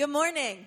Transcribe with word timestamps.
Good 0.00 0.08
morning. 0.08 0.66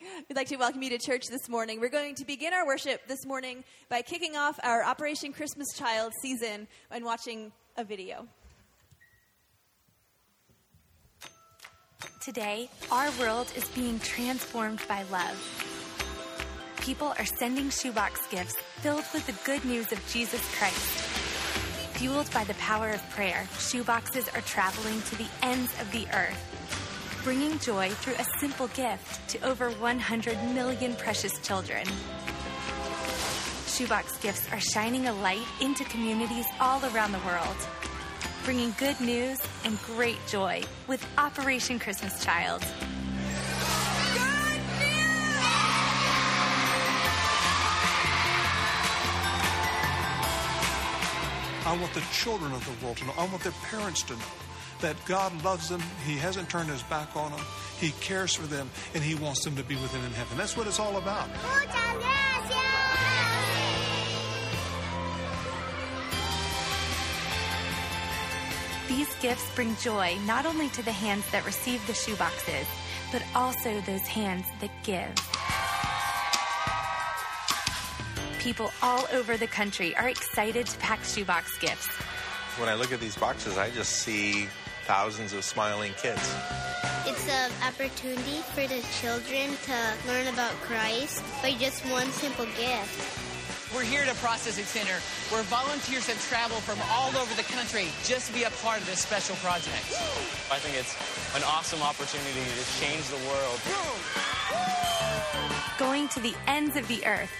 We'd 0.00 0.36
like 0.36 0.46
to 0.46 0.56
welcome 0.58 0.80
you 0.80 0.90
to 0.90 0.98
church 0.98 1.24
this 1.28 1.48
morning. 1.48 1.80
We're 1.80 1.88
going 1.88 2.14
to 2.14 2.24
begin 2.24 2.54
our 2.54 2.64
worship 2.64 3.00
this 3.08 3.26
morning 3.26 3.64
by 3.88 4.00
kicking 4.02 4.36
off 4.36 4.60
our 4.62 4.84
Operation 4.84 5.32
Christmas 5.32 5.66
Child 5.74 6.12
season 6.22 6.68
and 6.92 7.04
watching 7.04 7.50
a 7.76 7.82
video. 7.82 8.28
Today, 12.22 12.70
our 12.92 13.10
world 13.18 13.52
is 13.56 13.66
being 13.70 13.98
transformed 13.98 14.82
by 14.86 15.02
love. 15.10 15.36
People 16.80 17.12
are 17.18 17.26
sending 17.26 17.70
shoebox 17.70 18.24
gifts 18.28 18.54
filled 18.82 19.04
with 19.12 19.26
the 19.26 19.34
good 19.44 19.64
news 19.64 19.90
of 19.90 20.00
Jesus 20.12 20.48
Christ. 20.56 20.76
Fueled 21.96 22.32
by 22.32 22.44
the 22.44 22.54
power 22.54 22.90
of 22.90 23.10
prayer, 23.10 23.48
shoeboxes 23.54 24.32
are 24.38 24.42
traveling 24.42 25.02
to 25.02 25.16
the 25.16 25.26
ends 25.42 25.72
of 25.80 25.90
the 25.90 26.06
earth, 26.14 26.57
bringing 27.28 27.58
joy 27.58 27.90
through 27.90 28.14
a 28.14 28.24
simple 28.40 28.68
gift 28.68 29.28
to 29.28 29.38
over 29.46 29.68
100 29.70 30.42
million 30.54 30.96
precious 30.96 31.38
children. 31.40 31.84
Shoebox 33.66 34.16
gifts 34.20 34.50
are 34.50 34.58
shining 34.58 35.08
a 35.08 35.12
light 35.12 35.44
into 35.60 35.84
communities 35.84 36.46
all 36.58 36.82
around 36.86 37.12
the 37.12 37.18
world, 37.26 37.54
bringing 38.46 38.74
good 38.78 38.98
news 39.02 39.38
and 39.66 39.78
great 39.82 40.16
joy 40.26 40.62
with 40.86 41.06
Operation 41.18 41.78
Christmas 41.78 42.24
Child. 42.24 42.62
Good 42.62 42.70
news! 44.80 45.36
I 51.66 51.76
want 51.78 51.92
the 51.92 52.00
children 52.10 52.52
of 52.54 52.64
the 52.64 52.86
world 52.86 52.96
to 52.96 53.04
know. 53.04 53.12
I 53.18 53.26
want 53.26 53.42
their 53.42 53.52
parents 53.70 54.02
to 54.04 54.14
know 54.14 54.47
that 54.80 54.96
God 55.06 55.44
loves 55.44 55.68
them. 55.68 55.82
He 56.06 56.16
hasn't 56.16 56.48
turned 56.48 56.70
his 56.70 56.82
back 56.84 57.16
on 57.16 57.32
them. 57.32 57.40
He 57.80 57.90
cares 58.00 58.34
for 58.34 58.46
them, 58.46 58.70
and 58.94 59.02
he 59.02 59.14
wants 59.14 59.44
them 59.44 59.56
to 59.56 59.62
be 59.62 59.76
with 59.76 59.92
him 59.92 60.04
in 60.04 60.12
heaven. 60.12 60.36
That's 60.36 60.56
what 60.56 60.66
it's 60.66 60.80
all 60.80 60.96
about. 60.96 61.28
These 68.88 69.14
gifts 69.16 69.54
bring 69.54 69.76
joy 69.76 70.16
not 70.26 70.46
only 70.46 70.68
to 70.70 70.82
the 70.82 70.92
hands 70.92 71.30
that 71.30 71.44
receive 71.44 71.86
the 71.86 71.92
shoeboxes, 71.92 72.66
but 73.12 73.22
also 73.34 73.80
those 73.82 74.06
hands 74.06 74.46
that 74.60 74.70
give. 74.82 75.14
People 78.40 78.70
all 78.82 79.06
over 79.12 79.36
the 79.36 79.46
country 79.46 79.94
are 79.96 80.08
excited 80.08 80.66
to 80.66 80.78
pack 80.78 81.04
shoebox 81.04 81.58
gifts. 81.58 81.86
When 82.58 82.68
I 82.68 82.74
look 82.74 82.92
at 82.92 83.00
these 83.00 83.16
boxes, 83.16 83.58
I 83.58 83.70
just 83.70 83.92
see 83.92 84.48
thousands 84.88 85.34
of 85.34 85.44
smiling 85.44 85.92
kids. 86.00 86.34
It's 87.04 87.28
an 87.28 87.52
opportunity 87.62 88.40
for 88.56 88.66
the 88.66 88.80
children 89.02 89.52
to 89.68 89.76
learn 90.08 90.26
about 90.32 90.52
Christ 90.64 91.22
by 91.42 91.52
just 91.52 91.84
one 91.92 92.06
simple 92.06 92.46
gift. 92.56 92.96
We're 93.74 93.84
here 93.84 94.00
at 94.00 94.08
a 94.08 94.16
processing 94.16 94.64
center 94.64 94.96
where 95.28 95.42
volunteers 95.42 96.06
have 96.06 96.18
traveled 96.30 96.62
from 96.62 96.78
all 96.88 97.14
over 97.20 97.34
the 97.34 97.44
country 97.52 97.88
just 98.02 98.28
to 98.28 98.32
be 98.32 98.44
a 98.44 98.50
part 98.64 98.80
of 98.80 98.86
this 98.86 99.00
special 99.00 99.36
project. 99.44 99.84
I 100.50 100.56
think 100.56 100.74
it's 100.80 100.96
an 101.36 101.42
awesome 101.44 101.82
opportunity 101.82 102.48
to 102.48 102.64
change 102.80 103.04
the 103.12 103.20
world. 103.28 103.60
Going 105.76 106.08
to 106.16 106.20
the 106.20 106.34
ends 106.46 106.76
of 106.76 106.88
the 106.88 107.04
earth. 107.04 107.30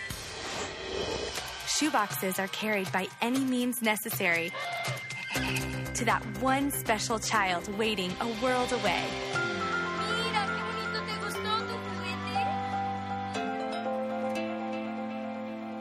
Shoeboxes 1.64 2.38
are 2.38 2.48
carried 2.48 2.92
by 2.92 3.06
any 3.22 3.40
means 3.40 3.80
necessary 3.80 4.52
to 5.98 6.04
that 6.04 6.24
one 6.40 6.70
special 6.70 7.18
child 7.18 7.66
waiting 7.76 8.12
a 8.20 8.28
world 8.40 8.72
away. 8.72 9.02
Mira, 10.06 10.46
qué 10.46 10.62
bonito 10.68 11.00
te 11.04 11.14
gustó 11.24 11.52
tu 11.66 11.74
juguete. 11.88 12.44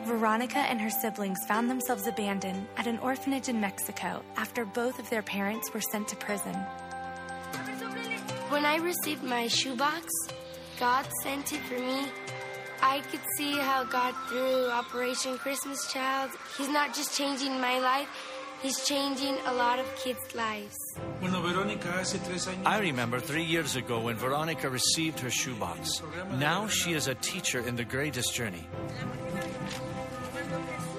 Veronica 0.07 0.57
and 0.57 0.81
her 0.81 0.89
siblings 0.89 1.37
found 1.47 1.69
themselves 1.69 2.07
abandoned 2.07 2.65
at 2.77 2.87
an 2.87 2.97
orphanage 2.97 3.47
in 3.47 3.61
Mexico 3.61 4.23
after 4.37 4.65
both 4.65 4.97
of 4.97 5.07
their 5.11 5.21
parents 5.21 5.71
were 5.71 5.81
sent 5.81 6.07
to 6.07 6.15
prison. 6.15 6.55
When 8.49 8.65
I 8.65 8.77
received 8.77 9.21
my 9.21 9.47
shoebox, 9.47 10.11
God 10.79 11.05
sent 11.21 11.53
it 11.53 11.61
for 11.61 11.77
me. 11.77 12.07
I 12.81 13.01
could 13.11 13.21
see 13.37 13.55
how 13.57 13.83
God, 13.83 14.15
through 14.29 14.71
Operation 14.71 15.37
Christmas 15.37 15.91
Child, 15.93 16.31
He's 16.57 16.69
not 16.69 16.95
just 16.95 17.15
changing 17.15 17.59
my 17.61 17.77
life, 17.79 18.07
He's 18.61 18.83
changing 18.85 19.37
a 19.45 19.53
lot 19.53 19.77
of 19.77 19.85
kids' 19.97 20.33
lives. 20.33 20.75
Bueno, 21.19 21.41
Verónica, 21.41 21.93
hace 21.99 22.17
tres 22.25 22.47
años. 22.47 22.65
I 22.65 22.79
remember 22.79 23.19
three 23.19 23.43
years 23.43 23.75
ago 23.75 23.99
when 23.99 24.15
Veronica 24.15 24.67
received 24.69 25.19
her 25.19 25.29
shoebox. 25.29 26.01
Now 26.39 26.67
she 26.67 26.93
is 26.93 27.07
a 27.07 27.13
teacher 27.15 27.59
in 27.59 27.75
the 27.75 27.83
greatest 27.83 28.33
journey. 28.33 28.67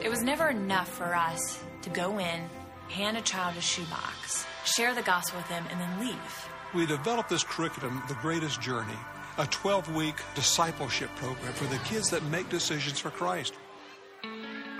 It 0.02 0.08
was 0.08 0.22
never 0.22 0.48
enough 0.48 0.88
for 0.88 1.14
us 1.14 1.62
to 1.82 1.90
go 1.90 2.18
in, 2.18 2.48
hand 2.88 3.16
a 3.16 3.22
child 3.22 3.56
a 3.56 3.60
shoebox, 3.60 4.46
share 4.64 4.94
the 4.94 5.02
gospel 5.02 5.38
with 5.40 5.48
them, 5.48 5.64
and 5.70 5.80
then 5.80 6.00
leave. 6.00 6.48
We 6.74 6.86
developed 6.86 7.28
this 7.30 7.42
curriculum, 7.42 8.02
The 8.08 8.14
Greatest 8.14 8.60
Journey, 8.60 8.98
a 9.38 9.46
12 9.46 9.94
week 9.96 10.16
discipleship 10.34 11.10
program 11.16 11.52
for 11.54 11.64
the 11.64 11.78
kids 11.78 12.10
that 12.10 12.22
make 12.24 12.48
decisions 12.50 13.00
for 13.00 13.10
Christ. 13.10 13.54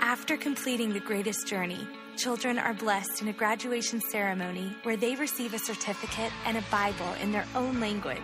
After 0.01 0.37
completing 0.37 0.93
the 0.93 0.99
greatest 0.99 1.45
journey, 1.47 1.87
children 2.19 2.59
are 2.59 2.73
blessed 2.73 3.21
in 3.21 3.29
a 3.29 3.33
graduation 3.33 4.01
ceremony 4.01 4.75
where 4.83 4.97
they 4.97 5.15
receive 5.15 5.53
a 5.53 5.59
certificate 5.59 6.33
and 6.45 6.57
a 6.57 6.63
Bible 6.69 7.13
in 7.21 7.31
their 7.31 7.45
own 7.55 7.79
language. 7.79 8.19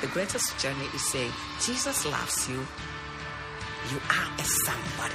The 0.00 0.06
greatest 0.06 0.58
journey 0.58 0.86
is 0.94 1.12
saying, 1.12 1.30
Jesus 1.60 2.06
loves 2.06 2.48
you. 2.48 2.66
You 3.90 3.98
are 4.08 4.28
a 4.38 4.44
somebody. 4.64 5.14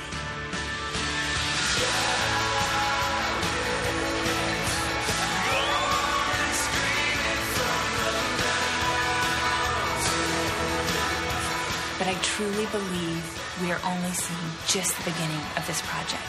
But 11.97 12.07
I 12.07 12.13
truly 12.21 12.67
believe 12.67 13.38
we 13.61 13.71
are 13.71 13.79
only 13.83 14.11
seeing 14.11 14.51
just 14.67 14.95
the 14.97 15.11
beginning 15.11 15.41
of 15.57 15.65
this 15.67 15.81
project. 15.85 16.23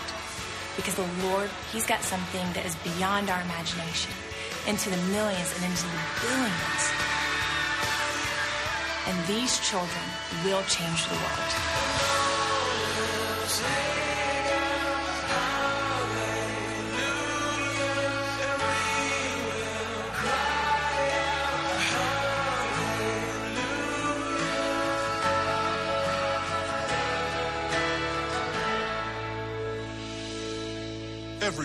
Because 0.77 0.95
the 0.95 1.07
Lord, 1.27 1.51
He's 1.73 1.87
got 1.87 2.03
something 2.03 2.47
that 2.55 2.67
is 2.67 2.75
beyond 2.77 3.31
our 3.31 3.41
imagination, 3.43 4.13
into 4.67 4.91
the 4.91 4.97
millions 5.15 5.53
and 5.57 5.65
into 5.65 5.85
the 5.87 6.03
billions. 6.23 6.83
And 9.07 9.27
these 9.27 9.59
children 9.61 10.07
will 10.45 10.63
change 10.65 11.07
the 11.09 11.15
world. 11.15 11.51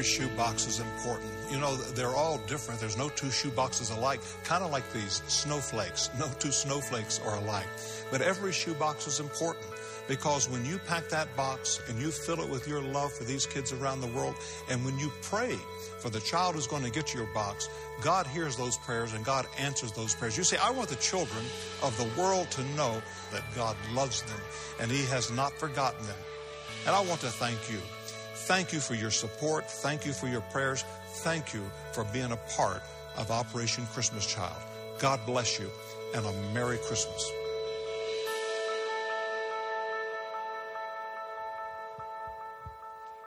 Shoebox 0.05 0.67
is 0.67 0.79
important. 0.79 1.31
You 1.51 1.59
know, 1.59 1.75
they're 1.75 2.15
all 2.15 2.37
different. 2.47 2.79
There's 2.79 2.97
no 2.97 3.09
two 3.09 3.27
shoeboxes 3.27 3.95
alike, 3.95 4.21
kind 4.43 4.63
of 4.63 4.71
like 4.71 4.91
these 4.93 5.21
snowflakes. 5.27 6.09
No 6.19 6.29
two 6.39 6.51
snowflakes 6.51 7.19
are 7.25 7.35
alike. 7.35 7.67
But 8.11 8.21
every 8.21 8.53
shoebox 8.53 9.07
is 9.07 9.19
important 9.19 9.65
because 10.07 10.49
when 10.49 10.63
you 10.65 10.77
pack 10.79 11.09
that 11.09 11.35
box 11.35 11.81
and 11.89 11.99
you 11.99 12.11
fill 12.11 12.39
it 12.39 12.49
with 12.49 12.67
your 12.67 12.81
love 12.81 13.11
for 13.11 13.23
these 13.23 13.45
kids 13.45 13.73
around 13.73 14.01
the 14.01 14.07
world, 14.07 14.35
and 14.69 14.85
when 14.85 14.97
you 14.99 15.11
pray 15.21 15.57
for 15.99 16.09
the 16.09 16.19
child 16.19 16.55
who's 16.55 16.67
going 16.67 16.83
to 16.83 16.91
get 16.91 17.13
your 17.13 17.25
box, 17.33 17.69
God 18.01 18.27
hears 18.27 18.55
those 18.55 18.77
prayers 18.77 19.13
and 19.13 19.25
God 19.25 19.47
answers 19.57 19.91
those 19.91 20.13
prayers. 20.13 20.37
You 20.37 20.43
say, 20.43 20.57
I 20.57 20.69
want 20.71 20.89
the 20.89 20.95
children 20.97 21.43
of 21.81 21.97
the 21.97 22.21
world 22.21 22.51
to 22.51 22.63
know 22.75 23.01
that 23.31 23.43
God 23.55 23.75
loves 23.93 24.21
them 24.21 24.39
and 24.79 24.91
He 24.91 25.05
has 25.05 25.31
not 25.31 25.53
forgotten 25.53 26.05
them. 26.05 26.17
And 26.85 26.95
I 26.95 27.01
want 27.01 27.21
to 27.21 27.27
thank 27.27 27.71
you. 27.71 27.79
Thank 28.45 28.73
you 28.73 28.79
for 28.79 28.93
your 28.93 29.09
support. 29.09 29.65
Thank 29.65 30.05
you 30.05 30.13
for 30.13 30.27
your 30.27 30.41
prayers. 30.41 30.85
Thank 31.23 31.51
you 31.55 31.63
for 31.93 32.03
being 32.13 32.31
a 32.31 32.37
part 32.55 32.83
of 33.17 33.31
Operation 33.31 33.87
Christmas 33.87 34.23
Child. 34.27 34.61
God 34.99 35.19
bless 35.25 35.59
you 35.59 35.67
and 36.13 36.23
a 36.23 36.31
Merry 36.53 36.77
Christmas. 36.77 37.31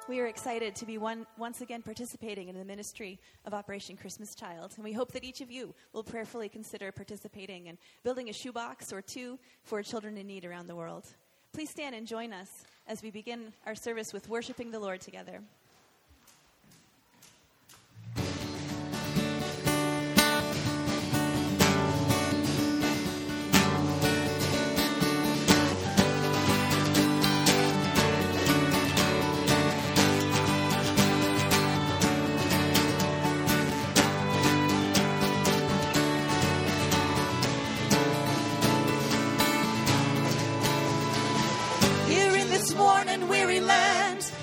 We 0.08 0.20
are 0.20 0.26
excited 0.26 0.76
to 0.76 0.86
be 0.86 0.98
one, 0.98 1.26
once 1.36 1.62
again 1.62 1.82
participating 1.82 2.48
in 2.48 2.56
the 2.56 2.64
ministry 2.64 3.18
of 3.44 3.52
Operation 3.52 3.96
Christmas 3.96 4.36
Child. 4.36 4.74
And 4.76 4.84
we 4.84 4.92
hope 4.92 5.10
that 5.12 5.24
each 5.24 5.40
of 5.40 5.50
you 5.50 5.74
will 5.92 6.04
prayerfully 6.04 6.48
consider 6.48 6.92
participating 6.92 7.66
and 7.66 7.76
building 8.04 8.28
a 8.28 8.32
shoebox 8.32 8.92
or 8.92 9.02
two 9.02 9.40
for 9.64 9.82
children 9.82 10.16
in 10.16 10.28
need 10.28 10.44
around 10.44 10.68
the 10.68 10.76
world. 10.76 11.06
Please 11.52 11.70
stand 11.70 11.94
and 11.94 12.06
join 12.06 12.32
us 12.32 12.64
as 12.86 13.02
we 13.02 13.10
begin 13.10 13.52
our 13.66 13.74
service 13.74 14.12
with 14.12 14.28
worshiping 14.28 14.70
the 14.70 14.78
Lord 14.78 15.00
together. 15.00 15.40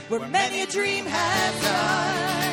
where 0.10 0.28
many 0.30 0.62
a 0.62 0.68
dream 0.68 1.06
has 1.06 1.62
died. 1.64 2.46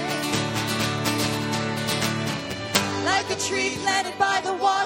Like 3.04 3.30
a 3.30 3.40
tree 3.40 3.76
planted 3.82 4.18
by 4.18 4.40
the 4.42 4.54
water 4.54 4.81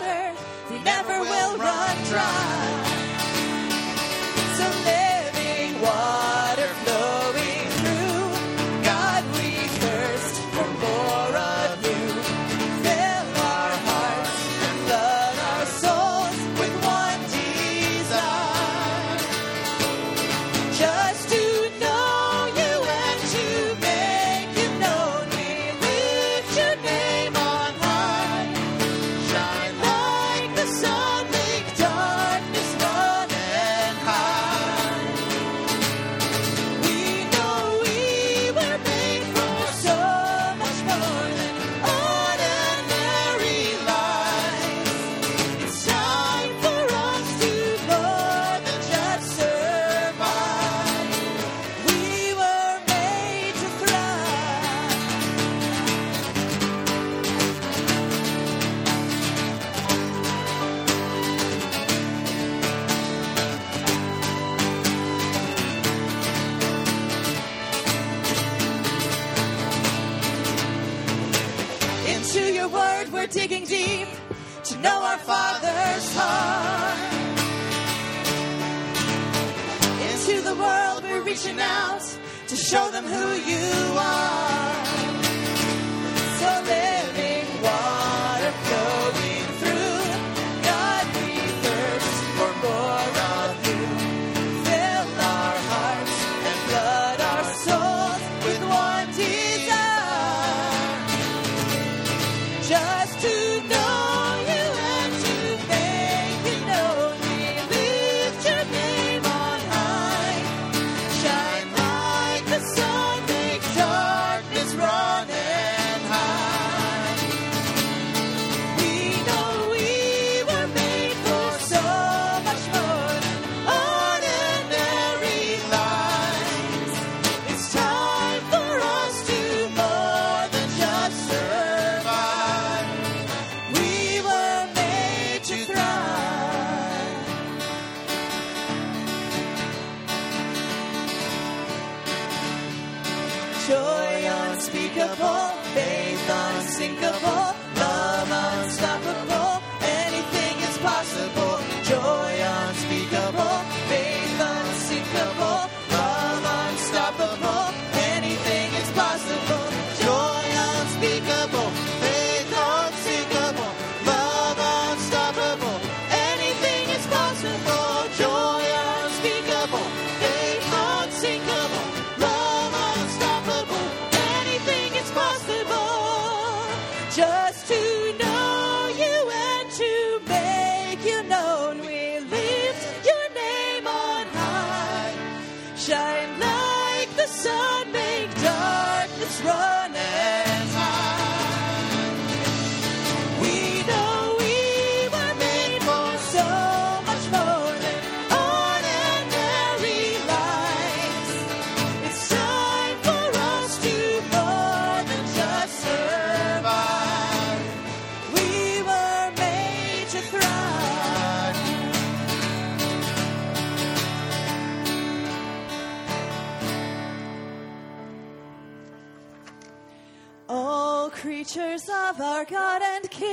of 222.16 222.22
our 222.22 222.44
God 222.46 222.82
and 222.82 223.10
King. 223.10 223.26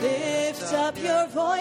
Lift 0.00 0.72
up 0.72 0.96
your 0.98 1.26
voice 1.28 1.59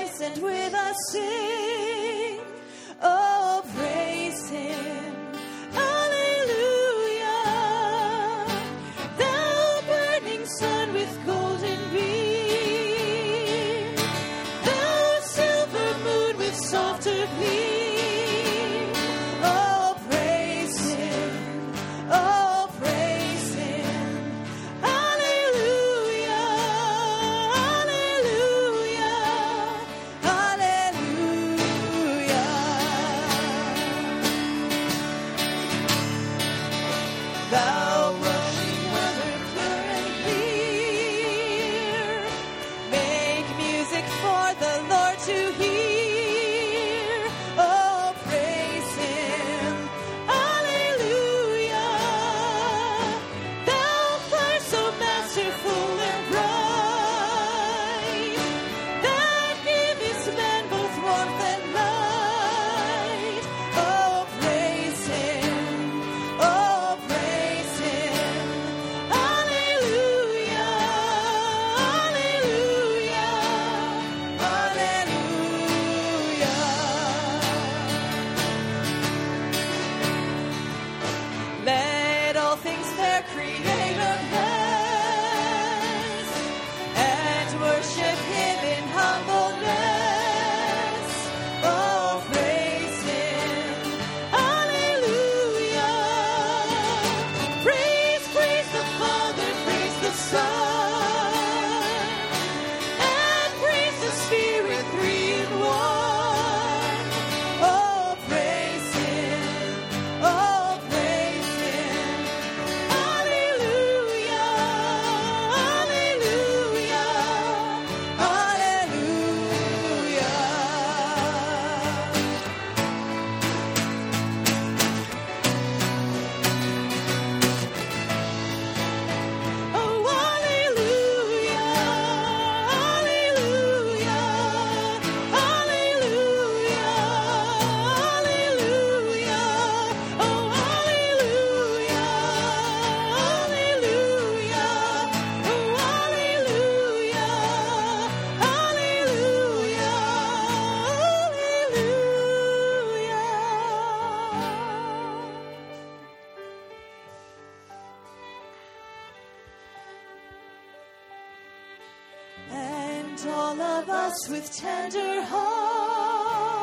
all 163.49 163.61
of 163.61 163.89
us 163.89 164.29
with 164.29 164.55
tender 164.55 165.23
heart. 165.23 166.59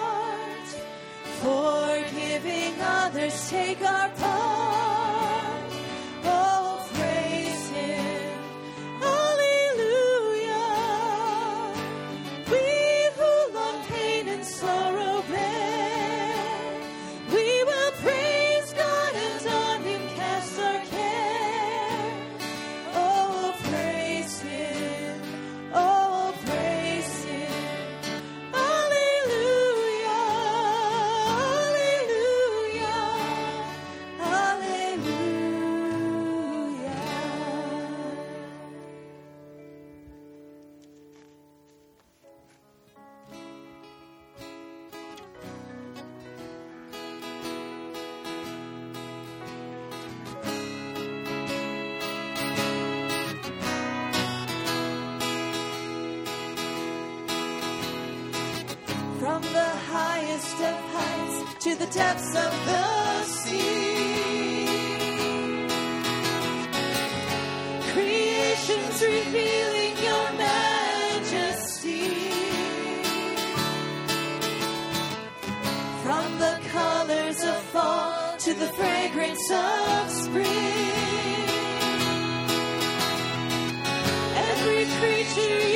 Forgiving 1.43 2.75
others, 2.81 3.51
take 3.51 3.83
our 3.83 4.09
part. 4.11 4.96
The 78.59 78.69
fragrance 78.69 79.51
of 79.51 80.11
spring. 80.11 80.47
Every 84.35 84.85
creature 84.99 85.76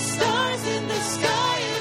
stars 0.00 0.66
in 0.66 0.88
the 0.88 1.00
sky 1.14 1.79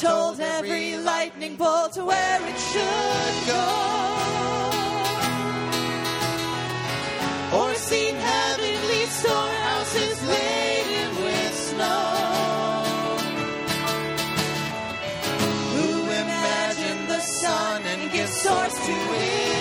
told 0.00 0.40
every 0.40 0.96
lightning 0.96 1.56
bolt 1.56 1.92
to 1.92 2.04
where 2.04 2.40
it 2.42 2.58
should 2.58 3.46
go? 3.46 3.94
or 7.54 7.74
seen 7.74 8.16
heavenly 8.16 9.04
storehouses 9.06 10.26
laden 10.26 11.10
with 11.24 11.54
snow. 11.68 12.04
Who 15.74 15.90
imagined 16.22 17.08
the 17.08 17.20
sun 17.20 17.82
and 17.84 18.10
gives 18.10 18.32
source 18.32 18.74
to 18.86 18.92
its 18.92 19.53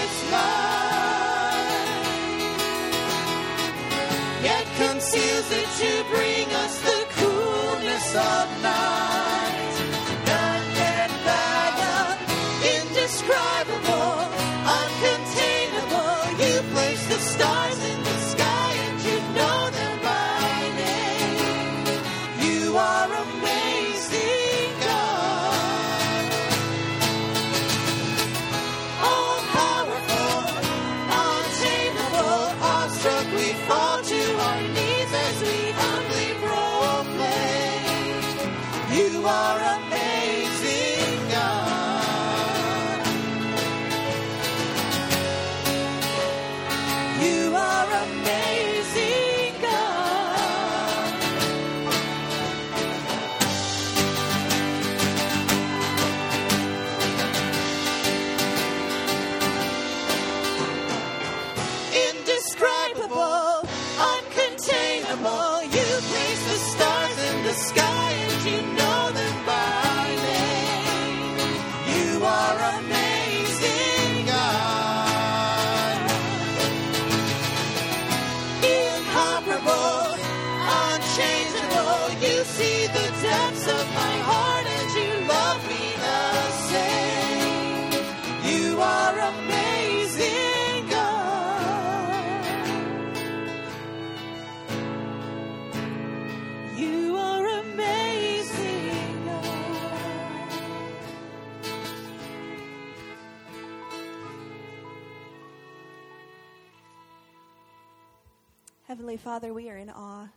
Heavenly 109.14 109.32
Father, 109.32 109.54
we 109.54 109.70
are 109.70 109.78
in 109.78 109.92
awe 109.92 110.28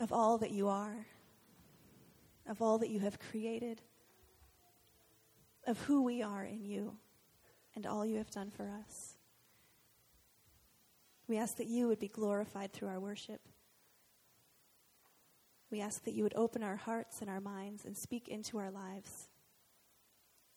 of 0.00 0.12
all 0.12 0.38
that 0.38 0.50
you 0.50 0.66
are, 0.66 1.06
of 2.48 2.60
all 2.60 2.78
that 2.78 2.90
you 2.90 2.98
have 2.98 3.20
created, 3.20 3.80
of 5.68 5.78
who 5.82 6.02
we 6.02 6.20
are 6.20 6.44
in 6.44 6.64
you, 6.64 6.96
and 7.76 7.86
all 7.86 8.04
you 8.04 8.16
have 8.16 8.32
done 8.32 8.50
for 8.50 8.68
us. 8.68 9.14
We 11.28 11.38
ask 11.38 11.58
that 11.58 11.68
you 11.68 11.86
would 11.86 12.00
be 12.00 12.08
glorified 12.08 12.72
through 12.72 12.88
our 12.88 12.98
worship. 12.98 13.40
We 15.70 15.80
ask 15.80 16.02
that 16.02 16.14
you 16.14 16.24
would 16.24 16.34
open 16.34 16.64
our 16.64 16.74
hearts 16.74 17.20
and 17.20 17.30
our 17.30 17.40
minds 17.40 17.84
and 17.84 17.96
speak 17.96 18.26
into 18.26 18.58
our 18.58 18.72
lives 18.72 19.28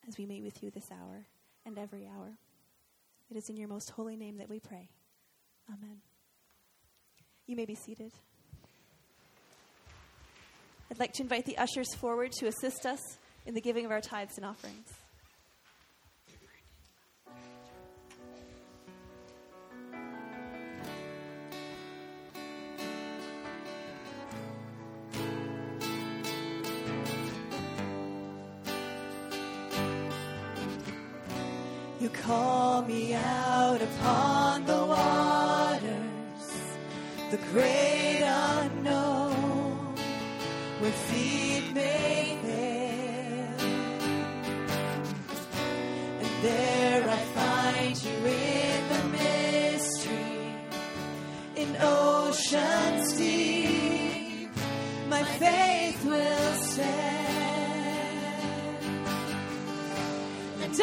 as 0.08 0.18
we 0.18 0.26
meet 0.26 0.42
with 0.42 0.64
you 0.64 0.72
this 0.72 0.90
hour 0.92 1.28
and 1.64 1.78
every 1.78 2.08
hour. 2.08 2.40
It 3.30 3.38
is 3.38 3.52
in 3.52 3.56
your 3.56 3.68
most 3.68 3.92
holy 3.92 4.16
name 4.16 4.38
that 4.38 4.50
we 4.50 4.60
pray. 4.60 4.90
Amen. 5.70 6.02
You 7.48 7.56
may 7.56 7.66
be 7.66 7.76
seated. 7.76 8.12
I'd 10.90 11.00
like 11.00 11.14
to 11.14 11.24
invite 11.24 11.46
the 11.46 11.58
ushers 11.58 11.94
forward 11.96 12.32
to 12.40 12.48
assist 12.48 12.86
us 12.86 13.00
in 13.46 13.54
the 13.54 13.62
giving 13.62 13.86
of 13.86 13.92
our 13.92 14.02
tithes 14.02 14.38
and 14.38 14.46
offerings. 14.46 14.92
You 32.00 32.10
call 32.10 32.82
me 32.84 33.14
out 33.14 33.82
upon 33.82 34.66
the 34.66 34.74
wall 34.74 35.45
the 37.36 37.42
great 37.52 38.22
unknown, 38.24 39.96
where 40.80 40.92
feet 40.92 41.74
may 41.74 42.38
fail. 42.44 43.60
And 46.22 46.44
there 46.44 47.10
I 47.10 47.18
find 47.40 48.04
you 48.04 48.18
in 48.26 48.90
the 48.94 49.04
mystery, 49.18 50.56
in 51.58 51.76
oceans 51.82 53.18
deep. 53.18 54.50
My 55.10 55.24
faith 55.24 56.06
will 56.06 56.54
stand. 56.72 58.16
And 60.64 60.74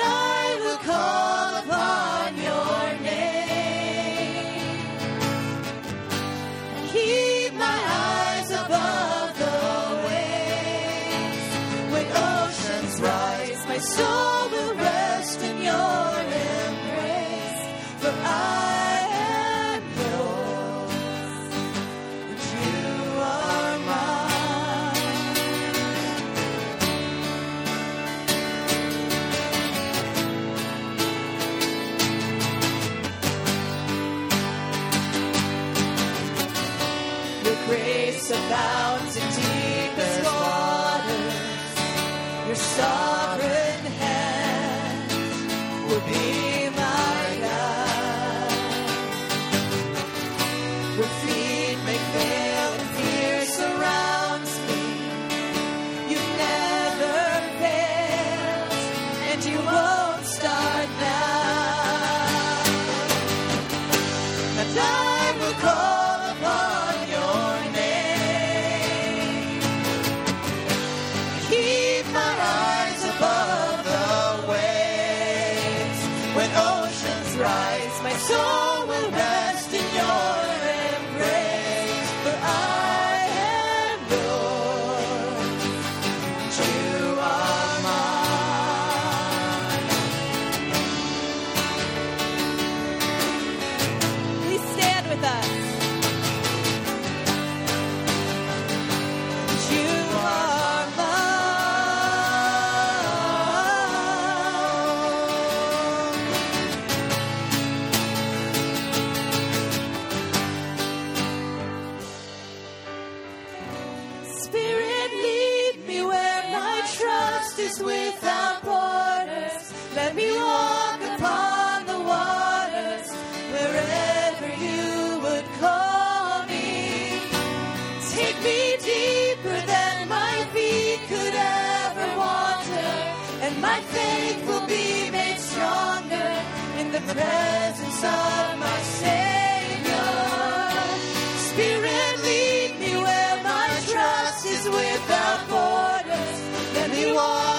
without 144.72 145.48
borders. 145.48 146.38
Let 146.74 146.90
me 146.90 147.12
walk 147.12 147.51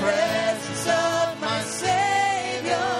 presence 0.00 0.86
of 0.86 1.40
my 1.40 1.60
Savior. 1.62 2.92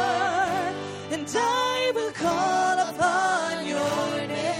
And 1.14 1.26
I 1.36 1.92
will 1.94 2.12
call 2.12 2.78
upon 2.90 3.66
your 3.66 4.26
name 4.28 4.56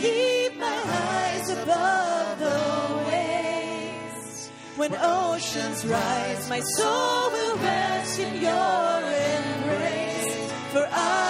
keep 0.00 0.56
my 0.58 0.82
eyes 0.86 1.50
above 1.50 2.38
the 2.38 2.60
waves. 3.10 4.50
When 4.76 4.94
oceans 4.94 5.86
rise, 5.86 6.48
my 6.48 6.60
soul 6.60 7.30
will 7.30 7.56
rest 7.58 8.18
in 8.18 8.34
your 8.40 8.92
embrace. 9.34 10.52
For 10.72 10.88
I 10.90 11.29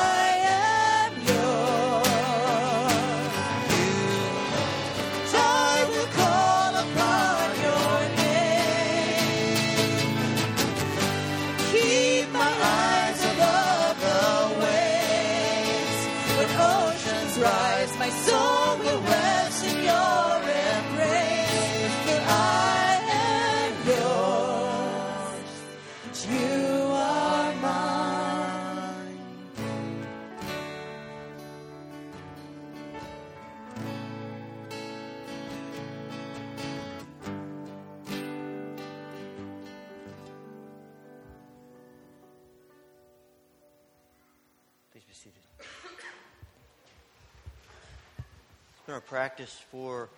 practice 49.40 49.64
for 49.70 50.10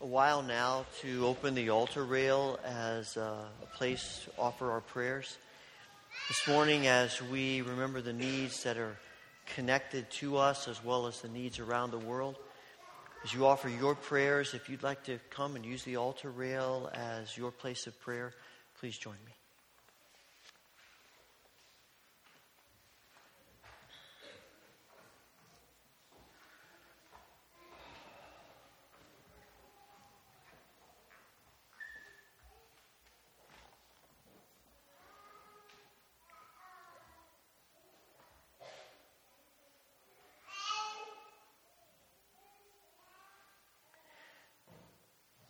a 0.00 0.06
while 0.06 0.42
now 0.42 0.86
to 1.00 1.26
open 1.26 1.56
the 1.56 1.70
altar 1.70 2.04
rail 2.04 2.56
as 2.64 3.16
a 3.16 3.48
place 3.74 4.22
to 4.24 4.30
offer 4.40 4.70
our 4.70 4.80
prayers. 4.80 5.38
This 6.28 6.46
morning, 6.46 6.86
as 6.86 7.20
we 7.20 7.62
remember 7.62 8.00
the 8.00 8.12
needs 8.12 8.62
that 8.62 8.76
are 8.76 8.96
connected 9.56 10.08
to 10.12 10.36
us 10.36 10.68
as 10.68 10.84
well 10.84 11.08
as 11.08 11.20
the 11.20 11.28
needs 11.28 11.58
around 11.58 11.90
the 11.90 11.98
world. 11.98 12.36
As 13.24 13.34
you 13.34 13.44
offer 13.44 13.68
your 13.68 13.96
prayers, 13.96 14.54
if 14.54 14.68
you'd 14.68 14.84
like 14.84 15.02
to 15.04 15.18
come 15.30 15.56
and 15.56 15.66
use 15.66 15.82
the 15.82 15.96
altar 15.96 16.30
rail 16.30 16.92
as 16.94 17.36
your 17.36 17.50
place 17.50 17.88
of 17.88 18.00
prayer, 18.00 18.32
please 18.78 18.96
join 18.96 19.16
me. 19.26 19.39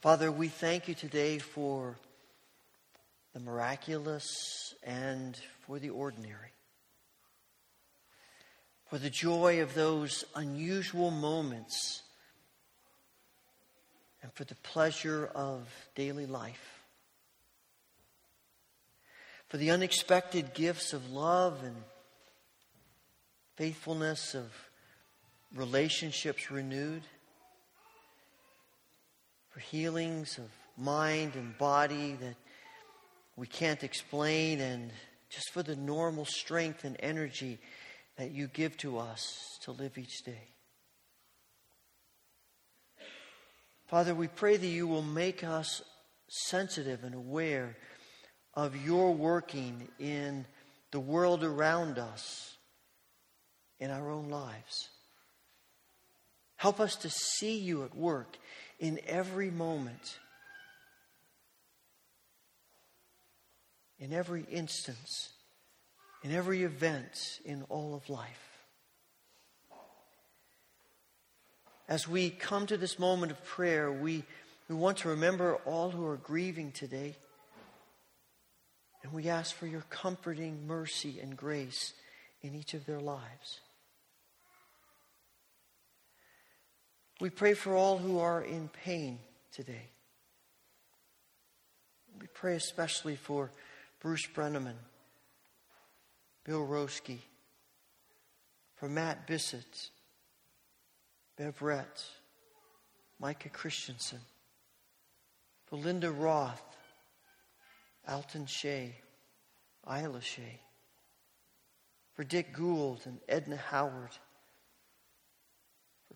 Father, 0.01 0.33
we 0.33 0.49
thank 0.49 0.89
you 0.89 0.95
today 0.95 1.39
for 1.39 1.95
the 3.35 3.41
miraculous 3.41 4.75
and 4.83 5.39
for 5.67 5.79
the 5.79 5.91
ordinary. 5.91 6.55
For 8.89 8.97
the 8.97 9.11
joy 9.11 9.61
of 9.61 9.75
those 9.75 10.25
unusual 10.35 11.11
moments 11.11 12.03
and 14.23 14.33
for 14.33 14.45
the 14.45 14.55
pleasure 14.55 15.27
of 15.35 15.69
daily 15.95 16.25
life. 16.25 16.83
For 19.49 19.59
the 19.59 19.71
unexpected 19.71 20.55
gifts 20.55 20.95
of 20.95 21.13
love 21.13 21.63
and 21.63 21.77
faithfulness, 23.57 24.35
of 24.35 24.51
relationships 25.55 26.51
renewed 26.51 27.03
for 29.51 29.61
healings 29.61 30.39
of 30.39 30.49
mind 30.77 31.35
and 31.35 31.57
body 31.59 32.17
that 32.21 32.37
we 33.37 33.47
can't 33.47 33.83
explain, 33.83 34.61
and 34.61 34.91
just 35.29 35.51
for 35.51 35.63
the 35.63 35.77
normal 35.77 36.25
strength 36.25 36.85
and 36.85 36.97
energy 37.01 37.59
that 38.17 38.31
you 38.33 38.47
give 38.49 38.77
to 38.79 38.99
us 38.99 39.59
to 39.63 39.73
live 39.73 39.97
each 39.99 40.23
day. 40.25 40.49
Father, 43.89 44.15
we 44.15 44.29
pray 44.29 44.57
that 44.57 44.67
you 44.67 44.87
will 44.87 45.03
make 45.03 45.43
us 45.43 45.83
sensitive 46.29 47.03
and 47.03 47.15
aware 47.15 47.77
of 48.55 48.77
your 48.77 49.13
working 49.13 49.89
in 49.99 50.45
the 50.93 51.01
world 51.01 51.43
around 51.43 51.99
us, 51.99 52.57
in 53.81 53.91
our 53.91 54.11
own 54.11 54.29
lives. 54.29 54.91
Help 56.57 56.79
us 56.79 56.95
to 56.97 57.11
see 57.11 57.59
you 57.59 57.85
at 57.85 57.97
work 57.97 58.37
in 58.81 58.99
every 59.07 59.51
moment, 59.51 60.19
in 63.99 64.13
every 64.13 64.47
instance, 64.51 65.29
in 66.25 66.33
every 66.33 66.63
event 66.63 67.41
in 67.45 67.63
all 67.69 67.95
of 67.95 68.09
life. 68.09 68.51
As 71.89 72.09
we 72.09 72.31
come 72.31 72.67
to 72.67 72.79
this 72.79 72.99
moment 72.99 73.33
of 73.33 73.45
prayer, 73.45 73.93
we, 73.93 74.25
we 74.69 74.75
want 74.75 74.99
to 74.99 75.09
remember 75.11 75.57
all 75.67 75.91
who 75.91 76.07
are 76.07 76.17
grieving 76.17 76.73
today. 76.73 77.17
And 79.03 79.13
we 79.13 79.29
ask 79.29 79.55
for 79.55 79.67
your 79.67 79.85
comforting 79.91 80.67
mercy 80.67 81.19
and 81.21 81.37
grace 81.37 81.93
in 82.43 82.55
each 82.55 82.75
of 82.75 82.87
their 82.87 83.01
lives. 83.01 83.61
We 87.21 87.29
pray 87.29 87.53
for 87.53 87.75
all 87.75 87.99
who 87.99 88.19
are 88.19 88.43
in 88.43 88.69
pain 88.69 89.19
today. 89.53 89.91
We 92.19 92.27
pray 92.29 92.57
especially 92.57 93.17
for 93.17 93.51
Bruce 94.01 94.27
Brenneman, 94.27 94.77
Bill 96.45 96.67
Roski, 96.67 97.19
for 98.77 98.89
Matt 98.89 99.27
Bissett, 99.27 99.91
Bev 101.37 101.59
Rett, 101.59 102.05
Micah 103.19 103.51
Christensen, 103.51 104.21
for 105.67 105.77
Linda 105.77 106.11
Roth, 106.11 106.63
Alton 108.09 108.47
Shea, 108.47 108.95
Isla 109.87 110.23
Shea, 110.23 110.61
for 112.15 112.25
Dick 112.25 112.55
Gould 112.55 113.03
and 113.05 113.19
Edna 113.29 113.57
Howard. 113.57 114.17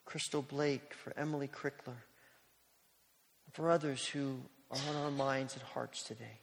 Crystal 0.04 0.42
Blake, 0.42 0.94
for 0.94 1.12
Emily 1.16 1.48
Crickler, 1.48 2.04
for 3.52 3.70
others 3.70 4.06
who 4.06 4.38
are 4.70 4.78
on 4.90 4.96
our 5.04 5.10
minds 5.10 5.54
and 5.54 5.62
hearts 5.62 6.02
today. 6.02 6.38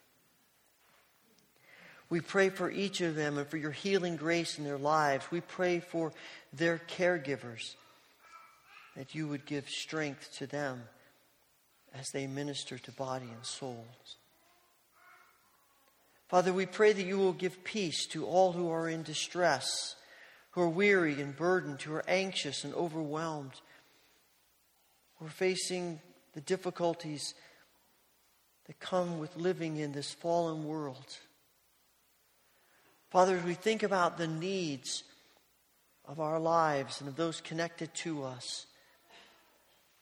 We 2.10 2.19
pray 2.19 2.50
for 2.50 2.69
each 2.69 3.00
of 3.02 3.15
them 3.15 3.38
and 3.38 3.47
for 3.47 3.58
your 3.58 3.71
healing 3.71 4.17
grace 4.17 4.58
in 4.58 4.65
their 4.65 4.78
lives. 4.78 5.26
We 5.32 5.39
pray 5.41 5.80
for 5.80 6.12
their 6.52 6.78
caregivers, 6.78 7.76
that 8.97 9.15
you 9.15 9.28
would 9.28 9.45
give 9.45 9.69
strength 9.69 10.36
to 10.38 10.47
them 10.47 10.84
as 11.93 12.10
they 12.12 12.28
minister 12.28 12.78
to 12.78 12.91
body 12.91 13.28
and 13.34 13.45
souls. 13.45 14.17
Father, 16.28 16.54
we 16.54 16.65
pray 16.65 16.93
that 16.93 17.06
you 17.06 17.17
will 17.17 17.34
give 17.34 17.63
peace 17.63 18.06
to 18.08 18.26
all 18.26 18.54
who 18.54 18.69
are 18.69 18.88
in 18.88 19.04
distress 19.04 19.95
who 20.51 20.61
are 20.61 20.69
weary 20.69 21.19
and 21.21 21.35
burdened, 21.35 21.81
who 21.81 21.93
are 21.93 22.03
anxious 22.07 22.63
and 22.63 22.73
overwhelmed, 22.73 23.53
who 25.17 25.25
are 25.25 25.29
facing 25.29 25.99
the 26.33 26.41
difficulties 26.41 27.33
that 28.67 28.79
come 28.79 29.19
with 29.19 29.35
living 29.37 29.77
in 29.77 29.91
this 29.91 30.11
fallen 30.13 30.65
world. 30.65 31.17
Father, 33.09 33.35
as 33.37 33.43
we 33.43 33.53
think 33.53 33.83
about 33.83 34.17
the 34.17 34.27
needs 34.27 35.03
of 36.05 36.19
our 36.19 36.39
lives 36.39 36.99
and 36.99 37.09
of 37.09 37.15
those 37.15 37.41
connected 37.41 37.93
to 37.93 38.23
us, 38.23 38.65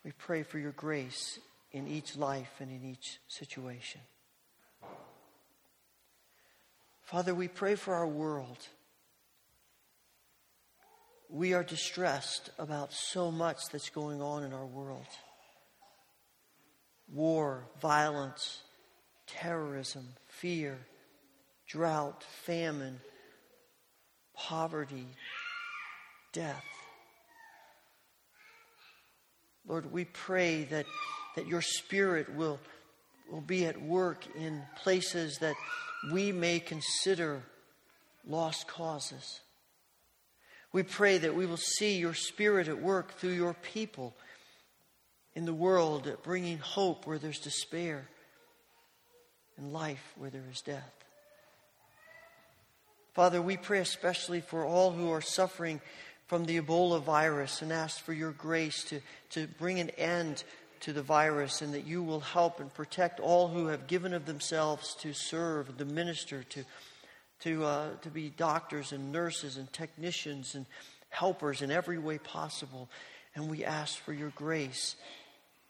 we 0.04 0.12
pray 0.12 0.44
for 0.44 0.60
your 0.60 0.72
grace 0.72 1.40
in 1.72 1.88
each 1.88 2.16
life 2.16 2.54
and 2.60 2.72
in 2.72 2.88
each 2.88 3.20
situation. 3.28 4.02
Father, 7.04 7.34
we 7.34 7.48
pray 7.48 7.76
for 7.76 7.96
our 7.96 8.08
world 8.08 8.68
we 11.30 11.54
are 11.54 11.64
distressed 11.64 12.50
about 12.58 12.92
so 12.92 13.30
much 13.32 13.58
that's 13.72 13.90
going 13.90 14.22
on 14.22 14.44
in 14.44 14.52
our 14.52 14.66
world 14.66 15.06
war, 17.12 17.66
violence, 17.82 18.62
terrorism, 19.26 20.08
fear, 20.28 20.78
drought, 21.68 22.24
famine, 22.46 23.00
poverty, 24.36 25.08
death. 26.34 26.64
Lord, 29.68 29.92
we 29.92 30.06
pray 30.06 30.66
that, 30.66 30.86
that 31.36 31.48
your 31.48 31.64
Spirit 31.64 32.36
will, 32.36 32.60
will 33.32 33.42
be 33.42 33.66
at 33.66 33.82
work 33.82 34.26
in 34.36 34.62
places 34.84 35.40
that 35.40 35.56
we 36.12 36.32
may 36.32 36.60
consider 36.60 37.42
lost 38.24 38.68
causes. 38.68 39.42
We 40.72 40.84
pray 40.84 41.18
that 41.18 41.36
we 41.36 41.46
will 41.46 41.58
see 41.58 41.98
your 41.98 42.14
Spirit 42.14 42.68
at 42.68 42.82
work 42.82 43.14
through 43.14 43.32
your 43.32 43.56
people 43.56 44.16
in 45.34 45.46
the 45.46 45.54
world, 45.54 46.12
bringing 46.24 46.58
hope 46.60 47.08
where 47.08 47.18
there's 47.18 47.40
despair 47.40 48.08
and 49.58 49.74
life 49.74 50.14
where 50.18 50.30
there 50.30 50.44
is 50.52 50.62
death. 50.62 50.94
Father, 53.14 53.42
we 53.42 53.58
pray 53.58 53.80
especially 53.80 54.42
for 54.42 54.64
all 54.64 54.92
who 54.92 55.12
are 55.12 55.22
suffering 55.22 55.82
from 56.28 56.46
the 56.46 56.62
Ebola 56.62 57.02
virus 57.02 57.62
and 57.62 57.74
ask 57.74 58.00
for 58.00 58.14
your 58.14 58.32
grace 58.32 58.84
to, 58.86 59.02
to 59.32 59.48
bring 59.48 59.80
an 59.80 59.90
end 59.92 60.44
to 60.82 60.94
the 60.94 61.02
virus 61.02 61.62
and 61.62 61.74
that 61.74 61.86
you 61.86 62.04
will 62.04 62.20
help 62.20 62.60
and 62.60 62.74
protect 62.74 63.20
all 63.20 63.48
who 63.48 63.68
have 63.68 63.88
given 63.88 64.14
of 64.14 64.26
themselves 64.26 64.96
to 64.96 65.12
serve, 65.14 65.76
to 65.78 65.86
minister, 65.86 66.44
to 66.44 66.64
to, 67.42 67.64
uh, 67.64 67.90
to 68.02 68.10
be 68.10 68.30
doctors 68.30 68.92
and 68.92 69.12
nurses 69.12 69.58
and 69.58 69.72
technicians 69.72 70.56
and 70.56 70.66
helpers 71.10 71.62
in 71.62 71.72
every 71.72 71.98
way 71.98 72.18
possible. 72.18 72.90
And 73.36 73.50
we 73.50 73.64
ask 73.64 73.98
for 73.98 74.14
your 74.14 74.30
grace 74.30 74.96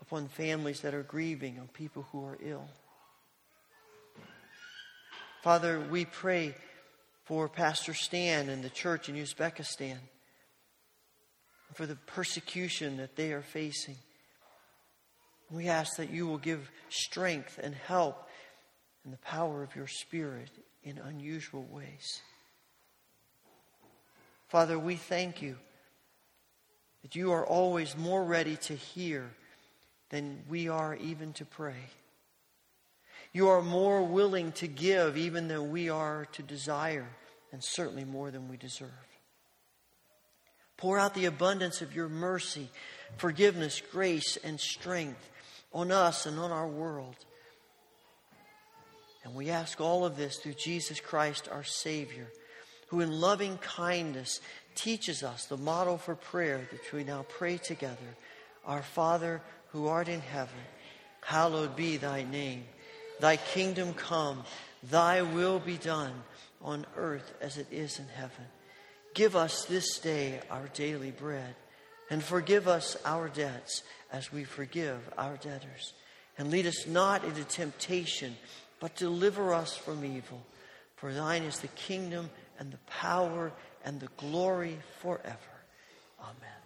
upon 0.01 0.27
families 0.27 0.82
that 0.82 0.93
are 0.93 1.03
grieving, 1.03 1.60
on 1.60 1.67
people 1.67 2.05
who 2.12 2.25
are 2.25 2.38
ill. 2.41 2.67
Father, 5.41 5.79
we 5.79 6.05
pray 6.05 6.55
for 7.25 7.47
Pastor 7.47 7.93
Stan 7.93 8.49
and 8.49 8.63
the 8.63 8.69
church 8.69 9.08
in 9.08 9.15
Uzbekistan, 9.15 9.97
for 11.73 11.86
the 11.86 11.95
persecution 11.95 12.97
that 12.97 13.15
they 13.15 13.32
are 13.32 13.43
facing. 13.43 13.95
We 15.51 15.67
ask 15.67 15.97
that 15.97 16.10
you 16.10 16.27
will 16.27 16.38
give 16.38 16.69
strength 16.89 17.60
and 17.62 17.73
help 17.73 18.27
and 19.03 19.13
the 19.13 19.17
power 19.17 19.63
of 19.63 19.75
your 19.75 19.88
Spirit 19.88 20.49
in 20.83 20.97
unusual 20.97 21.65
ways. 21.71 22.21
Father, 24.47 24.79
we 24.79 24.95
thank 24.95 25.41
you 25.41 25.57
that 27.03 27.15
you 27.15 27.31
are 27.31 27.45
always 27.45 27.95
more 27.95 28.23
ready 28.23 28.55
to 28.57 28.73
hear 28.73 29.29
than 30.09 30.39
we 30.49 30.67
are 30.67 30.95
even 30.95 31.33
to 31.33 31.45
pray. 31.45 31.89
You 33.31 33.49
are 33.49 33.61
more 33.61 34.01
willing 34.01 34.51
to 34.53 34.67
give 34.67 35.15
even 35.15 35.47
than 35.47 35.71
we 35.71 35.89
are 35.89 36.27
to 36.33 36.41
desire, 36.41 37.07
and 37.51 37.63
certainly 37.63 38.05
more 38.05 38.31
than 38.31 38.49
we 38.49 38.57
deserve. 38.57 38.89
Pour 40.77 40.97
out 40.97 41.13
the 41.13 41.25
abundance 41.25 41.81
of 41.81 41.95
your 41.95 42.09
mercy, 42.09 42.69
forgiveness, 43.17 43.81
grace, 43.91 44.37
and 44.37 44.59
strength 44.59 45.29
on 45.73 45.91
us 45.91 46.25
and 46.25 46.39
on 46.39 46.51
our 46.51 46.67
world. 46.67 47.15
And 49.29 49.37
we 49.37 49.51
ask 49.51 49.79
all 49.79 50.05
of 50.05 50.17
this 50.17 50.37
through 50.37 50.55
Jesus 50.55 50.99
Christ, 50.99 51.47
our 51.51 51.63
Savior, 51.63 52.25
who 52.87 53.01
in 53.01 53.21
loving 53.21 53.59
kindness 53.59 54.41
teaches 54.73 55.21
us 55.21 55.45
the 55.45 55.55
model 55.55 55.99
for 55.99 56.15
prayer 56.15 56.67
that 56.71 56.91
we 56.91 57.03
now 57.03 57.27
pray 57.29 57.57
together. 57.57 58.17
Our 58.65 58.81
Father 58.81 59.43
who 59.67 59.85
art 59.85 60.07
in 60.07 60.21
heaven, 60.21 60.57
hallowed 61.21 61.75
be 61.75 61.97
thy 61.97 62.23
name. 62.23 62.63
Thy 63.19 63.37
kingdom 63.37 63.93
come, 63.93 64.45
thy 64.81 65.21
will 65.21 65.59
be 65.59 65.77
done 65.77 66.23
on 66.59 66.87
earth 66.97 67.31
as 67.39 67.57
it 67.57 67.67
is 67.69 67.99
in 67.99 68.07
heaven. 68.07 68.45
Give 69.13 69.35
us 69.35 69.65
this 69.65 69.99
day 69.99 70.39
our 70.49 70.69
daily 70.73 71.11
bread, 71.11 71.53
and 72.09 72.23
forgive 72.23 72.67
us 72.67 72.97
our 73.05 73.29
debts 73.29 73.83
as 74.11 74.31
we 74.31 74.43
forgive 74.43 75.07
our 75.19 75.37
debtors. 75.37 75.93
And 76.35 76.49
lead 76.49 76.65
us 76.65 76.87
not 76.87 77.23
into 77.23 77.43
temptation, 77.43 78.35
but 78.79 78.95
deliver 78.95 79.53
us 79.53 79.75
from 79.75 80.05
evil. 80.05 80.41
For 80.95 81.13
thine 81.13 81.43
is 81.43 81.59
the 81.59 81.67
kingdom 81.69 82.29
and 82.59 82.71
the 82.71 82.77
power 82.87 83.51
and 83.85 83.99
the 83.99 84.09
glory 84.17 84.77
forever. 85.01 85.37
Amen. 86.19 86.59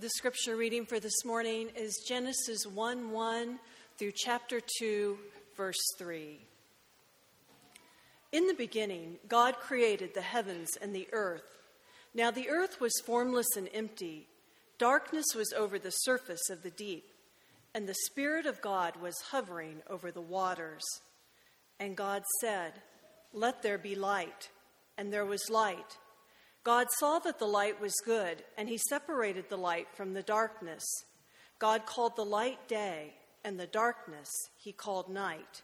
The 0.00 0.08
scripture 0.08 0.56
reading 0.56 0.86
for 0.86 0.98
this 0.98 1.26
morning 1.26 1.68
is 1.76 2.02
Genesis 2.08 2.66
1 2.66 3.10
1 3.10 3.58
through 3.98 4.12
chapter 4.16 4.58
2, 4.78 5.18
verse 5.60 5.94
3. 5.98 6.38
In 8.32 8.46
the 8.46 8.54
beginning, 8.54 9.18
God 9.28 9.56
created 9.56 10.14
the 10.14 10.22
heavens 10.22 10.70
and 10.80 10.94
the 10.94 11.06
earth. 11.12 11.44
Now 12.14 12.30
the 12.30 12.48
earth 12.48 12.80
was 12.80 13.02
formless 13.04 13.58
and 13.58 13.68
empty. 13.74 14.26
Darkness 14.78 15.26
was 15.36 15.52
over 15.52 15.78
the 15.78 15.90
surface 15.90 16.48
of 16.48 16.62
the 16.62 16.70
deep, 16.70 17.12
and 17.74 17.86
the 17.86 18.06
Spirit 18.06 18.46
of 18.46 18.62
God 18.62 18.96
was 19.02 19.14
hovering 19.32 19.82
over 19.86 20.10
the 20.10 20.22
waters. 20.22 20.82
And 21.78 21.94
God 21.94 22.22
said, 22.40 22.72
Let 23.34 23.62
there 23.62 23.76
be 23.76 23.94
light. 23.94 24.48
And 24.96 25.12
there 25.12 25.26
was 25.26 25.50
light. 25.50 25.98
God 26.64 26.86
saw 26.98 27.18
that 27.18 27.38
the 27.38 27.44
light 27.44 27.78
was 27.82 27.92
good, 28.06 28.44
and 28.56 28.66
he 28.66 28.78
separated 28.78 29.50
the 29.50 29.58
light 29.58 29.88
from 29.92 30.14
the 30.14 30.22
darkness. 30.22 30.84
God 31.58 31.84
called 31.84 32.16
the 32.16 32.24
light 32.24 32.66
day, 32.66 33.12
and 33.44 33.58
the 33.58 33.66
darkness 33.66 34.28
he 34.56 34.72
called 34.72 35.08
night. 35.08 35.62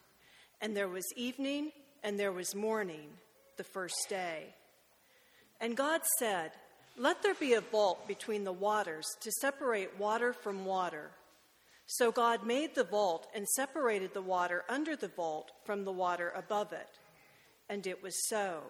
And 0.60 0.76
there 0.76 0.88
was 0.88 1.06
evening, 1.16 1.72
and 2.02 2.18
there 2.18 2.32
was 2.32 2.54
morning, 2.54 3.08
the 3.56 3.64
first 3.64 4.06
day. 4.08 4.54
And 5.60 5.76
God 5.76 6.02
said, 6.18 6.52
Let 6.96 7.22
there 7.22 7.34
be 7.34 7.54
a 7.54 7.60
vault 7.60 8.06
between 8.08 8.44
the 8.44 8.52
waters 8.52 9.06
to 9.20 9.30
separate 9.40 9.98
water 9.98 10.32
from 10.32 10.64
water. 10.64 11.10
So 11.86 12.10
God 12.10 12.44
made 12.44 12.74
the 12.74 12.84
vault 12.84 13.28
and 13.34 13.46
separated 13.48 14.12
the 14.12 14.22
water 14.22 14.64
under 14.68 14.96
the 14.96 15.08
vault 15.08 15.52
from 15.64 15.84
the 15.84 15.92
water 15.92 16.32
above 16.34 16.72
it. 16.72 16.88
And 17.68 17.86
it 17.86 18.02
was 18.02 18.28
so. 18.28 18.62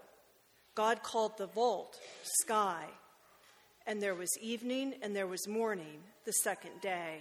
God 0.74 1.02
called 1.02 1.38
the 1.38 1.46
vault 1.46 1.98
sky. 2.42 2.84
And 3.86 4.02
there 4.02 4.14
was 4.14 4.30
evening 4.42 4.94
and 5.02 5.16
there 5.16 5.26
was 5.26 5.48
morning 5.48 6.00
the 6.24 6.32
second 6.32 6.80
day. 6.82 7.20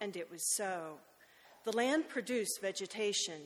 And 0.00 0.16
it 0.16 0.30
was 0.30 0.42
so. 0.56 0.98
The 1.64 1.76
land 1.76 2.08
produced 2.08 2.60
vegetation, 2.62 3.40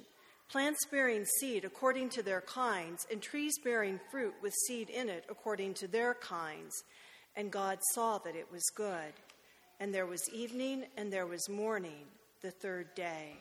plants 0.49 0.87
bearing 0.91 1.25
seed 1.25 1.65
according 1.65 2.11
to 2.11 2.23
their 2.23 2.43
kinds, 2.43 3.07
and 3.11 3.21
trees 3.21 3.59
bearing 3.63 3.99
fruit 4.11 4.35
with 4.41 4.55
seed 4.67 4.89
in 4.89 5.09
it 5.09 5.25
according 5.29 5.75
to 5.75 5.89
their 5.89 6.15
kinds. 6.15 6.85
And 7.37 7.51
God 7.51 7.79
saw 7.93 8.19
that 8.19 8.37
it 8.37 8.51
was 8.53 8.65
good. 8.75 9.13
And 9.81 9.93
there 9.93 10.07
was 10.07 10.23
evening 10.33 10.85
and 10.97 11.13
there 11.13 11.27
was 11.27 11.49
morning, 11.49 12.07
the 12.41 12.53
third 12.53 12.95
day. 12.95 13.37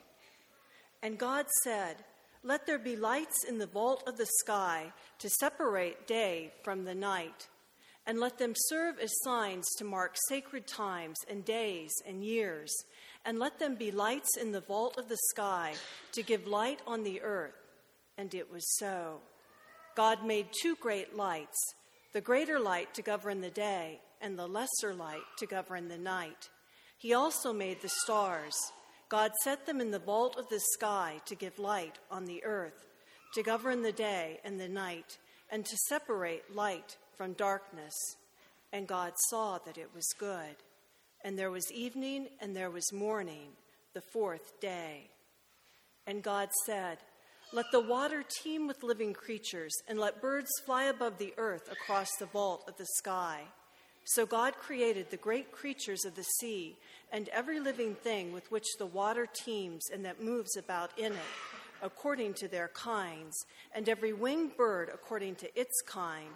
And 1.03 1.19
God 1.19 1.45
said, 1.63 1.97
let 2.45 2.65
there 2.65 2.79
be 2.79 2.97
lights 2.97 3.45
in 3.47 3.57
the 3.57 3.67
vault 3.67 4.03
of 4.05 4.17
the 4.17 4.27
sky 4.39 4.91
to 5.19 5.29
separate 5.29 6.07
day 6.07 6.51
from 6.63 6.83
the 6.83 6.95
night, 6.95 7.47
and 8.05 8.19
let 8.19 8.37
them 8.37 8.53
serve 8.55 8.99
as 8.99 9.11
signs 9.23 9.65
to 9.77 9.83
mark 9.83 10.15
sacred 10.27 10.67
times 10.67 11.17
and 11.29 11.45
days 11.45 11.91
and 12.05 12.23
years, 12.23 12.73
and 13.25 13.39
let 13.39 13.59
them 13.59 13.75
be 13.75 13.91
lights 13.91 14.37
in 14.37 14.51
the 14.51 14.61
vault 14.61 14.97
of 14.97 15.07
the 15.07 15.17
sky 15.29 15.73
to 16.11 16.21
give 16.21 16.45
light 16.47 16.81
on 16.85 17.03
the 17.03 17.21
earth. 17.21 17.55
And 18.17 18.33
it 18.33 18.51
was 18.51 18.63
so. 18.77 19.21
God 19.95 20.25
made 20.25 20.47
two 20.61 20.75
great 20.75 21.15
lights 21.15 21.57
the 22.13 22.21
greater 22.21 22.59
light 22.59 22.93
to 22.93 23.01
govern 23.01 23.41
the 23.41 23.49
day, 23.49 23.99
and 24.21 24.37
the 24.37 24.47
lesser 24.47 24.93
light 24.93 25.23
to 25.39 25.47
govern 25.47 25.87
the 25.87 25.97
night. 25.97 26.49
He 26.99 27.13
also 27.13 27.51
made 27.51 27.81
the 27.81 27.89
stars. 27.89 28.53
God 29.09 29.31
set 29.43 29.65
them 29.65 29.81
in 29.81 29.89
the 29.89 29.97
vault 29.97 30.37
of 30.37 30.47
the 30.49 30.61
sky 30.73 31.21
to 31.25 31.35
give 31.35 31.57
light 31.57 31.97
on 32.11 32.25
the 32.25 32.43
earth, 32.43 32.85
to 33.33 33.41
govern 33.41 33.81
the 33.81 33.91
day 33.91 34.39
and 34.45 34.59
the 34.59 34.69
night, 34.69 35.17
and 35.51 35.65
to 35.65 35.75
separate 35.89 36.55
light 36.55 36.97
from 37.17 37.33
darkness. 37.33 37.93
And 38.71 38.87
God 38.87 39.13
saw 39.29 39.59
that 39.65 39.77
it 39.77 39.89
was 39.93 40.07
good. 40.17 40.55
And 41.23 41.37
there 41.37 41.51
was 41.51 41.71
evening 41.71 42.27
and 42.41 42.55
there 42.55 42.71
was 42.71 42.91
morning, 42.91 43.49
the 43.93 44.01
fourth 44.01 44.59
day. 44.59 45.09
And 46.05 46.21
God 46.21 46.49
said, 46.65 46.97
Let 47.53 47.65
the 47.71 47.79
water 47.79 48.23
teem 48.41 48.67
with 48.67 48.83
living 48.83 49.13
creatures, 49.13 49.73
and 49.87 49.99
let 49.99 50.21
birds 50.21 50.49
fly 50.65 50.85
above 50.85 51.17
the 51.17 51.33
earth 51.37 51.71
across 51.71 52.09
the 52.19 52.25
vault 52.25 52.65
of 52.67 52.77
the 52.77 52.87
sky. 52.97 53.41
So 54.05 54.25
God 54.25 54.55
created 54.55 55.09
the 55.09 55.17
great 55.17 55.51
creatures 55.51 56.03
of 56.03 56.15
the 56.15 56.25
sea 56.39 56.75
and 57.11 57.29
every 57.29 57.59
living 57.59 57.95
thing 57.95 58.33
with 58.33 58.51
which 58.51 58.65
the 58.77 58.85
water 58.85 59.27
teems 59.33 59.89
and 59.93 60.03
that 60.03 60.21
moves 60.21 60.57
about 60.57 60.97
in 60.97 61.13
it, 61.13 61.19
according 61.81 62.33
to 62.33 62.47
their 62.47 62.69
kinds, 62.69 63.45
and 63.73 63.87
every 63.87 64.11
winged 64.11 64.57
bird 64.57 64.89
according 64.93 65.35
to 65.35 65.59
its 65.59 65.81
kind. 65.87 66.35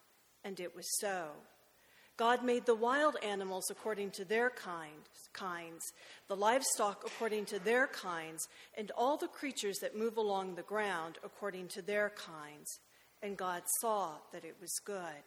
And 0.43 0.59
it 0.59 0.75
was 0.75 0.85
so. 0.99 1.29
God 2.17 2.43
made 2.43 2.67
the 2.67 2.75
wild 2.75 3.15
animals 3.23 3.71
according 3.71 4.11
to 4.11 4.25
their 4.25 4.51
kind, 4.51 5.09
kinds, 5.33 5.81
the 6.27 6.35
livestock 6.35 7.03
according 7.03 7.45
to 7.45 7.57
their 7.57 7.87
kinds, 7.87 8.47
and 8.77 8.91
all 8.91 9.17
the 9.17 9.27
creatures 9.27 9.77
that 9.81 9.97
move 9.97 10.17
along 10.17 10.53
the 10.53 10.61
ground 10.61 11.17
according 11.23 11.67
to 11.69 11.81
their 11.81 12.11
kinds. 12.11 12.79
And 13.23 13.37
God 13.37 13.63
saw 13.79 14.17
that 14.31 14.45
it 14.45 14.55
was 14.61 14.79
good. 14.85 15.23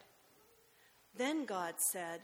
Then 1.16 1.46
God 1.46 1.74
said, 1.92 2.20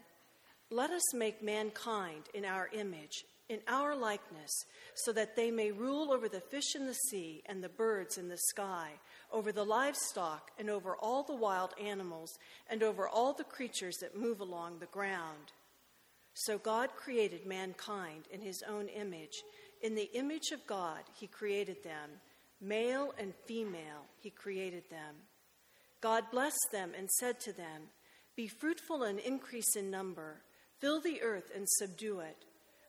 Let 0.69 0.91
us 0.91 1.13
make 1.13 1.43
mankind 1.43 2.23
in 2.33 2.45
our 2.45 2.69
image, 2.73 3.25
in 3.49 3.59
our 3.67 3.93
likeness, 3.95 4.51
so 4.95 5.11
that 5.13 5.35
they 5.35 5.51
may 5.51 5.71
rule 5.71 6.13
over 6.13 6.29
the 6.29 6.39
fish 6.39 6.75
in 6.75 6.85
the 6.85 6.93
sea 7.09 7.41
and 7.45 7.61
the 7.61 7.69
birds 7.69 8.17
in 8.17 8.29
the 8.29 8.37
sky, 8.37 8.91
over 9.31 9.51
the 9.51 9.63
livestock 9.63 10.51
and 10.59 10.69
over 10.69 10.95
all 10.95 11.23
the 11.23 11.35
wild 11.35 11.71
animals, 11.81 12.37
and 12.69 12.83
over 12.83 13.07
all 13.07 13.33
the 13.33 13.43
creatures 13.43 13.97
that 14.01 14.17
move 14.17 14.39
along 14.39 14.79
the 14.79 14.85
ground. 14.87 15.51
So 16.33 16.57
God 16.57 16.89
created 16.95 17.45
mankind 17.45 18.23
in 18.31 18.41
his 18.41 18.63
own 18.67 18.87
image. 18.87 19.43
In 19.81 19.95
the 19.95 20.09
image 20.13 20.51
of 20.51 20.65
God, 20.67 21.01
he 21.19 21.27
created 21.27 21.83
them. 21.83 22.09
Male 22.61 23.13
and 23.17 23.33
female, 23.45 24.05
he 24.19 24.29
created 24.29 24.83
them. 24.89 25.15
God 25.99 26.25
blessed 26.31 26.69
them 26.71 26.91
and 26.97 27.09
said 27.09 27.39
to 27.41 27.53
them, 27.53 27.89
Be 28.35 28.47
fruitful 28.47 29.03
and 29.03 29.19
increase 29.19 29.75
in 29.75 29.91
number, 29.91 30.41
fill 30.79 31.01
the 31.01 31.21
earth 31.21 31.51
and 31.55 31.67
subdue 31.67 32.19
it. 32.19 32.45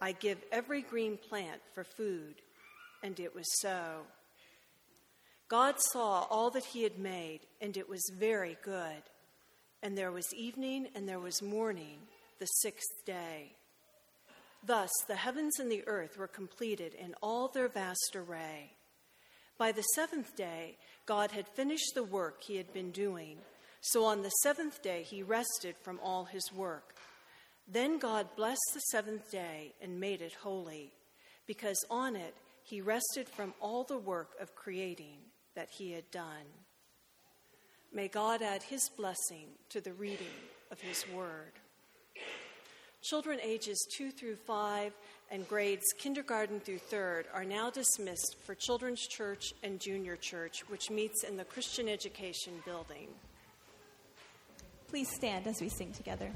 I 0.00 0.12
give 0.12 0.38
every 0.50 0.82
green 0.82 1.16
plant 1.16 1.60
for 1.74 1.84
food. 1.84 2.36
And 3.02 3.18
it 3.18 3.34
was 3.34 3.46
so. 3.60 4.02
God 5.48 5.74
saw 5.78 6.26
all 6.30 6.50
that 6.50 6.64
he 6.64 6.84
had 6.84 6.98
made, 6.98 7.40
and 7.60 7.76
it 7.76 7.88
was 7.88 8.02
very 8.18 8.56
good. 8.62 9.02
And 9.82 9.96
there 9.96 10.12
was 10.12 10.26
evening 10.34 10.88
and 10.94 11.08
there 11.08 11.18
was 11.18 11.42
morning, 11.42 11.98
the 12.38 12.46
sixth 12.46 13.04
day. 13.04 13.52
Thus 14.64 14.90
the 15.08 15.16
heavens 15.16 15.58
and 15.58 15.72
the 15.72 15.86
earth 15.86 16.18
were 16.18 16.28
completed 16.28 16.94
in 16.94 17.14
all 17.22 17.48
their 17.48 17.68
vast 17.68 18.14
array. 18.14 18.72
By 19.56 19.72
the 19.72 19.82
seventh 19.82 20.36
day, 20.36 20.76
God 21.06 21.32
had 21.32 21.48
finished 21.48 21.94
the 21.94 22.04
work 22.04 22.42
he 22.42 22.56
had 22.56 22.72
been 22.72 22.90
doing. 22.90 23.38
So 23.80 24.04
on 24.04 24.22
the 24.22 24.30
seventh 24.42 24.82
day, 24.82 25.02
he 25.02 25.22
rested 25.22 25.76
from 25.82 25.98
all 26.02 26.26
his 26.26 26.52
work. 26.52 26.94
Then 27.72 27.98
God 27.98 28.26
blessed 28.34 28.70
the 28.74 28.80
seventh 28.80 29.30
day 29.30 29.74
and 29.80 30.00
made 30.00 30.22
it 30.22 30.32
holy, 30.42 30.92
because 31.46 31.84
on 31.88 32.16
it 32.16 32.34
he 32.64 32.80
rested 32.80 33.28
from 33.28 33.54
all 33.60 33.84
the 33.84 33.98
work 33.98 34.30
of 34.40 34.56
creating 34.56 35.18
that 35.54 35.68
he 35.70 35.92
had 35.92 36.10
done. 36.10 36.46
May 37.92 38.08
God 38.08 38.42
add 38.42 38.64
his 38.64 38.88
blessing 38.96 39.46
to 39.68 39.80
the 39.80 39.92
reading 39.92 40.26
of 40.72 40.80
his 40.80 41.04
word. 41.14 41.52
Children 43.02 43.38
ages 43.42 43.86
2 43.96 44.10
through 44.10 44.36
5 44.36 44.92
and 45.30 45.48
grades 45.48 45.86
kindergarten 45.96 46.60
through 46.60 46.80
3rd 46.90 47.24
are 47.32 47.44
now 47.44 47.70
dismissed 47.70 48.36
for 48.44 48.54
Children's 48.54 49.06
Church 49.06 49.54
and 49.62 49.80
Junior 49.80 50.16
Church, 50.16 50.68
which 50.68 50.90
meets 50.90 51.22
in 51.24 51.36
the 51.36 51.44
Christian 51.44 51.88
Education 51.88 52.54
Building. 52.64 53.08
Please 54.88 55.08
stand 55.14 55.46
as 55.46 55.60
we 55.60 55.68
sing 55.68 55.92
together. 55.92 56.30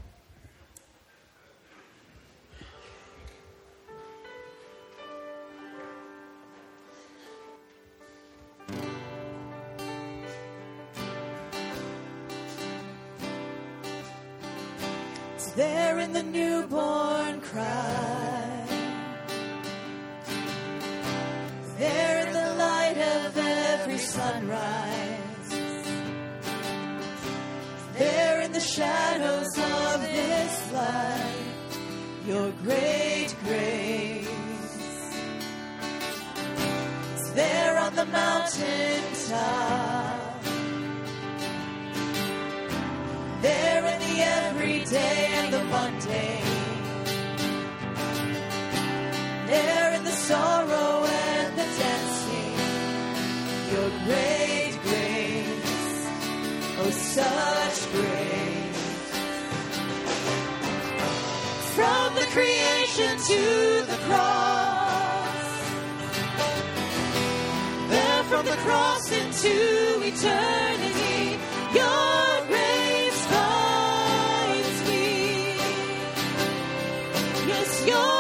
Your 77.87 78.14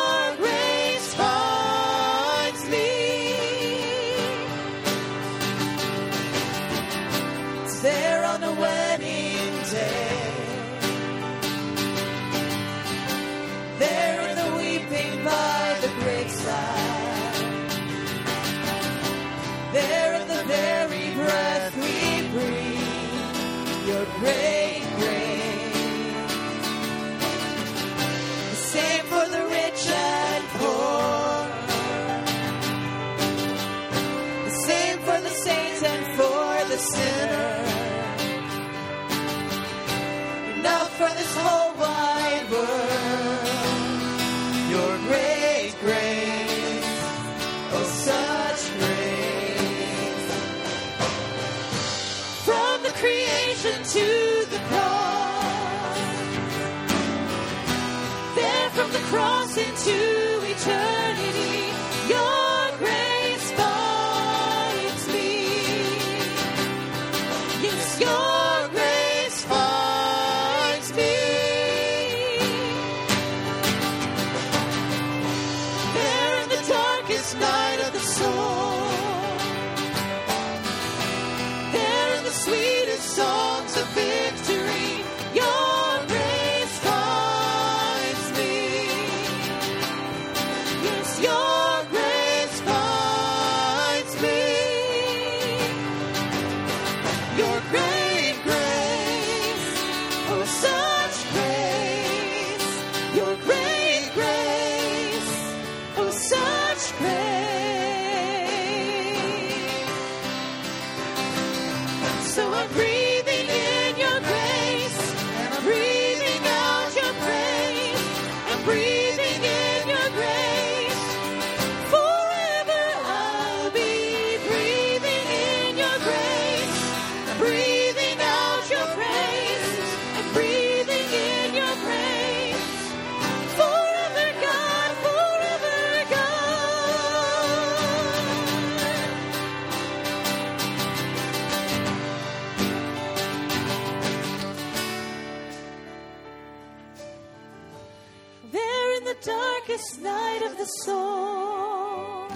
darkest 149.85 150.03
night 150.03 150.43
of 150.51 150.59
the 150.59 150.64
soul. 150.64 152.28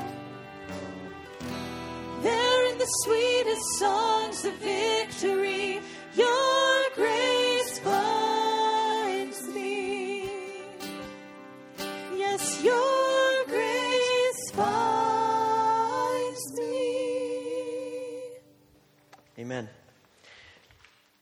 There 2.22 2.72
in 2.72 2.78
the 2.78 2.86
sweetest 3.04 3.78
songs 3.78 4.44
of 4.44 4.54
victory, 4.54 5.80
your 6.14 6.82
grace 6.94 7.78
finds 7.78 9.48
me. 9.54 10.30
Yes, 12.16 12.62
your 12.62 13.44
grace 13.46 14.50
finds 14.52 16.58
me. 16.58 18.20
Amen. 19.38 19.68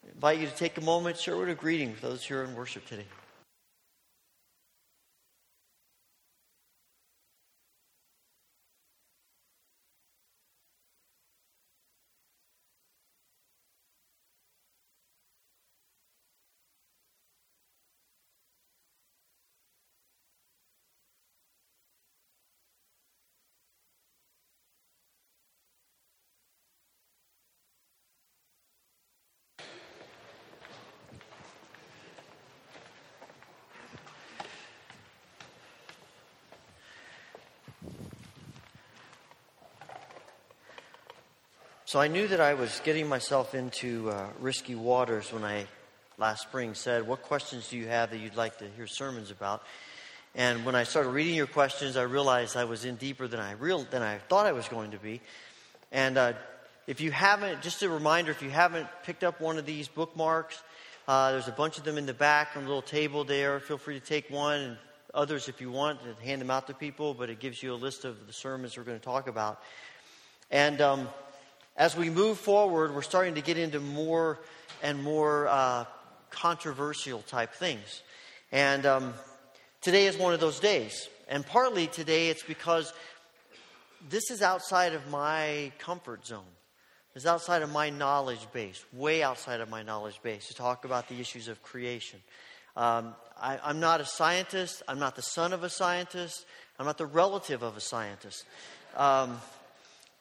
I 0.05 0.09
invite 0.15 0.41
you 0.41 0.47
to 0.47 0.57
take 0.57 0.79
a 0.79 0.83
moment, 0.83 1.19
share 1.19 1.35
a 1.35 1.37
word 1.37 1.51
of 1.51 1.59
greeting 1.59 1.91
with 1.91 2.01
those 2.01 2.25
here 2.25 2.43
in 2.43 2.55
worship 2.55 2.87
today. 2.87 3.05
So 41.97 42.03
I 42.03 42.09
knew 42.09 42.29
that 42.29 42.43
I 42.43 42.53
was 42.53 42.83
getting 42.85 43.09
myself 43.09 43.55
into 43.55 44.11
uh, 44.11 44.27
risky 44.39 44.75
waters 44.75 45.33
when 45.33 45.45
I 45.45 45.67
last 46.19 46.43
spring 46.43 46.75
said, 46.75 47.07
What 47.07 47.23
questions 47.23 47.71
do 47.71 47.79
you 47.79 47.87
have 47.87 48.11
that 48.11 48.19
you'd 48.19 48.37
like 48.37 48.59
to 48.59 48.69
hear 48.77 48.87
sermons 48.87 49.31
about? 49.31 49.63
And 50.35 50.67
when 50.67 50.75
I 50.75 50.85
started 50.85 51.09
reading 51.09 51.35
your 51.35 51.47
questions, 51.47 51.97
I 51.97 52.03
realized 52.03 52.55
I 52.55 52.65
was 52.65 52.85
in 52.85 52.97
deeper 52.97 53.27
than 53.27 53.41
I, 53.41 53.53
real, 53.53 53.85
than 53.85 54.03
I 54.03 54.19
thought 54.19 54.45
I 54.45 54.53
was 54.53 54.69
going 54.69 54.91
to 54.91 54.99
be. 54.99 55.23
And 55.91 56.19
uh, 56.19 56.35
if 56.87 57.01
you 57.01 57.13
haven't, 57.13 57.63
just 57.63 57.83
a 57.83 57.89
reminder, 57.89 58.31
if 58.31 58.43
you 58.43 58.51
haven't 58.51 58.89
picked 59.05 59.25
up 59.25 59.41
one 59.41 59.57
of 59.57 59.65
these 59.65 59.89
bookmarks, 59.89 60.63
uh, 61.09 61.33
there's 61.33 61.49
a 61.49 61.53
bunch 61.53 61.79
of 61.79 61.85
them 61.85 61.97
in 61.97 62.05
the 62.05 62.13
back 62.13 62.49
on 62.57 62.65
the 62.65 62.69
little 62.69 62.83
table 62.83 63.25
there. 63.25 63.59
Feel 63.59 63.79
free 63.79 63.99
to 63.99 64.05
take 64.05 64.29
one 64.29 64.61
and 64.61 64.77
others 65.15 65.49
if 65.49 65.63
you 65.63 65.71
want 65.71 66.01
and 66.03 66.15
hand 66.19 66.43
them 66.43 66.51
out 66.51 66.67
to 66.67 66.75
people, 66.75 67.15
but 67.15 67.31
it 67.31 67.41
gives 67.41 67.63
you 67.63 67.73
a 67.73 67.75
list 67.75 68.05
of 68.05 68.27
the 68.27 68.35
sermons 68.35 68.77
we're 68.77 68.85
going 68.85 68.99
to 68.99 69.03
talk 69.03 69.29
about. 69.29 69.63
And 70.51 70.81
um, 70.81 71.09
as 71.77 71.97
we 71.97 72.09
move 72.09 72.39
forward, 72.39 72.95
we're 72.95 73.03
starting 73.03 73.35
to 73.35 73.43
get 73.43 73.59
into 73.59 73.81
more 73.81 74.39
and 74.83 75.03
more 75.03 75.47
uh, 75.49 75.85
controversial 76.31 77.21
type 77.23 77.53
things. 77.53 78.03
And 78.51 78.87
um, 78.87 79.15
today 79.81 80.07
is 80.07 80.17
one 80.17 80.33
of 80.33 80.41
those 80.41 80.59
days. 80.59 81.09
And 81.29 81.45
partly 81.45 81.87
today 81.87 82.29
it's 82.29 82.43
because 82.43 82.93
this 84.09 84.31
is 84.31 84.41
outside 84.41 84.95
of 84.95 85.09
my 85.11 85.73
comfort 85.79 86.27
zone. 86.27 86.45
It's 87.15 87.27
outside 87.27 87.63
of 87.63 87.73
my 87.73 87.91
knowledge 87.91 88.47
base, 88.53 88.85
way 88.93 89.23
outside 89.23 89.61
of 89.61 89.71
my 89.71 89.83
knowledge 89.83 90.21
base, 90.23 90.49
to 90.49 90.55
talk 90.55 90.85
about 90.85 91.09
the 91.09 91.19
issues 91.19 91.49
of 91.49 91.63
creation. 91.63 92.21
Um, 92.77 93.15
I, 93.41 93.59
I'm 93.65 93.81
not 93.81 94.03
a 94.03 94.05
scientist. 94.05 94.83
I'm 94.87 94.99
not 94.99 95.17
the 95.17 95.23
son 95.23 95.55
of 95.55 95.65
a 95.65 95.71
scientist. 95.71 96.45
I'm 96.79 96.85
not 96.85 96.99
the 96.99 97.07
relative 97.07 97.63
of 97.63 97.77
a 97.77 97.81
scientist. 97.81 98.45
Um, 98.95 99.41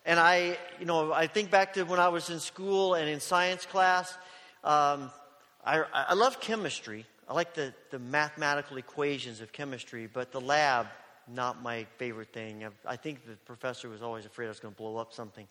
and 0.06 0.20
I, 0.20 0.58
you 0.80 0.86
know, 0.86 1.12
I 1.12 1.28
think 1.28 1.50
back 1.50 1.74
to 1.74 1.84
when 1.84 2.00
I 2.00 2.10
was 2.10 2.30
in 2.30 2.40
school 2.40 2.94
and 2.94 3.10
in 3.10 3.20
science 3.20 3.66
class. 3.66 4.16
Um, 4.64 5.12
I, 5.66 5.84
I 5.94 6.14
love 6.14 6.40
chemistry. 6.40 7.06
I 7.28 7.34
like 7.34 7.56
the, 7.56 7.74
the 7.90 7.98
mathematical 7.98 8.78
equations 8.78 9.42
of 9.42 9.52
chemistry, 9.52 10.08
but 10.12 10.32
the 10.32 10.42
lab, 10.42 10.88
not 11.28 11.64
my 11.64 11.88
favorite 11.98 12.32
thing. 12.32 12.66
I, 12.66 12.94
I 12.94 12.96
think 12.98 13.26
the 13.26 13.36
professor 13.46 13.90
was 13.90 14.04
always 14.04 14.26
afraid 14.26 14.46
I 14.46 14.50
was 14.50 14.60
going 14.60 14.74
to 14.74 14.78
blow 14.78 14.98
up 14.98 15.12
something. 15.12 15.48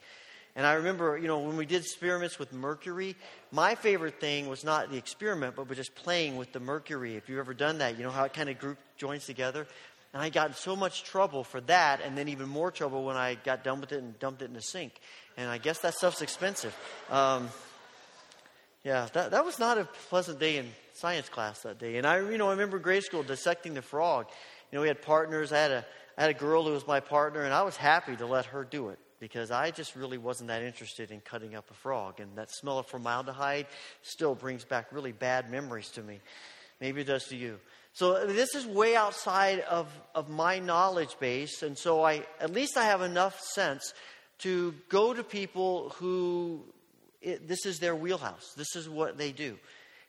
And 0.56 0.64
I 0.64 0.74
remember, 0.74 1.18
you 1.18 1.26
know, 1.26 1.40
when 1.40 1.56
we 1.56 1.66
did 1.66 1.82
experiments 1.82 2.38
with 2.38 2.52
mercury, 2.52 3.16
my 3.50 3.74
favorite 3.74 4.20
thing 4.20 4.46
was 4.46 4.62
not 4.62 4.88
the 4.88 4.96
experiment, 4.96 5.56
but 5.56 5.68
was 5.68 5.76
just 5.76 5.96
playing 5.96 6.36
with 6.36 6.52
the 6.52 6.60
mercury. 6.60 7.16
If 7.16 7.28
you've 7.28 7.40
ever 7.40 7.54
done 7.54 7.78
that, 7.78 7.98
you 7.98 8.04
know 8.04 8.10
how 8.10 8.22
it 8.22 8.32
kind 8.32 8.48
of 8.48 8.60
group 8.60 8.78
joins 8.96 9.26
together. 9.26 9.66
And 10.14 10.22
I 10.22 10.28
got 10.28 10.48
in 10.48 10.54
so 10.54 10.76
much 10.76 11.02
trouble 11.02 11.42
for 11.42 11.60
that, 11.62 12.00
and 12.00 12.16
then 12.16 12.28
even 12.28 12.48
more 12.48 12.70
trouble 12.70 13.04
when 13.04 13.16
I 13.16 13.34
got 13.34 13.64
done 13.64 13.80
with 13.80 13.90
it 13.90 13.98
and 13.98 14.16
dumped 14.20 14.42
it 14.42 14.44
in 14.44 14.54
the 14.54 14.62
sink. 14.62 14.92
And 15.36 15.50
I 15.50 15.58
guess 15.58 15.80
that 15.80 15.94
stuff's 15.94 16.22
expensive. 16.22 16.74
Um, 17.10 17.48
yeah, 18.84 19.08
that, 19.12 19.32
that 19.32 19.44
was 19.44 19.58
not 19.58 19.76
a 19.76 19.88
pleasant 20.08 20.38
day 20.38 20.58
in 20.58 20.70
science 20.92 21.28
class 21.28 21.62
that 21.62 21.80
day. 21.80 21.96
And 21.96 22.06
I, 22.06 22.20
you 22.20 22.38
know, 22.38 22.46
I 22.46 22.52
remember 22.52 22.78
grade 22.78 23.02
school 23.02 23.24
dissecting 23.24 23.74
the 23.74 23.82
frog. 23.82 24.26
You 24.70 24.76
know, 24.76 24.82
we 24.82 24.88
had 24.88 25.02
partners. 25.02 25.52
I 25.52 25.58
had 25.58 25.70
a, 25.72 25.86
I 26.16 26.22
had 26.22 26.30
a 26.30 26.38
girl 26.38 26.64
who 26.64 26.72
was 26.72 26.86
my 26.86 27.00
partner, 27.00 27.42
and 27.42 27.52
I 27.52 27.62
was 27.62 27.76
happy 27.76 28.14
to 28.14 28.26
let 28.26 28.46
her 28.46 28.62
do 28.62 28.90
it 28.90 29.00
because 29.18 29.50
I 29.50 29.72
just 29.72 29.96
really 29.96 30.18
wasn't 30.18 30.46
that 30.48 30.62
interested 30.62 31.10
in 31.10 31.22
cutting 31.22 31.56
up 31.56 31.68
a 31.72 31.74
frog. 31.74 32.20
And 32.20 32.36
that 32.36 32.52
smell 32.52 32.78
of 32.78 32.86
formaldehyde 32.86 33.66
still 34.02 34.36
brings 34.36 34.64
back 34.64 34.92
really 34.92 35.12
bad 35.12 35.50
memories 35.50 35.88
to 35.92 36.02
me. 36.02 36.20
Maybe 36.80 37.00
it 37.00 37.08
does 37.08 37.24
to 37.28 37.36
you. 37.36 37.58
So 37.94 38.26
this 38.26 38.56
is 38.56 38.66
way 38.66 38.96
outside 38.96 39.60
of, 39.60 39.88
of 40.16 40.28
my 40.28 40.58
knowledge 40.58 41.16
base, 41.20 41.62
and 41.62 41.78
so 41.78 42.02
I 42.02 42.24
at 42.40 42.52
least 42.52 42.76
I 42.76 42.84
have 42.86 43.02
enough 43.02 43.40
sense 43.40 43.94
to 44.38 44.74
go 44.88 45.14
to 45.14 45.22
people 45.22 45.90
who 45.90 46.64
it, 47.22 47.46
this 47.46 47.64
is 47.64 47.78
their 47.78 47.94
wheelhouse. 47.94 48.52
This 48.56 48.74
is 48.74 48.88
what 48.88 49.16
they 49.16 49.30
do. 49.30 49.56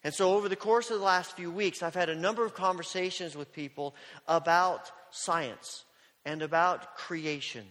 And 0.03 0.13
so, 0.13 0.33
over 0.33 0.49
the 0.49 0.55
course 0.55 0.89
of 0.89 0.97
the 0.97 1.05
last 1.05 1.35
few 1.35 1.51
weeks, 1.51 1.83
I've 1.83 1.93
had 1.93 2.09
a 2.09 2.15
number 2.15 2.43
of 2.43 2.55
conversations 2.55 3.35
with 3.35 3.53
people 3.53 3.95
about 4.27 4.91
science 5.11 5.83
and 6.25 6.41
about 6.41 6.95
creation 6.97 7.65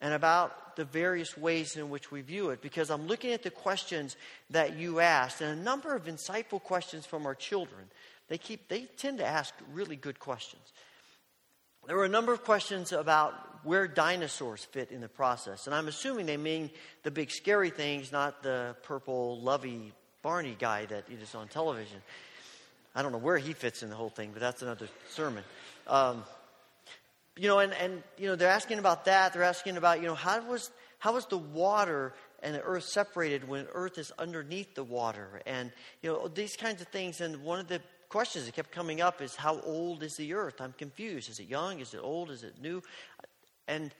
and 0.00 0.12
about 0.12 0.76
the 0.76 0.84
various 0.84 1.36
ways 1.36 1.76
in 1.76 1.88
which 1.88 2.10
we 2.10 2.20
view 2.20 2.50
it 2.50 2.60
because 2.60 2.90
I'm 2.90 3.06
looking 3.06 3.32
at 3.32 3.42
the 3.42 3.50
questions 3.50 4.16
that 4.50 4.76
you 4.76 5.00
asked 5.00 5.40
and 5.40 5.58
a 5.58 5.62
number 5.62 5.94
of 5.94 6.04
insightful 6.04 6.62
questions 6.62 7.06
from 7.06 7.26
our 7.26 7.34
children. 7.34 7.84
They, 8.28 8.38
keep, 8.38 8.68
they 8.68 8.86
tend 8.96 9.18
to 9.18 9.26
ask 9.26 9.54
really 9.72 9.96
good 9.96 10.18
questions. 10.18 10.62
There 11.86 11.96
were 11.96 12.04
a 12.04 12.08
number 12.08 12.32
of 12.32 12.44
questions 12.44 12.92
about 12.92 13.34
where 13.64 13.86
dinosaurs 13.86 14.64
fit 14.64 14.90
in 14.90 15.00
the 15.00 15.08
process. 15.08 15.66
And 15.66 15.74
I'm 15.74 15.88
assuming 15.88 16.26
they 16.26 16.36
mean 16.36 16.70
the 17.02 17.10
big 17.10 17.30
scary 17.30 17.70
things, 17.70 18.12
not 18.12 18.42
the 18.42 18.76
purple, 18.82 19.40
lovey 19.40 19.92
Barney 20.22 20.56
guy 20.58 20.86
that 20.86 21.04
is 21.10 21.34
on 21.34 21.48
television. 21.48 22.00
I 22.94 23.02
don't 23.02 23.12
know 23.12 23.18
where 23.18 23.38
he 23.38 23.52
fits 23.52 23.82
in 23.82 23.90
the 23.90 23.96
whole 23.96 24.08
thing, 24.08 24.30
but 24.32 24.40
that's 24.40 24.62
another 24.62 24.88
sermon. 25.10 25.44
Um, 25.86 26.24
you 27.36 27.48
know, 27.48 27.58
and, 27.58 27.72
and 27.74 28.02
you 28.16 28.28
know, 28.28 28.36
they're 28.36 28.48
asking 28.48 28.78
about 28.78 29.06
that. 29.06 29.32
They're 29.32 29.42
asking 29.42 29.76
about, 29.76 30.00
you 30.00 30.06
know, 30.06 30.14
how 30.14 30.40
was 30.46 30.70
how 30.98 31.12
was 31.12 31.26
the 31.26 31.36
water 31.36 32.14
and 32.42 32.54
the 32.54 32.62
earth 32.62 32.84
separated 32.84 33.46
when 33.46 33.66
earth 33.74 33.98
is 33.98 34.12
underneath 34.18 34.74
the 34.74 34.84
water? 34.84 35.42
And 35.44 35.72
you 36.00 36.12
know, 36.12 36.28
these 36.28 36.56
kinds 36.56 36.80
of 36.80 36.88
things. 36.88 37.20
And 37.20 37.42
one 37.42 37.58
of 37.58 37.68
the 37.68 37.82
questions 38.14 38.46
that 38.46 38.54
kept 38.54 38.70
coming 38.70 39.00
up 39.00 39.20
is 39.20 39.34
how 39.34 39.58
old 39.62 40.04
is 40.04 40.14
the 40.14 40.34
earth? 40.34 40.60
I'm 40.60 40.72
confused. 40.78 41.28
Is 41.28 41.40
it 41.40 41.48
young? 41.48 41.80
Is 41.80 41.94
it 41.94 42.00
old? 42.00 42.30
Is 42.30 42.44
it 42.44 42.62
new? 42.62 42.80
And 43.66 43.92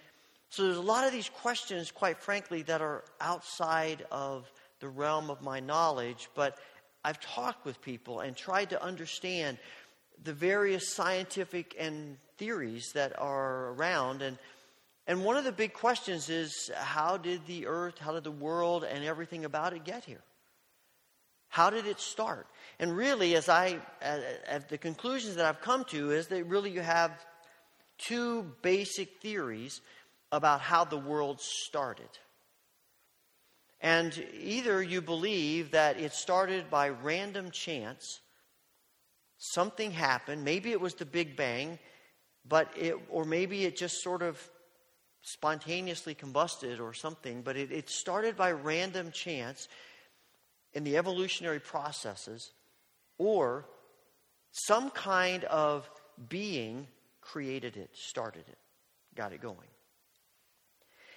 so 0.50 0.62
there's 0.62 0.76
a 0.76 0.80
lot 0.80 1.04
of 1.04 1.10
these 1.10 1.28
questions, 1.28 1.90
quite 1.90 2.18
frankly, 2.18 2.62
that 2.62 2.80
are 2.80 3.02
outside 3.20 4.06
of 4.12 4.48
the 4.78 4.88
realm 4.88 5.30
of 5.30 5.42
my 5.42 5.58
knowledge, 5.58 6.28
but 6.36 6.58
I've 7.04 7.18
talked 7.18 7.64
with 7.64 7.82
people 7.82 8.20
and 8.20 8.36
tried 8.36 8.70
to 8.70 8.80
understand 8.80 9.58
the 10.22 10.32
various 10.32 10.94
scientific 10.94 11.74
and 11.76 12.16
theories 12.38 12.92
that 12.94 13.18
are 13.18 13.70
around 13.70 14.22
and 14.22 14.38
and 15.08 15.24
one 15.24 15.36
of 15.36 15.44
the 15.44 15.52
big 15.52 15.72
questions 15.72 16.30
is 16.30 16.70
how 16.74 17.16
did 17.16 17.44
the 17.46 17.66
earth, 17.66 17.98
how 17.98 18.12
did 18.12 18.24
the 18.24 18.30
world 18.30 18.84
and 18.84 19.04
everything 19.04 19.44
about 19.44 19.72
it 19.72 19.84
get 19.84 20.04
here? 20.04 20.22
How 21.54 21.70
did 21.70 21.86
it 21.86 22.00
start? 22.00 22.48
And 22.80 22.96
really, 22.96 23.36
as 23.36 23.48
I, 23.48 23.78
at 24.02 24.68
the 24.68 24.76
conclusions 24.76 25.36
that 25.36 25.46
I've 25.46 25.60
come 25.60 25.84
to, 25.84 26.10
is 26.10 26.26
that 26.26 26.42
really 26.48 26.72
you 26.72 26.80
have 26.80 27.12
two 27.96 28.42
basic 28.62 29.20
theories 29.20 29.80
about 30.32 30.60
how 30.60 30.84
the 30.84 30.98
world 30.98 31.40
started. 31.40 32.08
And 33.80 34.20
either 34.42 34.82
you 34.82 35.00
believe 35.00 35.70
that 35.70 36.00
it 36.00 36.12
started 36.12 36.70
by 36.70 36.88
random 36.88 37.52
chance, 37.52 38.18
something 39.38 39.92
happened, 39.92 40.42
maybe 40.42 40.72
it 40.72 40.80
was 40.80 40.94
the 40.94 41.06
Big 41.06 41.36
Bang, 41.36 41.78
but 42.48 42.68
it, 42.76 42.96
or 43.08 43.24
maybe 43.24 43.64
it 43.64 43.76
just 43.76 44.02
sort 44.02 44.22
of 44.22 44.42
spontaneously 45.22 46.16
combusted 46.16 46.80
or 46.80 46.92
something, 46.94 47.42
but 47.42 47.56
it, 47.56 47.70
it 47.70 47.88
started 47.88 48.36
by 48.36 48.50
random 48.50 49.12
chance 49.12 49.68
in 50.74 50.84
the 50.84 50.96
evolutionary 50.96 51.60
processes, 51.60 52.52
or 53.18 53.66
some 54.50 54.90
kind 54.90 55.44
of 55.44 55.88
being 56.28 56.86
created 57.20 57.76
it, 57.76 57.90
started 57.92 58.44
it, 58.48 58.58
got 59.14 59.32
it 59.32 59.40
going. 59.40 59.68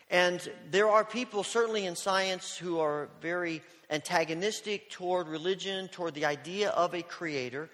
And 0.09 0.47
there 0.71 0.87
are 0.87 1.03
people, 1.03 1.43
certainly 1.43 1.85
in 1.85 1.95
science, 1.95 2.55
who 2.55 2.79
are 2.79 3.09
very 3.21 3.61
antagonistic 3.89 4.89
toward 4.89 5.27
religion, 5.27 5.89
toward 5.89 6.13
the 6.13 6.25
idea 6.25 6.69
of 6.69 6.93
a 6.93 7.01
creator. 7.01 7.69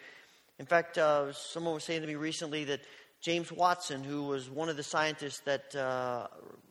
In 0.58 0.66
fact, 0.66 0.98
uh, 0.98 1.32
someone 1.34 1.76
was 1.76 1.84
saying 1.84 2.02
to 2.02 2.08
me 2.08 2.16
recently 2.16 2.64
that 2.66 2.82
James 3.22 3.52
Watson, 3.52 4.04
who 4.04 4.24
was 4.24 4.50
one 4.50 4.68
of 4.68 4.78
the 4.78 4.84
scientists 4.84 5.42
that 5.42 5.76
uh, 5.76 6.28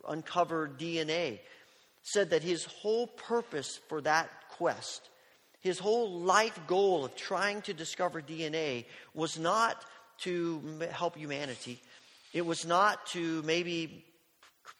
uncovered 0.09 0.79
DNA, 0.79 1.39
said 2.03 2.31
that 2.31 2.43
his 2.43 2.65
whole 2.65 3.07
purpose 3.07 3.79
for 3.89 4.01
that 4.01 4.29
quest, 4.63 5.09
his 5.59 5.81
whole 5.81 6.09
life 6.21 6.57
goal 6.69 7.05
of 7.05 7.17
trying 7.17 7.61
to 7.63 7.75
discover 7.75 8.23
DNA, 8.23 8.85
was 9.13 9.41
not 9.41 9.85
to 10.19 10.63
help 10.93 11.17
humanity. 11.17 11.81
It 12.33 12.47
was 12.47 12.65
not 12.65 13.05
to 13.07 13.43
maybe 13.43 14.05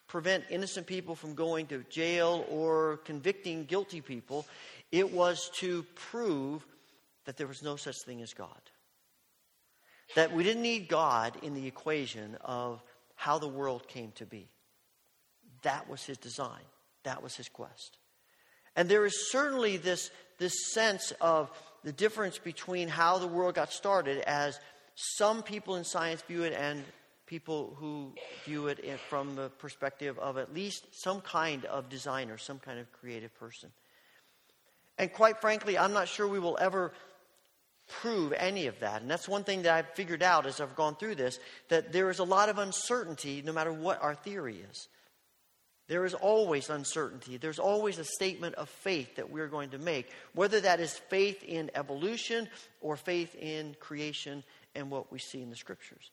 prevent 0.07 0.45
innocent 0.49 0.87
people 0.87 1.15
from 1.15 1.35
going 1.35 1.65
to 1.67 1.83
jail 1.89 2.45
or 2.49 3.01
convicting 3.03 3.65
guilty 3.65 3.99
people. 3.99 4.45
It 4.89 5.11
was 5.11 5.49
to 5.55 5.83
prove 5.95 6.65
that 7.25 7.35
there 7.35 7.47
was 7.47 7.61
no 7.61 7.75
such 7.75 7.97
thing 8.03 8.21
as 8.21 8.33
God. 8.33 8.63
That 10.15 10.31
we 10.31 10.43
didn't 10.43 10.63
need 10.63 10.87
God 10.87 11.35
in 11.41 11.55
the 11.55 11.67
equation 11.67 12.37
of 12.39 12.81
how 13.15 13.37
the 13.37 13.49
world 13.49 13.89
came 13.89 14.13
to 14.13 14.25
be. 14.25 14.47
That 15.63 15.89
was 15.89 16.05
his 16.05 16.17
design, 16.17 16.67
that 17.03 17.21
was 17.21 17.35
his 17.35 17.49
quest. 17.49 17.97
And 18.75 18.89
there 18.89 19.05
is 19.05 19.31
certainly 19.31 19.77
this, 19.77 20.11
this 20.39 20.73
sense 20.73 21.13
of 21.21 21.51
the 21.83 21.91
difference 21.91 22.37
between 22.37 22.87
how 22.87 23.17
the 23.17 23.27
world 23.27 23.55
got 23.55 23.71
started 23.71 24.19
as 24.19 24.59
some 24.95 25.43
people 25.43 25.75
in 25.75 25.83
science 25.83 26.21
view 26.21 26.43
it 26.43 26.53
and 26.53 26.83
people 27.25 27.75
who 27.79 28.13
view 28.45 28.67
it 28.67 28.79
from 29.09 29.35
the 29.35 29.49
perspective 29.49 30.17
of 30.19 30.37
at 30.37 30.53
least 30.53 30.85
some 30.91 31.21
kind 31.21 31.65
of 31.65 31.89
designer, 31.89 32.37
some 32.37 32.59
kind 32.59 32.79
of 32.79 32.91
creative 32.91 33.33
person. 33.39 33.69
And 34.97 35.11
quite 35.11 35.41
frankly, 35.41 35.77
I'm 35.77 35.93
not 35.93 36.07
sure 36.07 36.27
we 36.27 36.39
will 36.39 36.57
ever 36.61 36.93
prove 37.87 38.33
any 38.33 38.67
of 38.67 38.79
that. 38.79 39.01
And 39.01 39.09
that's 39.09 39.27
one 39.27 39.43
thing 39.43 39.63
that 39.63 39.73
I've 39.73 39.89
figured 39.95 40.23
out 40.23 40.45
as 40.45 40.61
I've 40.61 40.75
gone 40.75 40.95
through 40.95 41.15
this 41.15 41.39
that 41.69 41.91
there 41.91 42.09
is 42.09 42.19
a 42.19 42.23
lot 42.23 42.49
of 42.49 42.57
uncertainty 42.57 43.41
no 43.43 43.51
matter 43.51 43.73
what 43.73 44.01
our 44.01 44.15
theory 44.15 44.63
is. 44.69 44.87
There 45.87 46.05
is 46.05 46.13
always 46.13 46.69
uncertainty. 46.69 47.37
There's 47.37 47.59
always 47.59 47.99
a 47.99 48.05
statement 48.05 48.55
of 48.55 48.69
faith 48.69 49.15
that 49.17 49.29
we're 49.29 49.47
going 49.47 49.71
to 49.71 49.77
make, 49.77 50.09
whether 50.33 50.61
that 50.61 50.79
is 50.79 50.93
faith 50.93 51.43
in 51.43 51.71
evolution 51.75 52.47
or 52.79 52.95
faith 52.95 53.35
in 53.35 53.75
creation 53.79 54.43
and 54.75 54.89
what 54.89 55.11
we 55.11 55.19
see 55.19 55.41
in 55.41 55.49
the 55.49 55.55
scriptures 55.55 56.11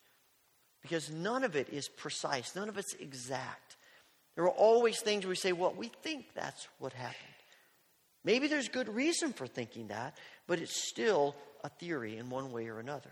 because 0.81 1.11
none 1.11 1.43
of 1.43 1.55
it 1.55 1.69
is 1.69 1.87
precise, 1.87 2.55
none 2.55 2.69
of 2.69 2.77
it's 2.77 2.93
exact. 2.95 3.77
There 4.35 4.45
are 4.45 4.49
always 4.49 4.99
things 4.99 5.25
we 5.25 5.35
say, 5.35 5.51
well, 5.51 5.73
we 5.75 5.87
think 5.87 6.33
that's 6.33 6.67
what 6.79 6.93
happened. 6.93 7.17
Maybe 8.23 8.47
there's 8.47 8.69
good 8.69 8.89
reason 8.89 9.33
for 9.33 9.47
thinking 9.47 9.87
that, 9.87 10.17
but 10.47 10.59
it's 10.59 10.89
still 10.89 11.35
a 11.63 11.69
theory 11.69 12.17
in 12.17 12.29
one 12.29 12.51
way 12.51 12.67
or 12.67 12.79
another. 12.79 13.11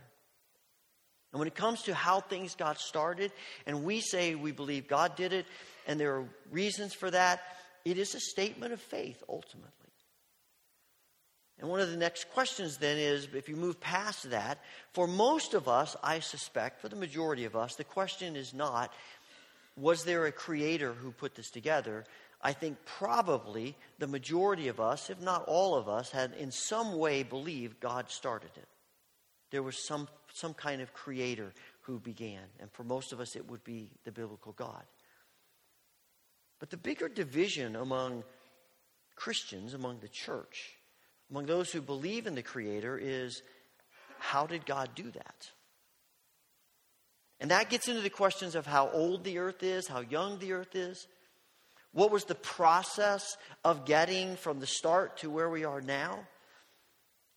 And 1.32 1.40
when 1.40 1.48
it 1.48 1.56
comes 1.56 1.84
to 1.84 1.94
how 1.94 2.22
things 2.22 2.56
got 2.56 2.80
started, 2.80 3.32
and 3.68 3.84
we 3.84 4.02
say 4.02 4.34
we 4.34 4.52
believe 4.52 4.88
God 4.88 5.16
did 5.16 5.32
it, 5.32 5.46
and 5.90 6.00
there 6.00 6.18
are 6.18 6.26
reasons 6.52 6.94
for 6.94 7.10
that, 7.10 7.42
it 7.84 7.98
is 7.98 8.14
a 8.14 8.20
statement 8.20 8.74
of 8.74 8.80
faith 8.80 9.24
ultimately. 9.28 9.74
And 11.60 11.68
one 11.68 11.80
of 11.80 11.90
the 11.90 11.98
next 11.98 12.30
questions 12.30 12.78
then 12.78 12.98
is 12.98 13.28
if 13.34 13.50
you 13.50 13.56
move 13.56 13.82
past 13.82 14.30
that, 14.30 14.60
for 14.94 15.08
most 15.08 15.56
of 15.56 15.68
us, 15.68 15.96
I 16.04 16.20
suspect, 16.20 16.80
for 16.80 16.90
the 16.90 16.96
majority 16.96 17.46
of 17.46 17.56
us, 17.56 17.76
the 17.76 17.84
question 17.84 18.36
is 18.36 18.54
not, 18.54 18.94
was 19.76 20.04
there 20.04 20.28
a 20.28 20.32
creator 20.32 20.94
who 20.94 21.10
put 21.10 21.34
this 21.34 21.50
together? 21.50 22.06
I 22.40 22.54
think 22.54 22.78
probably 22.86 23.76
the 23.98 24.08
majority 24.08 24.68
of 24.68 24.80
us, 24.80 25.10
if 25.10 25.20
not 25.20 25.46
all 25.48 25.74
of 25.74 25.90
us, 25.90 26.12
had 26.12 26.34
in 26.38 26.52
some 26.52 27.00
way 27.00 27.24
believed 27.24 27.80
God 27.80 28.12
started 28.12 28.52
it. 28.56 28.68
There 29.50 29.64
was 29.64 29.84
some, 29.88 30.08
some 30.36 30.54
kind 30.54 30.84
of 30.84 30.94
creator 30.94 31.52
who 31.82 32.00
began. 32.00 32.44
And 32.60 32.72
for 32.72 32.84
most 32.84 33.12
of 33.12 33.20
us, 33.20 33.36
it 33.36 33.50
would 33.50 33.64
be 33.64 33.90
the 34.04 34.12
biblical 34.12 34.52
God. 34.52 34.84
But 36.60 36.70
the 36.70 36.78
bigger 36.78 37.08
division 37.08 37.76
among 37.76 38.24
Christians, 39.16 39.74
among 39.74 40.00
the 40.00 40.08
church, 40.08 40.76
among 41.30 41.46
those 41.46 41.72
who 41.72 41.82
believe 41.82 42.28
in 42.28 42.36
the 42.36 42.44
Creator 42.44 42.98
is 42.98 43.42
how 44.20 44.46
did 44.46 44.66
God 44.66 44.90
do 44.96 45.10
that? 45.12 45.50
And 47.40 47.52
that 47.52 47.70
gets 47.70 47.88
into 47.88 48.02
the 48.02 48.10
questions 48.10 48.56
of 48.56 48.66
how 48.66 48.90
old 48.90 49.24
the 49.24 49.38
earth 49.38 49.64
is, 49.64 49.88
how 49.88 50.02
young 50.02 50.40
the 50.40 50.54
earth 50.54 50.76
is. 50.76 51.08
What 51.94 52.12
was 52.12 52.26
the 52.26 52.36
process 52.36 53.38
of 53.64 53.86
getting 53.86 54.36
from 54.36 54.60
the 54.60 54.68
start 54.68 55.18
to 55.20 55.30
where 55.30 55.50
we 55.50 55.64
are 55.64 55.82
now? 55.82 56.20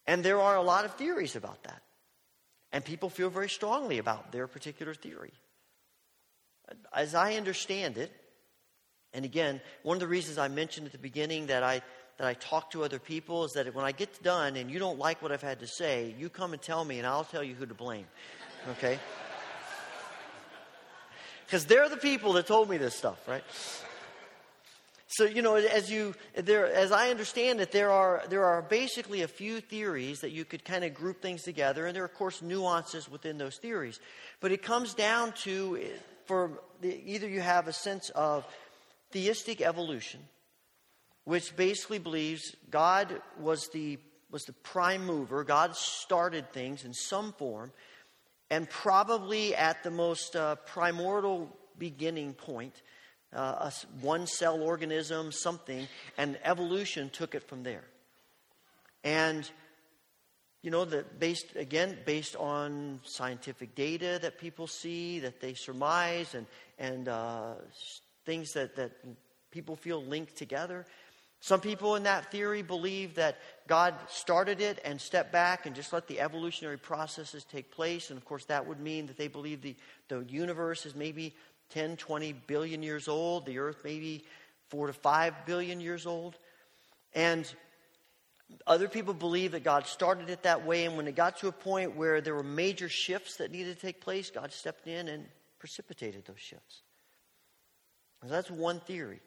And 0.06 0.24
there 0.24 0.40
are 0.40 0.56
a 0.56 0.62
lot 0.62 0.84
of 0.84 0.94
theories 0.94 1.36
about 1.36 1.62
that. 1.64 1.82
And 2.72 2.84
people 2.84 3.10
feel 3.10 3.30
very 3.30 3.48
strongly 3.48 3.98
about 3.98 4.32
their 4.32 4.46
particular 4.46 4.94
theory. 4.94 5.32
As 6.92 7.14
I 7.14 7.34
understand 7.34 7.98
it, 7.98 8.10
and 9.14 9.24
again, 9.24 9.60
one 9.82 9.96
of 9.96 10.00
the 10.00 10.08
reasons 10.08 10.38
I 10.38 10.48
mentioned 10.48 10.86
at 10.86 10.92
the 10.92 10.98
beginning 10.98 11.46
that 11.46 11.62
I 11.62 11.82
that 12.18 12.26
I 12.26 12.34
talk 12.34 12.70
to 12.72 12.84
other 12.84 12.98
people 12.98 13.44
is 13.44 13.52
that 13.52 13.74
when 13.74 13.84
I 13.84 13.92
get 13.92 14.22
done 14.22 14.56
and 14.56 14.70
you 14.70 14.78
don't 14.78 14.98
like 14.98 15.22
what 15.22 15.32
I've 15.32 15.42
had 15.42 15.60
to 15.60 15.66
say, 15.66 16.14
you 16.18 16.28
come 16.28 16.52
and 16.52 16.60
tell 16.60 16.84
me 16.84 16.98
and 16.98 17.06
I'll 17.06 17.24
tell 17.24 17.42
you 17.42 17.54
who 17.54 17.66
to 17.66 17.74
blame. 17.74 18.06
Okay? 18.72 18.98
Because 21.46 21.66
they're 21.66 21.90
the 21.90 21.98
people 21.98 22.32
that 22.34 22.46
told 22.46 22.70
me 22.70 22.78
this 22.78 22.94
stuff, 22.94 23.28
right? 23.28 23.44
So 25.06 25.24
you 25.24 25.42
know, 25.42 25.56
as 25.56 25.90
you 25.90 26.14
there, 26.34 26.72
as 26.72 26.90
I 26.90 27.10
understand 27.10 27.60
it, 27.60 27.70
there 27.70 27.90
are 27.90 28.22
there 28.30 28.46
are 28.46 28.62
basically 28.62 29.20
a 29.20 29.28
few 29.28 29.60
theories 29.60 30.20
that 30.20 30.30
you 30.30 30.46
could 30.46 30.64
kind 30.64 30.82
of 30.82 30.94
group 30.94 31.20
things 31.20 31.42
together, 31.42 31.84
and 31.84 31.94
there 31.94 32.02
are 32.02 32.06
of 32.06 32.14
course 32.14 32.40
nuances 32.40 33.10
within 33.10 33.36
those 33.36 33.58
theories. 33.58 34.00
But 34.40 34.52
it 34.52 34.62
comes 34.62 34.94
down 34.94 35.32
to 35.42 35.78
eh, 35.82 35.88
for 36.24 36.62
the, 36.80 36.98
either 37.04 37.28
you 37.28 37.42
have 37.42 37.68
a 37.68 37.74
sense 37.74 38.08
of 38.14 38.46
theistic 39.12 39.60
evolution, 39.60 40.20
which 41.24 41.54
basically 41.56 41.98
believes 41.98 42.56
God 42.70 43.20
was 43.38 43.68
the, 43.68 43.98
was 44.30 44.44
the 44.44 44.52
prime 44.52 45.06
mover. 45.06 45.44
God 45.44 45.76
started 45.76 46.52
things 46.52 46.84
in 46.84 46.94
some 46.94 47.32
form, 47.34 47.72
and 48.50 48.68
probably 48.68 49.54
at 49.54 49.82
the 49.82 49.90
most 49.90 50.34
uh, 50.34 50.56
primordial 50.66 51.54
beginning 51.78 52.34
point, 52.34 52.82
uh, 53.34 53.70
a 53.70 53.72
one 54.00 54.26
cell 54.26 54.62
organism, 54.62 55.32
something, 55.32 55.86
and 56.18 56.38
evolution 56.44 57.10
took 57.10 57.34
it 57.34 57.48
from 57.48 57.62
there. 57.62 57.84
And 59.04 59.50
you 60.62 60.70
know, 60.70 60.84
that 60.84 61.18
based 61.18 61.56
again 61.56 61.98
based 62.04 62.36
on 62.36 63.00
scientific 63.04 63.74
data 63.74 64.20
that 64.22 64.38
people 64.38 64.66
see, 64.66 65.18
that 65.20 65.40
they 65.40 65.54
surmise, 65.54 66.34
and 66.34 66.46
and 66.78 67.08
uh, 67.08 67.54
things 68.24 68.52
that 68.54 68.76
that 68.76 68.92
people 69.50 69.76
feel 69.76 70.02
linked 70.02 70.36
together. 70.36 70.86
Some 71.40 71.60
people 71.60 71.96
in 71.96 72.04
that 72.04 72.30
theory 72.30 72.62
believe 72.62 73.16
that 73.16 73.36
God 73.66 73.94
started 74.08 74.60
it 74.60 74.80
and 74.84 75.00
stepped 75.00 75.32
back 75.32 75.66
and 75.66 75.74
just 75.74 75.92
let 75.92 76.06
the 76.06 76.20
evolutionary 76.20 76.78
processes 76.78 77.44
take 77.44 77.72
place. 77.72 78.10
And 78.10 78.16
of 78.16 78.24
course, 78.24 78.44
that 78.44 78.66
would 78.66 78.78
mean 78.78 79.06
that 79.06 79.18
they 79.18 79.26
believe 79.26 79.60
the, 79.60 79.74
the 80.06 80.24
universe 80.28 80.86
is 80.86 80.94
maybe 80.94 81.34
10, 81.70 81.96
20 81.96 82.32
billion 82.46 82.80
years 82.82 83.08
old, 83.08 83.44
the 83.44 83.58
earth 83.58 83.78
maybe 83.82 84.24
4 84.68 84.86
to 84.86 84.92
5 84.92 85.34
billion 85.44 85.80
years 85.80 86.06
old. 86.06 86.36
And 87.12 87.52
other 88.66 88.86
people 88.86 89.14
believe 89.14 89.52
that 89.52 89.64
God 89.64 89.86
started 89.86 90.30
it 90.30 90.44
that 90.44 90.64
way, 90.64 90.84
and 90.84 90.96
when 90.96 91.08
it 91.08 91.16
got 91.16 91.38
to 91.38 91.48
a 91.48 91.52
point 91.52 91.96
where 91.96 92.20
there 92.20 92.34
were 92.34 92.42
major 92.42 92.88
shifts 92.88 93.36
that 93.36 93.50
needed 93.50 93.74
to 93.74 93.80
take 93.80 94.00
place, 94.00 94.30
God 94.30 94.52
stepped 94.52 94.86
in 94.86 95.08
and 95.08 95.26
precipitated 95.58 96.24
those 96.26 96.38
shifts. 96.38 96.82
So 98.22 98.28
that's 98.28 98.50
one 98.50 98.80
theory. 98.80 99.20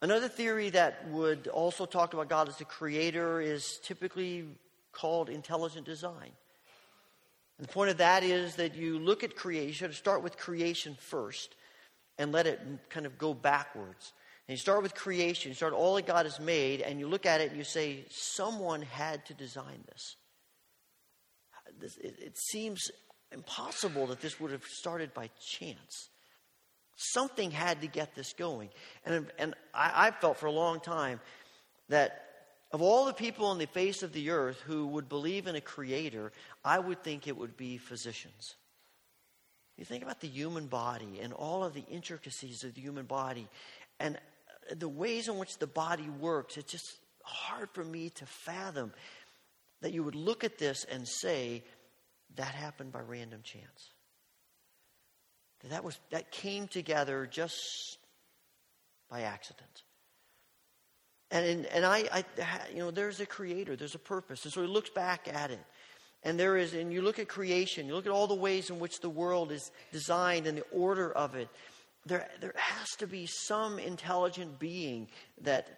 Another 0.00 0.28
theory 0.28 0.70
that 0.70 1.08
would 1.08 1.48
also 1.48 1.84
talk 1.84 2.14
about 2.14 2.28
God 2.28 2.48
as 2.48 2.56
the 2.56 2.64
creator 2.64 3.40
is 3.40 3.78
typically 3.82 4.46
called 4.92 5.28
intelligent 5.28 5.84
design. 5.84 6.30
And 7.58 7.66
the 7.66 7.72
point 7.72 7.90
of 7.90 7.98
that 7.98 8.22
is 8.22 8.56
that 8.56 8.76
you 8.76 8.98
look 8.98 9.24
at 9.24 9.36
creation, 9.36 9.92
start 9.92 10.22
with 10.22 10.38
creation 10.38 10.96
first, 10.98 11.56
and 12.16 12.32
let 12.32 12.46
it 12.46 12.60
kind 12.88 13.06
of 13.06 13.18
go 13.18 13.34
backwards. 13.34 14.12
And 14.46 14.56
you 14.56 14.60
start 14.60 14.82
with 14.82 14.94
creation, 14.94 15.50
you 15.50 15.54
start 15.54 15.72
all 15.74 15.96
that 15.96 16.06
God 16.06 16.24
has 16.24 16.40
made, 16.40 16.80
and 16.80 16.98
you 16.98 17.08
look 17.08 17.26
at 17.26 17.40
it 17.40 17.48
and 17.50 17.58
you 17.58 17.64
say, 17.64 18.04
someone 18.08 18.82
had 18.82 19.26
to 19.26 19.34
design 19.34 19.84
this. 19.88 20.16
It, 22.00 22.14
it 22.18 22.38
seems 22.38 22.90
impossible 23.32 24.06
that 24.06 24.20
this 24.20 24.40
would 24.40 24.52
have 24.52 24.64
started 24.64 25.12
by 25.12 25.28
chance. 25.38 26.08
Something 27.00 27.52
had 27.52 27.80
to 27.82 27.86
get 27.86 28.16
this 28.16 28.32
going. 28.32 28.70
And, 29.06 29.26
and 29.38 29.54
I, 29.72 30.08
I 30.08 30.10
felt 30.10 30.36
for 30.36 30.46
a 30.46 30.52
long 30.52 30.80
time 30.80 31.20
that 31.88 32.24
of 32.72 32.82
all 32.82 33.06
the 33.06 33.12
people 33.12 33.46
on 33.46 33.58
the 33.58 33.66
face 33.66 34.02
of 34.02 34.12
the 34.12 34.30
earth 34.30 34.60
who 34.66 34.88
would 34.88 35.08
believe 35.08 35.46
in 35.46 35.54
a 35.54 35.60
creator, 35.60 36.32
I 36.64 36.80
would 36.80 37.04
think 37.04 37.28
it 37.28 37.36
would 37.36 37.56
be 37.56 37.78
physicians. 37.78 38.56
You 39.76 39.84
think 39.84 40.02
about 40.02 40.20
the 40.20 40.28
human 40.28 40.66
body 40.66 41.20
and 41.22 41.32
all 41.32 41.62
of 41.62 41.72
the 41.72 41.84
intricacies 41.88 42.64
of 42.64 42.74
the 42.74 42.80
human 42.80 43.06
body 43.06 43.46
and 44.00 44.18
the 44.76 44.88
ways 44.88 45.28
in 45.28 45.38
which 45.38 45.56
the 45.58 45.68
body 45.68 46.08
works. 46.20 46.56
It's 46.56 46.72
just 46.72 46.98
hard 47.22 47.70
for 47.70 47.84
me 47.84 48.10
to 48.10 48.26
fathom 48.26 48.92
that 49.82 49.92
you 49.92 50.02
would 50.02 50.16
look 50.16 50.42
at 50.42 50.58
this 50.58 50.84
and 50.90 51.06
say 51.06 51.62
that 52.34 52.48
happened 52.48 52.90
by 52.90 53.00
random 53.00 53.42
chance. 53.44 53.92
That, 55.64 55.84
was, 55.84 55.98
that 56.10 56.30
came 56.30 56.68
together 56.68 57.28
just 57.30 57.98
by 59.10 59.22
accident. 59.22 59.82
And, 61.30 61.66
and 61.66 61.84
I, 61.84 62.04
I, 62.12 62.24
you 62.72 62.78
know, 62.78 62.90
there's 62.90 63.20
a 63.20 63.26
creator, 63.26 63.76
there's 63.76 63.94
a 63.94 63.98
purpose. 63.98 64.44
And 64.44 64.52
so 64.52 64.62
he 64.62 64.68
looks 64.68 64.90
back 64.90 65.28
at 65.32 65.50
it. 65.50 65.60
And 66.22 66.38
there 66.38 66.56
is, 66.56 66.74
and 66.74 66.92
you 66.92 67.02
look 67.02 67.18
at 67.18 67.28
creation, 67.28 67.86
you 67.86 67.94
look 67.94 68.06
at 68.06 68.12
all 68.12 68.26
the 68.26 68.34
ways 68.34 68.70
in 68.70 68.78
which 68.78 69.00
the 69.00 69.10
world 69.10 69.52
is 69.52 69.70
designed 69.92 70.46
and 70.46 70.58
the 70.58 70.64
order 70.72 71.12
of 71.12 71.34
it. 71.34 71.48
There, 72.06 72.26
there 72.40 72.54
has 72.56 72.88
to 72.98 73.06
be 73.06 73.26
some 73.26 73.78
intelligent 73.78 74.58
being 74.58 75.08
that 75.42 75.68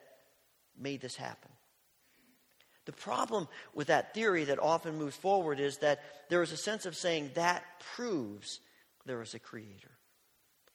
made 0.78 1.00
this 1.00 1.16
happen. 1.16 1.50
The 2.86 2.92
problem 2.92 3.48
with 3.74 3.88
that 3.88 4.14
theory 4.14 4.44
that 4.44 4.58
often 4.58 4.96
moves 4.96 5.16
forward 5.16 5.60
is 5.60 5.78
that 5.78 6.00
there 6.28 6.42
is 6.42 6.52
a 6.52 6.56
sense 6.56 6.86
of 6.86 6.96
saying 6.96 7.32
that 7.34 7.62
proves 7.94 8.60
there 9.07 9.22
is 9.22 9.34
a 9.34 9.38
creator. 9.38 9.90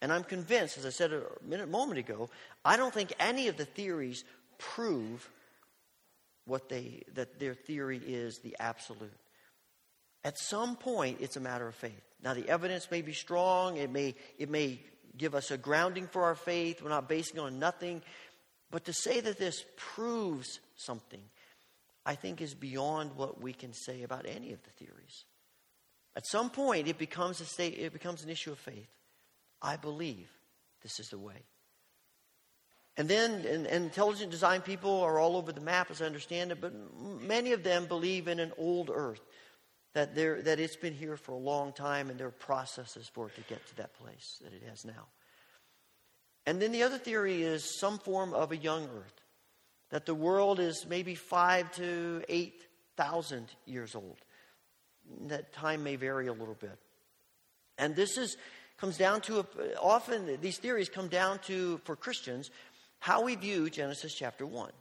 And 0.02 0.12
I'm 0.12 0.24
convinced, 0.24 0.78
as 0.78 0.86
I 0.86 0.90
said 0.90 1.14
a 1.14 1.24
minute 1.44 1.70
moment 1.70 2.00
ago, 2.00 2.30
I 2.64 2.78
don't 2.78 2.94
think 2.94 3.14
any 3.20 3.48
of 3.48 3.58
the 3.58 3.66
theories 3.66 4.24
prove 4.58 5.30
what 6.46 6.70
they 6.70 7.04
that 7.14 7.40
their 7.40 7.54
theory 7.54 8.00
is 8.06 8.40
the 8.40 8.56
absolute. 8.60 9.12
At 10.24 10.38
some 10.38 10.76
point 10.76 11.20
it's 11.22 11.38
a 11.38 11.40
matter 11.42 11.68
of 11.68 11.76
faith. 11.76 12.02
Now 12.24 12.34
the 12.34 12.48
evidence 12.48 12.90
may 12.92 13.02
be 13.02 13.14
strong, 13.14 13.78
it 13.78 13.92
may 13.92 14.16
it 14.38 14.50
may 14.50 14.80
give 15.18 15.34
us 15.34 15.52
a 15.52 15.58
grounding 15.58 16.08
for 16.08 16.24
our 16.24 16.36
faith. 16.36 16.82
We're 16.82 16.90
not 16.90 17.10
basing 17.10 17.40
on 17.40 17.60
nothing. 17.60 18.02
But 18.72 18.86
to 18.86 18.94
say 18.94 19.22
that 19.22 19.38
this 19.38 19.64
proves 19.78 20.60
something, 20.76 21.22
I 22.06 22.16
think 22.16 22.42
is 22.42 22.54
beyond 22.54 23.16
what 23.16 23.42
we 23.42 23.54
can 23.54 23.74
say 23.74 24.04
about 24.04 24.26
any 24.28 24.52
of 24.52 24.62
the 24.64 24.72
theories. 24.72 25.24
At 26.16 26.26
some 26.26 26.50
point 26.50 26.88
it 26.88 26.98
becomes 26.98 27.42
a 27.42 27.46
state 27.46 27.78
it 27.78 27.94
becomes 27.94 28.24
an 28.24 28.30
issue 28.30 28.52
of 28.52 28.60
faith. 28.60 28.90
I 29.62 29.78
believe 29.78 30.30
this 30.84 31.00
is 31.00 31.10
the 31.10 31.18
way. 31.18 31.44
And 32.98 33.10
then, 33.10 33.46
and, 33.46 33.66
and, 33.66 33.84
intelligent 33.86 34.32
design 34.32 34.62
people 34.62 35.02
are 35.02 35.20
all 35.20 35.36
over 35.36 35.52
the 35.52 35.60
map, 35.60 35.92
as 35.92 36.02
I 36.02 36.06
understand 36.06 36.54
it, 36.54 36.62
but 36.62 36.74
many 37.22 37.52
of 37.52 37.62
them 37.62 37.88
believe 37.88 38.30
in 38.30 38.40
an 38.40 38.54
old 38.58 38.90
earth, 38.94 39.20
that, 39.94 40.16
there, 40.16 40.42
that 40.44 40.60
it's 40.60 40.78
been 40.78 40.94
here 40.94 41.18
for 41.18 41.34
a 41.34 41.38
long 41.38 41.74
time 41.74 42.10
and 42.10 42.18
there 42.18 42.28
are 42.28 42.32
processes 42.32 43.10
for 43.12 43.28
it 43.28 43.36
to 43.36 43.42
get 43.42 43.66
to 43.68 43.76
that 43.78 43.94
place 43.96 44.40
that 44.44 44.54
it 44.54 44.64
has 44.70 44.86
now. 44.86 45.08
And 46.46 46.62
then 46.62 46.72
the 46.72 46.84
other 46.84 46.98
theory 46.98 47.44
is 47.44 47.80
some 47.80 47.98
form 47.98 48.34
of 48.34 48.52
a 48.52 48.58
young 48.58 48.84
earth, 48.84 49.22
that 49.90 50.06
the 50.06 50.16
world 50.16 50.60
is 50.60 50.86
maybe 50.88 51.16
five 51.16 51.72
to 51.76 52.24
eight 52.30 52.62
thousand 52.96 53.48
years 53.66 53.96
old. 53.96 54.18
That 55.28 55.54
time 55.54 55.84
may 55.84 55.96
vary 55.96 56.28
a 56.28 56.34
little 56.34 56.56
bit. 56.56 56.78
And 57.78 57.96
this 57.96 58.18
is 58.18 58.38
comes 58.78 58.98
down 58.98 59.22
to 59.22 59.40
a, 59.40 59.46
often 59.82 60.40
these 60.42 60.58
theories 60.58 60.90
come 60.90 61.08
down 61.08 61.40
to 61.40 61.80
for 61.86 61.96
Christians 61.96 62.52
how 63.00 63.24
we 63.24 63.36
view 63.36 63.70
Genesis 63.70 64.14
chapter 64.14 64.46
1. 64.46 64.72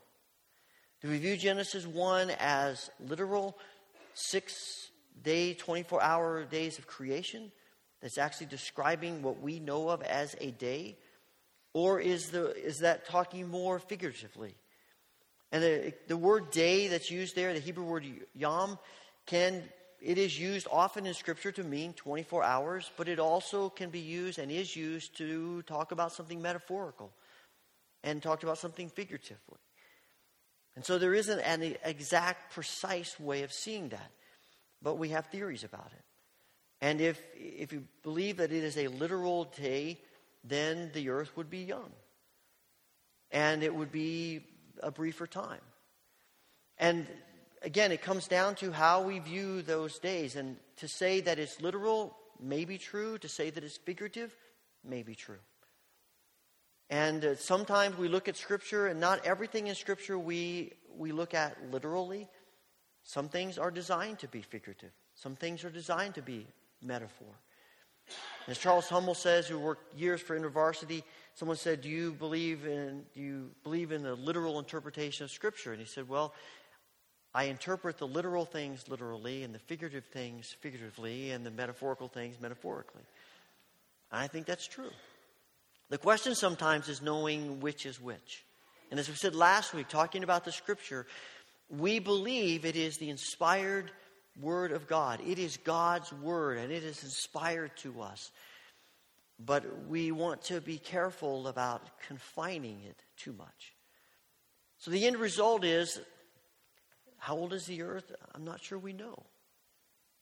Do 1.03 1.11
we 1.11 1.19
view 1.19 1.37
Genesis 1.37 1.87
1 1.87 2.31
as 2.41 2.91
literal 2.99 3.59
six 4.15 4.91
day, 5.23 5.55
24 5.55 6.03
hour 6.03 6.45
days 6.45 6.79
of 6.79 6.87
creation 6.87 7.53
that's 8.01 8.19
actually 8.19 8.47
describing 8.47 9.23
what 9.23 9.41
we 9.41 9.61
know 9.61 9.91
of 9.91 10.03
as 10.03 10.35
a 10.41 10.51
day? 10.53 10.97
Or 11.75 12.01
is, 12.01 12.31
the, 12.31 12.55
is 12.55 12.79
that 12.79 13.07
talking 13.07 13.49
more 13.49 13.79
figuratively? 13.79 14.55
And 15.53 15.63
the, 15.63 15.95
the 16.09 16.17
word 16.17 16.51
day 16.51 16.89
that's 16.89 17.11
used 17.11 17.37
there, 17.37 17.53
the 17.53 17.61
Hebrew 17.61 17.85
word 17.85 18.07
yom, 18.35 18.79
can 19.27 19.63
it 20.05 20.19
is 20.19 20.39
used 20.39 20.69
often 20.71 21.07
in 21.07 21.15
Scripture 21.15 21.51
to 21.53 21.65
mean 21.65 21.95
24 21.95 22.45
hours, 22.45 22.91
but 22.99 23.09
it 23.09 23.19
also 23.19 23.71
can 23.71 23.89
be 23.89 24.01
used 24.01 24.39
and 24.39 24.53
is 24.53 24.77
used 24.77 25.17
to 25.17 25.63
talk 25.63 25.93
about 25.93 26.13
something 26.13 26.43
metaphorical 26.43 27.11
and 28.03 28.23
talked 28.23 28.43
about 28.43 28.59
something 28.59 28.91
figuratively. 28.91 29.59
And 30.77 30.85
so 30.85 30.99
there 30.99 31.15
isn't 31.15 31.41
an 31.41 31.77
exact, 31.85 32.53
precise 32.53 33.19
way 33.19 33.45
of 33.45 33.53
seeing 33.53 33.89
that, 33.91 34.11
but 34.83 34.99
we 34.99 35.09
have 35.09 35.27
theories 35.27 35.65
about 35.65 35.91
it. 35.97 36.05
And 36.83 37.01
if, 37.01 37.19
if 37.35 37.73
you 37.73 37.85
believe 38.03 38.37
that 38.37 38.53
it 38.53 38.63
is 38.63 38.77
a 38.77 38.89
literal 38.89 39.45
day, 39.45 39.99
then 40.43 40.91
the 40.93 41.09
earth 41.09 41.35
would 41.37 41.49
be 41.49 41.61
young. 41.61 41.91
And 43.31 43.63
it 43.63 43.75
would 43.75 43.91
be 43.91 44.45
a 44.83 44.91
briefer 44.91 45.27
time. 45.27 45.63
And 46.77 47.07
again, 47.65 47.93
it 47.93 48.03
comes 48.03 48.29
down 48.29 48.55
to 48.57 48.71
how 48.71 49.03
we 49.03 49.19
view 49.19 49.63
those 49.63 49.99
days. 49.99 50.37
And 50.37 50.57
to 50.77 50.89
say 50.89 51.21
that 51.23 51.39
it's 51.39 51.61
literal 51.61 52.17
may 52.41 52.65
be 52.65 52.79
true, 52.79 53.19
to 53.19 53.29
say 53.29 53.51
that 53.51 53.65
it's 53.65 53.77
figurative 53.77 54.35
may 54.85 55.03
be 55.03 55.15
true. 55.15 55.39
And 56.91 57.25
uh, 57.25 57.37
sometimes 57.37 57.97
we 57.97 58.09
look 58.09 58.29
at 58.29 58.37
Scripture, 58.37 58.87
and 58.89 59.01
not 59.01 59.25
everything 59.25 59.69
in 59.69 59.75
Scripture 59.75 60.19
we, 60.19 60.73
we 60.97 61.13
look 61.13 61.35
at 61.35 61.57
literally. 61.73 62.29
Some 63.03 63.29
things 63.29 63.59
are 63.59 63.71
designed 63.71 64.19
to 64.21 64.29
be 64.29 64.43
figurative, 64.43 64.93
some 65.15 65.35
things 65.35 65.65
are 65.65 65.71
designed 65.71 66.15
to 66.15 66.23
be 66.23 66.47
metaphor. 66.83 67.35
As 68.47 68.59
Charles 68.59 68.89
Hummel 68.91 69.15
says, 69.15 69.47
who 69.47 69.59
worked 69.59 69.99
years 69.99 70.21
for 70.21 70.39
InterVarsity, 70.39 71.03
someone 71.35 71.57
said, 71.57 71.81
"Do 71.81 71.89
you 71.89 72.13
believe 72.13 72.67
in 72.67 73.05
do 73.15 73.21
you 73.21 73.51
believe 73.63 73.93
in 73.93 74.03
the 74.03 74.15
literal 74.15 74.59
interpretation 74.59 75.25
of 75.25 75.31
Scripture?" 75.31 75.73
And 75.73 75.81
he 75.81 75.87
said, 75.87 76.07
"Well, 76.07 76.35
I 77.35 77.45
interpret 77.45 77.99
the 77.99 78.07
literal 78.07 78.45
things 78.45 78.89
literally, 78.89 79.43
and 79.43 79.55
the 79.55 79.59
figurative 79.59 80.05
things 80.07 80.55
figuratively, 80.61 81.33
and 81.33 81.45
the 81.45 81.51
metaphorical 81.51 82.09
things 82.09 82.39
metaphorically." 82.41 83.03
I 84.13 84.29
think 84.29 84.47
that's 84.47 84.67
true. 84.67 84.93
The 85.89 85.99
question 85.99 86.35
sometimes 86.35 86.89
is 86.89 87.03
knowing 87.03 87.61
which 87.61 87.85
is 87.85 88.01
which. 88.01 88.45
And 88.91 89.01
as 89.01 89.09
we 89.09 89.17
said 89.17 89.35
last 89.35 89.75
week, 89.75 89.89
talking 89.89 90.23
about 90.23 90.45
the 90.45 90.53
scripture, 90.53 91.07
we 91.69 91.99
believe 91.99 92.65
it 92.65 92.77
is 92.77 92.99
the 92.99 93.11
inspired 93.11 93.91
word 94.41 94.73
of 94.73 94.87
God. 94.87 95.21
It 95.21 95.39
is 95.39 95.57
God's 95.57 96.13
word, 96.13 96.59
and 96.59 96.73
it 96.73 96.85
is 96.85 97.03
inspired 97.03 97.77
to 97.79 98.03
us. 98.03 98.31
But 99.39 99.87
we 99.89 100.13
want 100.13 100.43
to 100.43 100.61
be 100.61 100.79
careful 100.79 101.49
about 101.49 101.99
confining 102.07 102.83
it 102.83 103.03
too 103.17 103.33
much. 103.33 103.75
So 104.79 104.91
the 104.91 105.07
end 105.07 105.17
result 105.17 105.65
is 105.65 106.01
how 107.25 107.37
old 107.37 107.55
is 107.55 107.65
the 107.65 107.81
earth? 107.81 108.13
I'm 108.35 108.45
not 108.45 108.63
sure 108.63 108.79
we 108.79 108.93
know. 108.93 109.23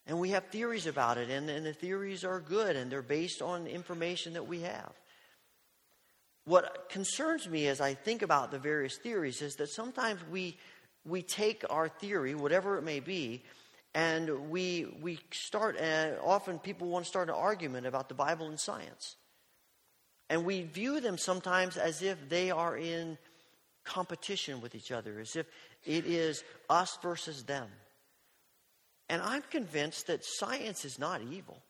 And 0.06 0.20
we 0.20 0.30
have 0.30 0.44
theories 0.46 0.86
about 0.86 1.18
it, 1.18 1.30
and, 1.30 1.50
and 1.50 1.66
the 1.66 1.72
theories 1.72 2.22
are 2.22 2.38
good, 2.38 2.76
and 2.76 2.92
they're 2.92 3.02
based 3.02 3.42
on 3.42 3.66
information 3.66 4.34
that 4.34 4.46
we 4.46 4.60
have. 4.60 4.92
What 6.44 6.88
concerns 6.90 7.48
me 7.48 7.66
as 7.66 7.80
I 7.80 7.94
think 7.94 8.22
about 8.22 8.52
the 8.52 8.60
various 8.60 8.98
theories 8.98 9.42
is 9.42 9.56
that 9.56 9.70
sometimes 9.70 10.20
we, 10.30 10.56
we 11.04 11.22
take 11.22 11.64
our 11.68 11.88
theory, 11.88 12.36
whatever 12.36 12.78
it 12.78 12.82
may 12.82 13.00
be, 13.00 13.42
and 13.94 14.48
we, 14.48 14.86
we 15.02 15.18
start, 15.32 15.76
and 15.78 16.16
often 16.22 16.60
people 16.60 16.86
want 16.86 17.04
to 17.04 17.08
start 17.08 17.28
an 17.28 17.34
argument 17.34 17.84
about 17.84 18.08
the 18.08 18.14
Bible 18.14 18.46
and 18.46 18.60
science. 18.60 19.16
And 20.30 20.44
we 20.44 20.62
view 20.62 21.00
them 21.00 21.18
sometimes 21.18 21.76
as 21.76 22.00
if 22.00 22.28
they 22.28 22.52
are 22.52 22.76
in 22.76 23.18
competition 23.84 24.60
with 24.60 24.74
each 24.74 24.92
other, 24.92 25.18
as 25.18 25.36
if 25.36 25.46
it 25.84 26.06
is 26.06 26.44
us 26.68 26.98
versus 27.02 27.44
them. 27.44 27.68
And 29.08 29.20
I'm 29.20 29.42
convinced 29.50 30.06
that 30.06 30.24
science 30.24 30.84
is 30.84 30.98
not 30.98 31.20
evil. 31.22 31.62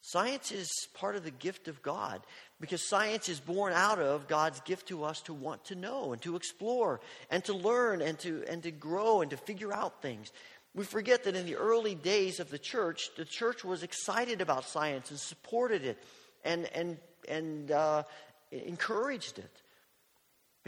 Science 0.00 0.52
is 0.52 0.70
part 0.94 1.16
of 1.16 1.24
the 1.24 1.30
gift 1.30 1.68
of 1.68 1.82
God 1.82 2.22
because 2.60 2.88
science 2.88 3.28
is 3.28 3.40
born 3.40 3.72
out 3.72 3.98
of 3.98 4.28
God's 4.28 4.60
gift 4.60 4.88
to 4.88 5.04
us 5.04 5.20
to 5.22 5.34
want 5.34 5.64
to 5.66 5.74
know 5.74 6.12
and 6.12 6.22
to 6.22 6.36
explore 6.36 7.00
and 7.30 7.44
to 7.44 7.52
learn 7.52 8.00
and 8.00 8.18
to, 8.20 8.44
and 8.48 8.62
to 8.62 8.70
grow 8.70 9.20
and 9.20 9.30
to 9.32 9.36
figure 9.36 9.72
out 9.72 10.00
things. 10.00 10.32
We 10.74 10.84
forget 10.84 11.24
that 11.24 11.34
in 11.34 11.44
the 11.44 11.56
early 11.56 11.94
days 11.94 12.38
of 12.38 12.50
the 12.50 12.58
church, 12.58 13.10
the 13.16 13.24
church 13.24 13.64
was 13.64 13.82
excited 13.82 14.40
about 14.40 14.64
science 14.64 15.10
and 15.10 15.18
supported 15.18 15.84
it 15.84 16.02
and, 16.44 16.66
and, 16.74 16.98
and 17.28 17.70
uh, 17.72 18.04
encouraged 18.52 19.38
it 19.38 19.62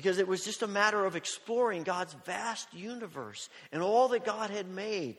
because 0.01 0.17
it 0.17 0.27
was 0.27 0.47
just 0.47 0.63
a 0.63 0.67
matter 0.67 1.05
of 1.05 1.15
exploring 1.15 1.83
God's 1.83 2.15
vast 2.25 2.73
universe 2.73 3.51
and 3.71 3.83
all 3.83 4.09
that 4.09 4.25
God 4.25 4.49
had 4.49 4.67
made. 4.67 5.19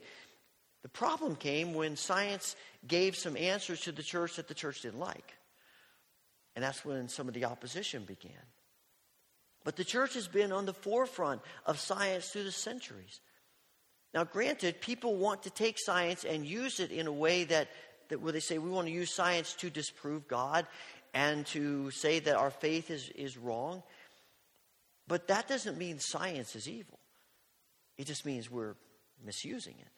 The 0.82 0.88
problem 0.88 1.36
came 1.36 1.72
when 1.72 1.94
science 1.94 2.56
gave 2.88 3.14
some 3.14 3.36
answers 3.36 3.82
to 3.82 3.92
the 3.92 4.02
church 4.02 4.34
that 4.34 4.48
the 4.48 4.54
church 4.54 4.82
didn't 4.82 4.98
like. 4.98 5.34
And 6.56 6.64
that's 6.64 6.84
when 6.84 7.08
some 7.08 7.28
of 7.28 7.34
the 7.34 7.44
opposition 7.44 8.02
began. 8.02 8.32
But 9.62 9.76
the 9.76 9.84
church 9.84 10.14
has 10.14 10.26
been 10.26 10.50
on 10.50 10.66
the 10.66 10.74
forefront 10.74 11.42
of 11.64 11.78
science 11.78 12.30
through 12.30 12.42
the 12.42 12.50
centuries. 12.50 13.20
Now, 14.12 14.24
granted, 14.24 14.80
people 14.80 15.14
want 15.14 15.44
to 15.44 15.50
take 15.50 15.76
science 15.78 16.24
and 16.24 16.44
use 16.44 16.80
it 16.80 16.90
in 16.90 17.06
a 17.06 17.12
way 17.12 17.44
that 17.44 17.68
that 18.08 18.20
where 18.20 18.32
they 18.32 18.40
say 18.40 18.58
we 18.58 18.68
want 18.68 18.88
to 18.88 18.92
use 18.92 19.14
science 19.14 19.54
to 19.54 19.70
disprove 19.70 20.26
God 20.26 20.66
and 21.14 21.46
to 21.46 21.92
say 21.92 22.18
that 22.18 22.34
our 22.34 22.50
faith 22.50 22.90
is, 22.90 23.10
is 23.10 23.38
wrong. 23.38 23.84
But 25.12 25.28
that 25.28 25.46
doesn't 25.46 25.76
mean 25.76 25.98
science 25.98 26.56
is 26.56 26.66
evil. 26.66 26.98
It 27.98 28.06
just 28.06 28.24
means 28.24 28.50
we're 28.50 28.76
misusing 29.22 29.74
it. 29.78 29.88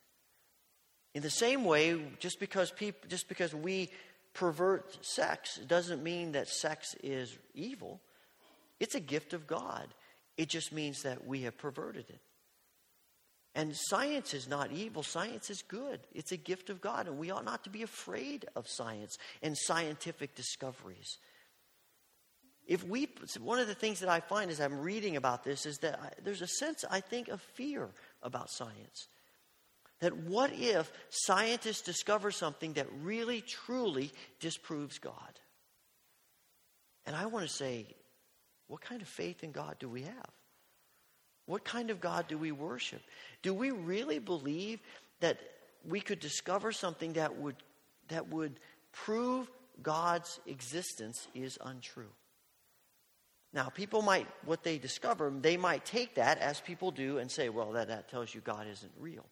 In 1.15 1.23
the 1.23 1.31
same 1.31 1.65
way, 1.65 2.01
just 2.19 2.41
because 2.41 2.73
people 2.73 3.09
just 3.09 3.29
because 3.29 3.55
we 3.55 3.91
pervert 4.33 5.07
sex 5.07 5.61
doesn't 5.69 6.03
mean 6.03 6.33
that 6.33 6.49
sex 6.49 6.97
is 7.01 7.39
evil. 7.55 8.01
It's 8.81 8.97
a 8.97 9.01
gift 9.01 9.35
of 9.35 9.47
God. 9.47 9.87
It 10.37 10.49
just 10.49 10.73
means 10.73 11.03
that 11.03 11.25
we 11.25 11.43
have 11.43 11.57
perverted 11.59 12.07
it. 12.09 12.21
And 13.55 13.73
science 13.73 14.35
is 14.35 14.49
not 14.49 14.73
evil, 14.73 15.05
science 15.05 15.49
is 15.49 15.62
good. 15.62 16.01
It's 16.12 16.33
a 16.33 16.37
gift 16.37 16.71
of 16.71 16.81
God, 16.81 17.07
and 17.07 17.19
we 17.19 17.31
ought 17.31 17.45
not 17.45 17.62
to 17.62 17.71
be 17.71 17.85
afraid 17.85 18.47
of 18.57 18.67
science 18.67 19.17
and 19.45 19.57
scientific 19.57 20.35
discoveries. 20.35 21.19
If 22.67 22.83
we, 22.85 23.09
one 23.41 23.59
of 23.59 23.67
the 23.67 23.75
things 23.75 24.01
that 24.01 24.09
I 24.09 24.21
find 24.21 24.51
as 24.51 24.61
I'm 24.61 24.81
reading 24.81 25.17
about 25.17 25.45
this 25.45 25.67
is 25.67 25.79
that 25.79 26.01
I, 26.01 26.11
there's 26.23 26.43
a 26.43 26.47
sense, 26.47 26.85
I 26.91 27.01
think, 27.01 27.29
of 27.29 27.41
fear 27.41 27.91
about 28.23 28.51
science. 28.51 29.09
That 30.01 30.17
what 30.17 30.51
if 30.53 30.91
scientists 31.11 31.83
discover 31.83 32.31
something 32.31 32.75
that 32.75 32.87
really, 33.03 33.43
truly 33.43 34.11
disproves 34.41 34.99
God? 34.99 35.41
And 37.07 37.15
I 37.15 37.27
want 37.27 37.47
to 37.47 37.53
say, 37.53 37.87
what 38.67 38.81
kind 38.81 39.03
of 39.03 39.09
faith 39.09 39.45
in 39.45 39.53
God 39.53 39.77
do 39.79 39.89
we 39.89 40.03
have? 40.03 40.31
What 41.47 41.65
kind 41.65 41.91
of 41.91 42.01
God 42.01 42.27
do 42.29 42.39
we 42.39 42.53
worship? 42.53 43.03
Do 43.43 43.53
we 43.53 43.71
really 43.71 44.19
believe 44.19 44.81
that 45.21 45.39
we 45.87 46.01
could 46.01 46.19
discover 46.19 46.73
something 46.73 47.12
that 47.15 47.37
would, 47.37 47.57
that 48.09 48.29
would 48.29 48.59
prove 48.93 49.51
God's 49.83 50.41
existence 50.47 51.29
is 51.35 51.59
untrue? 51.62 52.11
Now, 53.55 53.69
people 53.69 54.03
might, 54.03 54.27
what 54.45 54.65
they 54.65 54.79
discover, 54.79 55.31
they 55.31 55.57
might 55.57 55.85
take 55.85 56.17
that 56.17 56.39
as 56.39 56.61
people 56.61 56.91
do 56.91 57.19
and 57.19 57.31
say, 57.31 57.49
well, 57.49 57.73
that, 57.73 57.87
that 57.87 58.11
tells 58.11 58.35
you 58.35 58.41
God 58.41 58.67
isn't 58.69 58.93
real. 58.99 59.25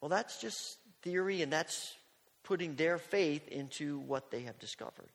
Well, 0.00 0.08
that's 0.08 0.40
just 0.40 0.78
theory 1.02 1.42
and 1.42 1.52
that's 1.52 1.94
putting 2.44 2.76
their 2.76 2.96
faith 2.96 3.46
into 3.48 3.98
what 3.98 4.30
they 4.30 4.42
have 4.42 4.58
discovered. 4.58 5.10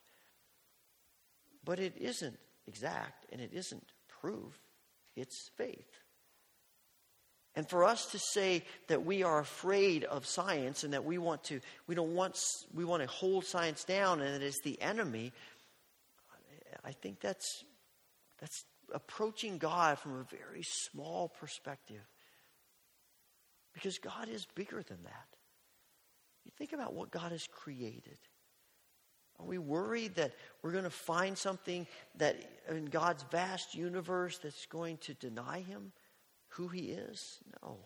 But 1.65 1.79
it 1.79 1.97
isn't 1.99 2.37
exact 2.67 3.25
and 3.31 3.41
it 3.41 3.49
isn't 3.53 3.83
proof, 4.21 4.55
it's 5.15 5.49
faith. 5.57 5.89
And 7.55 7.67
for 7.67 7.85
us 7.85 8.05
to 8.11 8.19
say 8.19 8.63
that 8.87 9.03
we 9.03 9.23
are 9.23 9.39
afraid 9.39 10.03
of 10.03 10.27
science 10.27 10.83
and 10.83 10.93
that 10.93 11.05
we 11.05 11.17
want 11.17 11.43
to, 11.45 11.59
we 11.87 11.95
don't 11.95 12.13
want, 12.13 12.37
we 12.71 12.85
want 12.85 13.01
to 13.01 13.07
hold 13.07 13.45
science 13.45 13.83
down 13.83 14.21
and 14.21 14.35
that 14.35 14.43
it 14.43 14.47
is 14.47 14.59
the 14.63 14.79
enemy, 14.79 15.31
I 16.83 16.91
think 16.91 17.19
that's 17.19 17.63
that's 18.45 18.63
approaching 18.93 19.57
God 19.57 19.97
from 19.97 20.19
a 20.19 20.23
very 20.23 20.61
small 20.61 21.29
perspective. 21.39 22.03
Because 23.73 23.97
God 23.97 24.29
is 24.29 24.45
bigger 24.53 24.83
than 24.83 25.01
that. 25.03 25.27
You 26.45 26.51
think 26.55 26.71
about 26.71 26.93
what 26.93 27.09
God 27.09 27.31
has 27.31 27.47
created. 27.51 28.19
Are 29.39 29.45
we 29.47 29.57
worried 29.57 30.13
that 30.15 30.33
we're 30.61 30.73
going 30.73 30.83
to 30.83 30.91
find 30.91 31.35
something 31.35 31.87
that 32.17 32.37
in 32.69 32.85
God's 32.85 33.23
vast 33.31 33.73
universe 33.73 34.37
that's 34.37 34.67
going 34.67 34.97
to 34.97 35.15
deny 35.15 35.61
him 35.61 35.91
who 36.49 36.67
he 36.67 36.91
is? 36.91 37.39
No. 37.63 37.79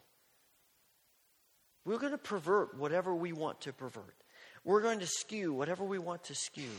We're 1.85 1.99
going 1.99 2.11
to 2.11 2.17
pervert 2.17 2.77
whatever 2.77 3.15
we 3.15 3.31
want 3.31 3.61
to 3.61 3.71
pervert. 3.71 4.17
We're 4.65 4.81
going 4.81 4.99
to 4.99 5.07
skew 5.07 5.53
whatever 5.53 5.85
we 5.85 5.99
want 5.99 6.25
to 6.25 6.35
skew. 6.35 6.69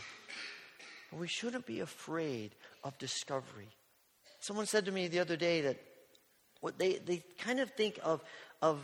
We 1.12 1.28
shouldn't 1.28 1.66
be 1.66 1.80
afraid 1.80 2.54
of 2.84 2.96
discovery. 2.98 3.68
Someone 4.40 4.66
said 4.66 4.86
to 4.86 4.92
me 4.92 5.08
the 5.08 5.18
other 5.18 5.36
day 5.36 5.60
that 5.62 5.78
what 6.60 6.78
they, 6.78 6.94
they 6.98 7.22
kind 7.38 7.60
of 7.60 7.70
think 7.70 7.98
of, 8.02 8.22
of 8.62 8.80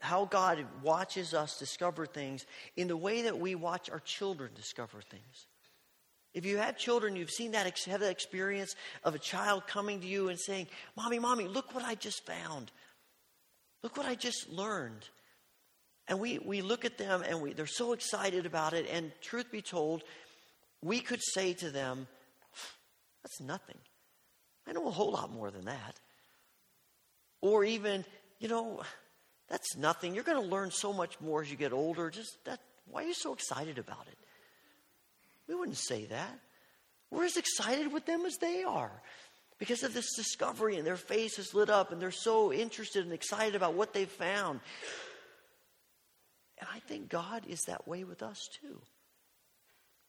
how 0.00 0.26
God 0.26 0.64
watches 0.82 1.32
us 1.32 1.58
discover 1.58 2.06
things 2.06 2.44
in 2.76 2.88
the 2.88 2.96
way 2.96 3.22
that 3.22 3.38
we 3.38 3.54
watch 3.54 3.88
our 3.88 4.00
children 4.00 4.50
discover 4.54 5.00
things. 5.00 5.46
If 6.34 6.44
you 6.44 6.58
have 6.58 6.76
children, 6.76 7.16
you've 7.16 7.30
seen 7.30 7.52
that, 7.52 7.78
have 7.86 8.00
that 8.00 8.10
experience 8.10 8.74
of 9.04 9.14
a 9.14 9.20
child 9.20 9.66
coming 9.66 10.00
to 10.00 10.06
you 10.06 10.28
and 10.28 10.38
saying, 10.38 10.66
Mommy, 10.96 11.20
Mommy, 11.20 11.46
look 11.46 11.74
what 11.74 11.84
I 11.84 11.94
just 11.94 12.26
found. 12.26 12.72
Look 13.82 13.96
what 13.96 14.06
I 14.06 14.16
just 14.16 14.50
learned. 14.50 15.08
And 16.08 16.20
we, 16.20 16.38
we 16.38 16.60
look 16.60 16.84
at 16.84 16.98
them 16.98 17.22
and 17.26 17.40
we, 17.40 17.52
they're 17.52 17.66
so 17.66 17.92
excited 17.92 18.46
about 18.46 18.74
it. 18.74 18.86
And 18.90 19.12
truth 19.22 19.50
be 19.50 19.62
told, 19.62 20.02
we 20.84 21.00
could 21.00 21.22
say 21.22 21.54
to 21.54 21.70
them, 21.70 22.06
that's 23.22 23.40
nothing. 23.40 23.78
I 24.68 24.72
know 24.72 24.86
a 24.86 24.90
whole 24.90 25.12
lot 25.12 25.32
more 25.32 25.50
than 25.50 25.64
that. 25.64 25.98
Or 27.40 27.64
even, 27.64 28.04
you 28.38 28.48
know, 28.48 28.82
that's 29.48 29.76
nothing. 29.76 30.14
You're 30.14 30.24
going 30.24 30.42
to 30.42 30.48
learn 30.48 30.70
so 30.70 30.92
much 30.92 31.18
more 31.20 31.42
as 31.42 31.50
you 31.50 31.56
get 31.56 31.72
older. 31.72 32.10
Just 32.10 32.36
that, 32.44 32.60
why 32.86 33.02
are 33.02 33.06
you 33.06 33.14
so 33.14 33.32
excited 33.32 33.78
about 33.78 34.06
it? 34.08 34.18
We 35.48 35.54
wouldn't 35.54 35.78
say 35.78 36.04
that. 36.06 36.38
We're 37.10 37.24
as 37.24 37.38
excited 37.38 37.92
with 37.92 38.04
them 38.04 38.26
as 38.26 38.36
they 38.36 38.62
are 38.62 38.92
because 39.58 39.84
of 39.84 39.94
this 39.94 40.14
discovery, 40.16 40.76
and 40.76 40.86
their 40.86 40.96
face 40.96 41.38
is 41.38 41.54
lit 41.54 41.70
up, 41.70 41.92
and 41.92 42.00
they're 42.00 42.10
so 42.10 42.52
interested 42.52 43.04
and 43.04 43.12
excited 43.12 43.54
about 43.54 43.74
what 43.74 43.94
they've 43.94 44.08
found. 44.08 44.60
And 46.58 46.68
I 46.74 46.80
think 46.80 47.08
God 47.08 47.44
is 47.48 47.60
that 47.68 47.86
way 47.86 48.04
with 48.04 48.22
us 48.22 48.38
too. 48.60 48.80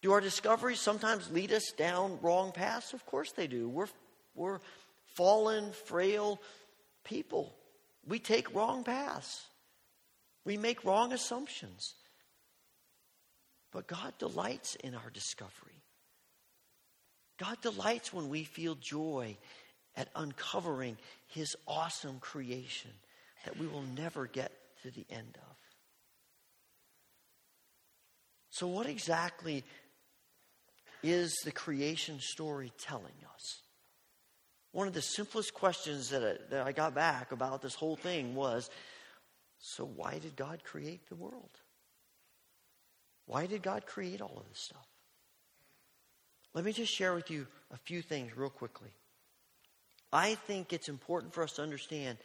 Do 0.02 0.12
our 0.12 0.22
discoveries 0.22 0.80
sometimes 0.80 1.32
lead 1.32 1.52
us 1.52 1.72
down 1.72 2.20
wrong 2.22 2.52
paths? 2.52 2.94
Of 2.94 3.06
course 3.06 3.32
they 3.32 3.48
do. 3.48 3.68
We're, 3.68 3.88
we're 4.36 4.60
fallen, 5.16 5.72
frail 5.72 6.40
people. 7.04 7.56
We 8.08 8.20
take 8.20 8.54
wrong 8.54 8.84
paths, 8.84 9.46
we 10.44 10.58
make 10.58 10.84
wrong 10.84 11.14
assumptions. 11.14 11.94
But 13.72 13.88
God 13.88 14.14
delights 14.20 14.76
in 14.76 14.96
our 14.96 15.10
discovery. 15.10 15.84
God 17.38 17.58
delights 17.62 18.14
when 18.14 18.30
we 18.30 18.46
feel 18.46 18.76
joy 18.76 19.36
at 19.98 20.08
uncovering 20.16 20.98
His 21.28 21.58
awesome 21.68 22.20
creation 22.20 22.92
that 23.44 23.58
we 23.58 23.68
will 23.68 23.84
never 23.98 24.28
get 24.28 24.52
to 24.84 24.92
the 24.92 25.06
end 25.10 25.36
of. 25.36 25.56
So, 28.50 28.68
what 28.68 28.86
exactly 28.86 29.66
is 31.06 31.34
the 31.44 31.52
creation 31.52 32.20
story 32.20 32.72
telling 32.80 33.14
us? 33.34 33.62
One 34.72 34.88
of 34.88 34.94
the 34.94 35.02
simplest 35.02 35.54
questions 35.54 36.10
that 36.10 36.24
I, 36.24 36.36
that 36.50 36.68
I 36.68 36.72
got 36.72 36.96
back 36.96 37.32
about 37.32 37.62
this 37.62 37.76
whole 37.76 37.96
thing 37.96 38.36
was 38.36 38.70
so, 39.60 39.86
why 39.86 40.20
did 40.20 40.36
God 40.36 40.64
create 40.64 41.08
the 41.08 41.16
world? 41.16 41.50
Why 43.26 43.46
did 43.46 43.64
God 43.64 43.86
create 43.86 44.22
all 44.22 44.38
of 44.38 44.48
this 44.50 44.60
stuff? 44.60 44.86
Let 46.54 46.66
me 46.66 46.74
just 46.74 46.94
share 46.94 47.14
with 47.14 47.32
you 47.32 47.48
a 47.72 47.78
few 47.78 48.02
things 48.02 48.36
real 48.36 48.50
quickly. 48.50 48.90
I 50.12 50.36
think 50.36 50.72
it's 50.72 50.90
important 50.90 51.34
for 51.34 51.44
us 51.44 51.54
to 51.54 51.62
understand 51.62 52.18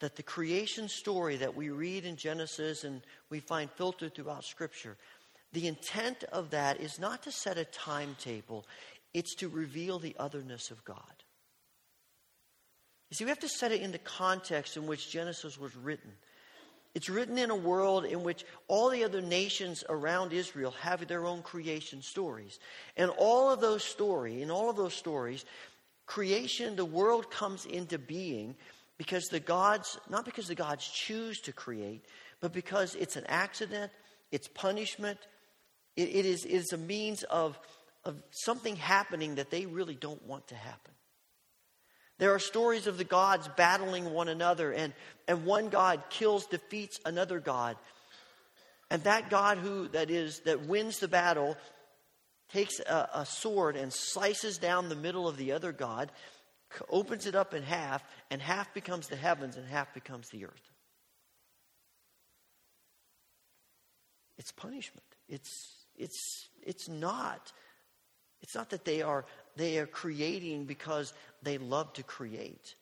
that 0.00 0.16
the 0.16 0.22
creation 0.22 0.88
story 0.88 1.36
that 1.36 1.54
we 1.54 1.70
read 1.70 2.04
in 2.04 2.16
Genesis 2.16 2.84
and 2.84 3.02
we 3.30 3.40
find 3.40 3.70
filtered 3.70 4.14
throughout 4.14 4.44
Scripture 4.44 4.96
the 5.54 5.68
intent 5.68 6.24
of 6.24 6.50
that 6.50 6.80
is 6.80 6.98
not 6.98 7.22
to 7.22 7.32
set 7.32 7.56
a 7.56 7.64
timetable, 7.64 8.66
it's 9.14 9.34
to 9.36 9.48
reveal 9.48 9.98
the 9.98 10.16
otherness 10.18 10.70
of 10.70 10.84
God. 10.84 10.98
You 13.10 13.16
see, 13.16 13.24
we 13.24 13.30
have 13.30 13.38
to 13.40 13.48
set 13.48 13.70
it 13.70 13.80
in 13.80 13.92
the 13.92 13.98
context 13.98 14.76
in 14.76 14.86
which 14.86 15.10
Genesis 15.10 15.56
was 15.56 15.76
written. 15.76 16.10
It's 16.94 17.08
written 17.08 17.38
in 17.38 17.50
a 17.50 17.56
world 17.56 18.04
in 18.04 18.22
which 18.22 18.44
all 18.68 18.90
the 18.90 19.04
other 19.04 19.20
nations 19.20 19.84
around 19.88 20.32
Israel 20.32 20.72
have 20.80 21.06
their 21.06 21.26
own 21.26 21.42
creation 21.42 22.02
stories. 22.02 22.58
And 22.96 23.10
all 23.16 23.50
of 23.50 23.60
those 23.60 23.84
stories, 23.84 24.42
in 24.42 24.50
all 24.50 24.70
of 24.70 24.76
those 24.76 24.94
stories, 24.94 25.44
creation, 26.06 26.76
the 26.76 26.84
world 26.84 27.30
comes 27.30 27.66
into 27.66 27.98
being 27.98 28.56
because 28.96 29.24
the 29.24 29.40
gods, 29.40 29.98
not 30.08 30.24
because 30.24 30.46
the 30.46 30.54
gods 30.54 30.88
choose 30.88 31.40
to 31.42 31.52
create, 31.52 32.04
but 32.40 32.52
because 32.52 32.94
it's 32.94 33.16
an 33.16 33.24
accident, 33.26 33.90
it's 34.30 34.48
punishment, 34.48 35.18
it, 35.96 36.08
it, 36.08 36.26
is, 36.26 36.44
it 36.44 36.52
is 36.52 36.72
a 36.72 36.78
means 36.78 37.22
of, 37.24 37.58
of 38.04 38.16
something 38.30 38.76
happening 38.76 39.36
that 39.36 39.50
they 39.50 39.66
really 39.66 39.94
don't 39.94 40.24
want 40.26 40.48
to 40.48 40.54
happen. 40.54 40.92
There 42.18 42.32
are 42.32 42.38
stories 42.38 42.86
of 42.86 42.96
the 42.96 43.04
gods 43.04 43.48
battling 43.56 44.12
one 44.12 44.28
another, 44.28 44.72
and, 44.72 44.92
and 45.26 45.44
one 45.44 45.68
god 45.68 46.02
kills, 46.10 46.46
defeats 46.46 47.00
another 47.04 47.40
god. 47.40 47.76
And 48.90 49.02
that 49.04 49.30
god 49.30 49.58
who 49.58 49.88
that 49.88 50.10
is 50.10 50.40
that 50.40 50.66
wins 50.66 51.00
the 51.00 51.08
battle 51.08 51.56
takes 52.52 52.78
a, 52.78 53.08
a 53.14 53.26
sword 53.26 53.74
and 53.74 53.92
slices 53.92 54.58
down 54.58 54.88
the 54.88 54.94
middle 54.94 55.26
of 55.26 55.36
the 55.36 55.52
other 55.52 55.72
god, 55.72 56.12
opens 56.88 57.26
it 57.26 57.34
up 57.34 57.54
in 57.54 57.62
half, 57.62 58.04
and 58.30 58.40
half 58.40 58.72
becomes 58.74 59.08
the 59.08 59.16
heavens 59.16 59.56
and 59.56 59.66
half 59.66 59.92
becomes 59.94 60.28
the 60.28 60.44
earth. 60.44 60.70
It's 64.38 64.52
punishment. 64.52 65.06
It's, 65.28 65.83
it's, 65.96 66.48
it's 66.62 66.88
not. 66.88 67.52
It's 68.42 68.54
not 68.54 68.70
that 68.70 68.84
they 68.84 69.02
are, 69.02 69.24
they 69.56 69.78
are 69.78 69.86
creating 69.86 70.64
because 70.64 71.12
they 71.42 71.58
love 71.58 71.92
to 71.94 72.02
create. 72.02 72.74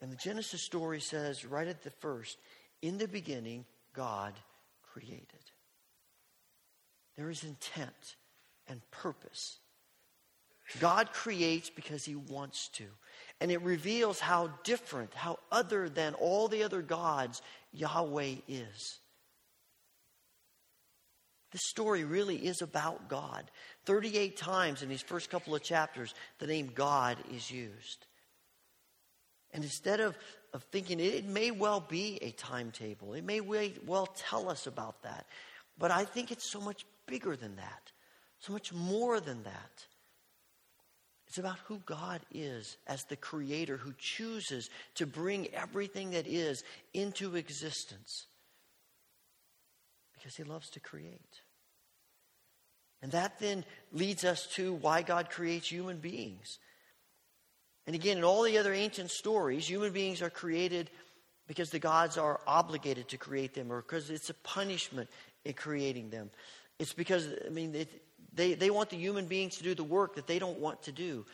And 0.00 0.10
the 0.10 0.16
Genesis 0.16 0.62
story 0.62 1.00
says 1.00 1.44
right 1.44 1.66
at 1.66 1.82
the 1.82 1.90
first, 1.90 2.38
in 2.80 2.98
the 2.98 3.08
beginning, 3.08 3.64
God 3.92 4.34
created. 4.82 5.26
There 7.16 7.28
is 7.28 7.44
intent 7.44 8.16
and 8.66 8.80
purpose. 8.90 9.58
God 10.78 11.12
creates 11.12 11.68
because 11.68 12.04
he 12.04 12.14
wants 12.14 12.68
to. 12.74 12.84
And 13.40 13.50
it 13.50 13.60
reveals 13.62 14.20
how 14.20 14.50
different, 14.62 15.12
how 15.14 15.38
other 15.50 15.88
than 15.88 16.14
all 16.14 16.46
the 16.46 16.62
other 16.62 16.82
gods 16.82 17.42
Yahweh 17.72 18.36
is. 18.46 18.99
This 21.50 21.66
story 21.66 22.04
really 22.04 22.36
is 22.36 22.62
about 22.62 23.08
God. 23.08 23.50
38 23.84 24.36
times 24.36 24.82
in 24.82 24.88
these 24.88 25.02
first 25.02 25.30
couple 25.30 25.54
of 25.54 25.62
chapters, 25.62 26.14
the 26.38 26.46
name 26.46 26.70
God 26.74 27.16
is 27.34 27.50
used. 27.50 28.06
And 29.52 29.64
instead 29.64 29.98
of, 30.00 30.16
of 30.54 30.62
thinking 30.64 31.00
it, 31.00 31.14
it 31.14 31.24
may 31.26 31.50
well 31.50 31.80
be 31.80 32.18
a 32.22 32.30
timetable, 32.30 33.14
it 33.14 33.24
may 33.24 33.40
well 33.40 34.06
tell 34.06 34.48
us 34.48 34.66
about 34.66 35.02
that. 35.02 35.26
But 35.76 35.90
I 35.90 36.04
think 36.04 36.30
it's 36.30 36.48
so 36.48 36.60
much 36.60 36.84
bigger 37.06 37.34
than 37.34 37.56
that, 37.56 37.90
so 38.38 38.52
much 38.52 38.72
more 38.72 39.18
than 39.18 39.42
that. 39.42 39.86
It's 41.26 41.38
about 41.38 41.58
who 41.66 41.80
God 41.86 42.20
is 42.32 42.76
as 42.86 43.04
the 43.04 43.16
creator 43.16 43.76
who 43.76 43.92
chooses 43.98 44.68
to 44.96 45.06
bring 45.06 45.48
everything 45.54 46.10
that 46.10 46.26
is 46.26 46.64
into 46.92 47.36
existence 47.36 48.26
because 50.12 50.36
he 50.36 50.42
loves 50.42 50.68
to 50.70 50.80
create. 50.80 51.39
And 53.02 53.12
that 53.12 53.38
then 53.38 53.64
leads 53.92 54.24
us 54.24 54.46
to 54.54 54.74
why 54.74 55.02
God 55.02 55.30
creates 55.30 55.68
human 55.68 55.98
beings. 55.98 56.58
And 57.86 57.94
again, 57.96 58.18
in 58.18 58.24
all 58.24 58.42
the 58.42 58.58
other 58.58 58.72
ancient 58.72 59.10
stories, 59.10 59.68
human 59.68 59.92
beings 59.92 60.22
are 60.22 60.30
created 60.30 60.90
because 61.46 61.70
the 61.70 61.78
gods 61.78 62.18
are 62.18 62.40
obligated 62.46 63.08
to 63.08 63.16
create 63.16 63.54
them 63.54 63.72
or 63.72 63.82
because 63.82 64.10
it's 64.10 64.30
a 64.30 64.34
punishment 64.34 65.08
in 65.44 65.54
creating 65.54 66.10
them. 66.10 66.30
It's 66.78 66.92
because, 66.92 67.26
I 67.44 67.48
mean, 67.48 67.74
it, 67.74 68.02
they, 68.32 68.54
they 68.54 68.70
want 68.70 68.90
the 68.90 68.96
human 68.96 69.26
beings 69.26 69.56
to 69.56 69.64
do 69.64 69.74
the 69.74 69.82
work 69.82 70.14
that 70.14 70.26
they 70.26 70.38
don't 70.38 70.60
want 70.60 70.82
to 70.84 70.92
do. 70.92 71.24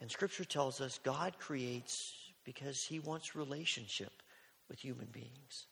And 0.00 0.10
Scripture 0.10 0.44
tells 0.44 0.80
us 0.80 1.00
God 1.02 1.38
creates 1.38 2.14
because 2.44 2.84
He 2.84 3.00
wants 3.00 3.34
relationship 3.34 4.22
with 4.68 4.78
human 4.78 5.08
beings. 5.12 5.66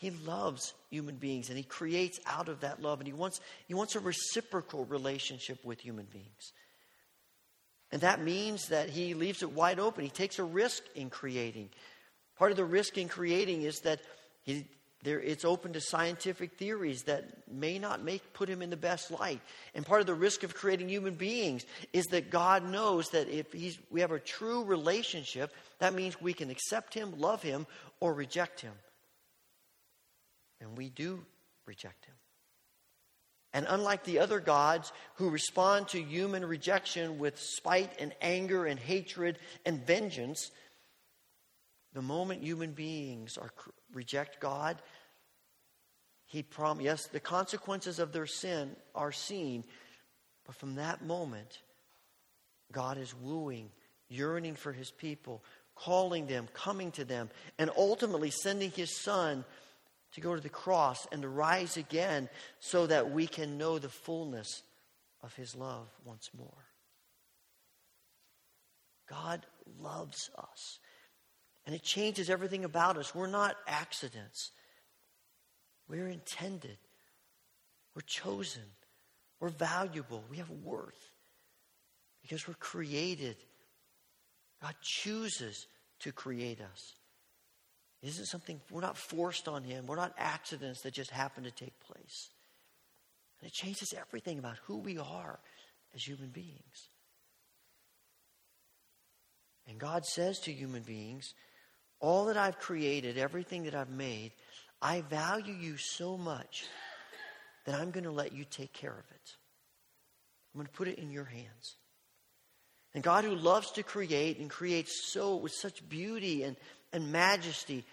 He 0.00 0.10
loves 0.10 0.72
human 0.88 1.16
beings 1.16 1.50
and 1.50 1.58
He 1.58 1.62
creates 1.62 2.18
out 2.24 2.48
of 2.48 2.60
that 2.60 2.80
love, 2.80 3.00
and 3.00 3.06
He 3.06 3.12
wants, 3.12 3.38
he 3.68 3.74
wants 3.74 3.94
a 3.94 4.00
reciprocal 4.00 4.86
relationship 4.86 5.62
with 5.62 5.78
human 5.78 6.06
beings. 6.06 6.52
And 7.92 8.00
that 8.00 8.22
means 8.22 8.68
that 8.68 8.88
He 8.88 9.12
leaves 9.12 9.42
it 9.42 9.52
wide 9.52 9.78
open. 9.78 10.02
He 10.02 10.10
takes 10.10 10.38
a 10.38 10.44
risk 10.44 10.82
in 10.94 11.10
creating. 11.10 11.68
Part 12.38 12.50
of 12.50 12.56
the 12.56 12.64
risk 12.64 12.96
in 12.96 13.08
creating 13.08 13.62
is 13.62 13.80
that 13.80 14.00
he, 14.42 14.64
there, 15.02 15.20
it's 15.20 15.44
open 15.44 15.74
to 15.74 15.80
scientific 15.82 16.56
theories 16.56 17.02
that 17.02 17.46
may 17.52 17.78
not 17.78 18.02
make 18.02 18.32
put 18.32 18.48
him 18.48 18.62
in 18.62 18.70
the 18.70 18.76
best 18.78 19.10
light. 19.10 19.42
And 19.74 19.84
part 19.84 20.00
of 20.00 20.06
the 20.06 20.14
risk 20.14 20.42
of 20.42 20.54
creating 20.54 20.88
human 20.88 21.16
beings 21.16 21.66
is 21.92 22.06
that 22.06 22.30
God 22.30 22.64
knows 22.64 23.10
that 23.10 23.28
if 23.28 23.52
we 23.90 24.00
have 24.00 24.12
a 24.12 24.18
true 24.18 24.64
relationship, 24.64 25.52
that 25.80 25.92
means 25.92 26.18
we 26.18 26.32
can 26.32 26.48
accept 26.48 26.94
him, 26.94 27.18
love 27.18 27.42
him, 27.42 27.66
or 28.00 28.14
reject 28.14 28.62
him. 28.62 28.72
And 30.60 30.76
we 30.76 30.90
do 30.90 31.24
reject 31.66 32.04
him. 32.04 32.14
And 33.52 33.66
unlike 33.68 34.04
the 34.04 34.20
other 34.20 34.38
gods 34.38 34.92
who 35.16 35.28
respond 35.28 35.88
to 35.88 36.00
human 36.00 36.44
rejection 36.44 37.18
with 37.18 37.38
spite 37.40 37.92
and 37.98 38.14
anger 38.20 38.64
and 38.66 38.78
hatred 38.78 39.38
and 39.66 39.84
vengeance, 39.84 40.50
the 41.92 42.02
moment 42.02 42.44
human 42.44 42.72
beings 42.72 43.36
are 43.36 43.50
reject 43.92 44.40
God, 44.40 44.80
he 46.26 46.44
prom- 46.44 46.80
yes, 46.80 47.06
the 47.06 47.18
consequences 47.18 47.98
of 47.98 48.12
their 48.12 48.26
sin 48.26 48.76
are 48.94 49.10
seen, 49.10 49.64
but 50.46 50.54
from 50.54 50.76
that 50.76 51.04
moment, 51.04 51.58
God 52.70 52.98
is 52.98 53.12
wooing, 53.12 53.70
yearning 54.08 54.54
for 54.54 54.72
his 54.72 54.92
people, 54.92 55.42
calling 55.74 56.28
them, 56.28 56.48
coming 56.52 56.92
to 56.92 57.04
them, 57.04 57.30
and 57.58 57.68
ultimately 57.76 58.30
sending 58.30 58.70
his 58.70 58.96
son 58.96 59.44
to 60.14 60.20
go 60.20 60.34
to 60.34 60.40
the 60.40 60.48
cross 60.48 61.06
and 61.12 61.22
to 61.22 61.28
rise 61.28 61.76
again 61.76 62.28
so 62.58 62.86
that 62.86 63.12
we 63.12 63.26
can 63.26 63.58
know 63.58 63.78
the 63.78 63.88
fullness 63.88 64.62
of 65.22 65.34
his 65.34 65.54
love 65.54 65.88
once 66.04 66.30
more. 66.36 66.64
God 69.08 69.44
loves 69.80 70.30
us. 70.38 70.78
And 71.66 71.74
it 71.74 71.82
changes 71.82 72.30
everything 72.30 72.64
about 72.64 72.96
us. 72.96 73.14
We're 73.14 73.26
not 73.26 73.56
accidents. 73.66 74.50
We're 75.88 76.08
intended. 76.08 76.78
We're 77.94 78.02
chosen. 78.02 78.62
We're 79.40 79.50
valuable. 79.50 80.24
We 80.30 80.38
have 80.38 80.50
worth 80.50 81.12
because 82.22 82.46
we're 82.46 82.54
created. 82.54 83.36
God 84.62 84.74
chooses 84.82 85.66
to 86.00 86.12
create 86.12 86.60
us. 86.60 86.94
It 88.02 88.08
isn't 88.08 88.26
something, 88.26 88.60
we're 88.70 88.80
not 88.80 88.96
forced 88.96 89.46
on 89.46 89.62
Him. 89.62 89.86
We're 89.86 89.96
not 89.96 90.14
accidents 90.16 90.82
that 90.82 90.94
just 90.94 91.10
happen 91.10 91.44
to 91.44 91.50
take 91.50 91.78
place. 91.80 92.30
And 93.40 93.48
it 93.48 93.52
changes 93.52 93.94
everything 93.98 94.38
about 94.38 94.56
who 94.64 94.78
we 94.78 94.98
are 94.98 95.38
as 95.94 96.06
human 96.06 96.28
beings. 96.28 96.88
And 99.68 99.78
God 99.78 100.06
says 100.06 100.40
to 100.40 100.52
human 100.52 100.82
beings, 100.82 101.34
all 102.00 102.26
that 102.26 102.36
I've 102.36 102.58
created, 102.58 103.18
everything 103.18 103.64
that 103.64 103.74
I've 103.74 103.90
made, 103.90 104.32
I 104.80 105.02
value 105.02 105.54
you 105.54 105.76
so 105.76 106.16
much 106.16 106.64
that 107.66 107.74
I'm 107.74 107.90
going 107.90 108.04
to 108.04 108.10
let 108.10 108.32
you 108.32 108.44
take 108.44 108.72
care 108.72 108.90
of 108.90 109.10
it. 109.10 109.36
I'm 110.54 110.58
going 110.58 110.66
to 110.66 110.72
put 110.72 110.88
it 110.88 110.98
in 110.98 111.10
your 111.10 111.26
hands. 111.26 111.76
And 112.94 113.04
God, 113.04 113.24
who 113.24 113.34
loves 113.34 113.70
to 113.72 113.82
create 113.82 114.38
and 114.38 114.50
creates 114.50 115.12
so 115.12 115.36
with 115.36 115.52
such 115.52 115.86
beauty 115.88 116.42
and, 116.42 116.56
and 116.92 117.12
majesty, 117.12 117.84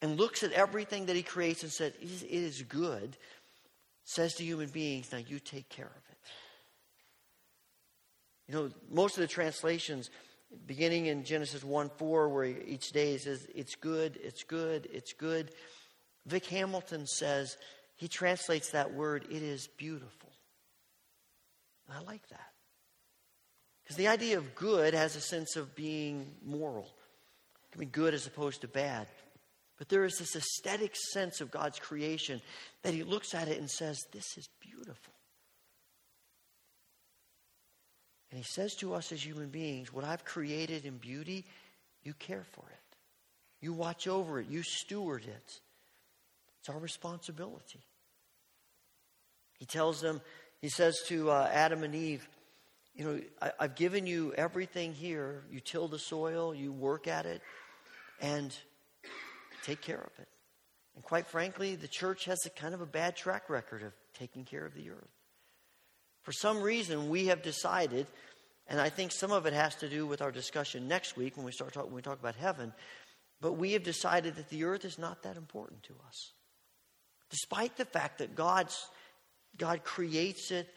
and 0.00 0.16
looks 0.16 0.42
at 0.42 0.52
everything 0.52 1.06
that 1.06 1.16
He 1.16 1.22
creates 1.22 1.62
and 1.62 1.72
says, 1.72 1.92
It 2.00 2.26
is 2.30 2.62
good, 2.62 3.16
says 4.04 4.34
to 4.34 4.44
human 4.44 4.68
beings, 4.68 5.10
Now 5.12 5.18
you 5.18 5.38
take 5.38 5.68
care 5.68 5.86
of 5.86 6.02
it. 6.10 6.18
You 8.48 8.54
know, 8.54 8.70
most 8.90 9.16
of 9.16 9.20
the 9.20 9.28
translations 9.28 10.10
beginning 10.66 11.06
in 11.06 11.24
Genesis 11.24 11.62
1 11.62 11.90
4, 11.96 12.28
where 12.28 12.44
each 12.44 12.92
day 12.92 13.18
says, 13.18 13.46
It's 13.54 13.74
good, 13.74 14.18
it's 14.22 14.44
good, 14.44 14.88
it's 14.92 15.12
good. 15.12 15.50
Vic 16.26 16.46
Hamilton 16.46 17.06
says, 17.06 17.56
he 17.98 18.06
translates 18.06 18.70
that 18.70 18.94
word, 18.94 19.26
It 19.28 19.42
is 19.42 19.66
beautiful. 19.66 20.30
And 21.88 21.98
I 21.98 22.00
like 22.00 22.26
that. 22.28 22.52
Because 23.82 23.96
the 23.96 24.08
idea 24.08 24.38
of 24.38 24.54
good 24.54 24.94
has 24.94 25.16
a 25.16 25.20
sense 25.20 25.56
of 25.56 25.74
being 25.74 26.36
moral. 26.44 26.88
It 27.68 27.72
can 27.72 27.80
be 27.80 27.86
good 27.86 28.14
as 28.14 28.26
opposed 28.26 28.62
to 28.62 28.68
bad. 28.68 29.06
But 29.76 29.88
there 29.88 30.04
is 30.04 30.18
this 30.18 30.34
aesthetic 30.34 30.96
sense 30.96 31.40
of 31.40 31.50
God's 31.50 31.78
creation 31.78 32.40
that 32.82 32.94
he 32.94 33.04
looks 33.04 33.34
at 33.34 33.48
it 33.48 33.58
and 33.58 33.70
says, 33.70 34.06
This 34.12 34.36
is 34.36 34.48
beautiful. 34.60 35.14
And 38.30 38.38
he 38.38 38.44
says 38.44 38.74
to 38.76 38.94
us 38.94 39.12
as 39.12 39.24
human 39.24 39.48
beings, 39.48 39.92
What 39.92 40.04
I've 40.04 40.24
created 40.24 40.84
in 40.84 40.98
beauty, 40.98 41.44
you 42.02 42.12
care 42.14 42.44
for 42.52 42.64
it. 42.68 42.96
You 43.60 43.72
watch 43.72 44.08
over 44.08 44.40
it. 44.40 44.48
You 44.48 44.62
steward 44.62 45.24
it. 45.24 45.60
It's 46.60 46.68
our 46.68 46.78
responsibility. 46.78 47.80
He 49.58 49.66
tells 49.66 50.00
them, 50.00 50.20
he 50.60 50.68
says 50.68 51.02
to 51.06 51.30
uh, 51.30 51.48
Adam 51.52 51.82
and 51.82 51.94
Eve, 51.94 52.28
You 52.98 53.04
know, 53.04 53.20
I, 53.40 53.52
I've 53.60 53.76
given 53.76 54.06
you 54.08 54.34
everything 54.36 54.92
here. 54.92 55.44
You 55.50 55.60
till 55.60 55.86
the 55.86 56.00
soil, 56.00 56.52
you 56.52 56.72
work 56.72 57.06
at 57.06 57.26
it, 57.26 57.40
and 58.20 58.54
take 59.62 59.80
care 59.80 60.00
of 60.00 60.10
it. 60.18 60.28
And 60.96 61.04
quite 61.04 61.28
frankly, 61.28 61.76
the 61.76 61.86
church 61.86 62.24
has 62.24 62.44
a 62.44 62.50
kind 62.50 62.74
of 62.74 62.80
a 62.80 62.86
bad 62.86 63.16
track 63.16 63.48
record 63.48 63.84
of 63.84 63.92
taking 64.18 64.44
care 64.44 64.66
of 64.66 64.74
the 64.74 64.90
earth. 64.90 65.14
For 66.22 66.32
some 66.32 66.60
reason, 66.60 67.08
we 67.08 67.26
have 67.26 67.40
decided, 67.40 68.08
and 68.66 68.80
I 68.80 68.88
think 68.88 69.12
some 69.12 69.30
of 69.30 69.46
it 69.46 69.52
has 69.52 69.76
to 69.76 69.88
do 69.88 70.04
with 70.04 70.20
our 70.20 70.32
discussion 70.32 70.88
next 70.88 71.16
week 71.16 71.36
when 71.36 71.46
we 71.46 71.52
start 71.52 71.72
talk, 71.72 71.84
when 71.84 71.94
we 71.94 72.02
talk 72.02 72.18
about 72.18 72.34
heaven, 72.34 72.72
but 73.40 73.52
we 73.52 73.74
have 73.74 73.84
decided 73.84 74.34
that 74.34 74.48
the 74.48 74.64
earth 74.64 74.84
is 74.84 74.98
not 74.98 75.22
that 75.22 75.36
important 75.36 75.84
to 75.84 75.94
us. 76.08 76.32
Despite 77.30 77.76
the 77.76 77.84
fact 77.84 78.18
that 78.18 78.34
God's, 78.34 78.76
God 79.56 79.84
creates 79.84 80.50
it 80.50 80.68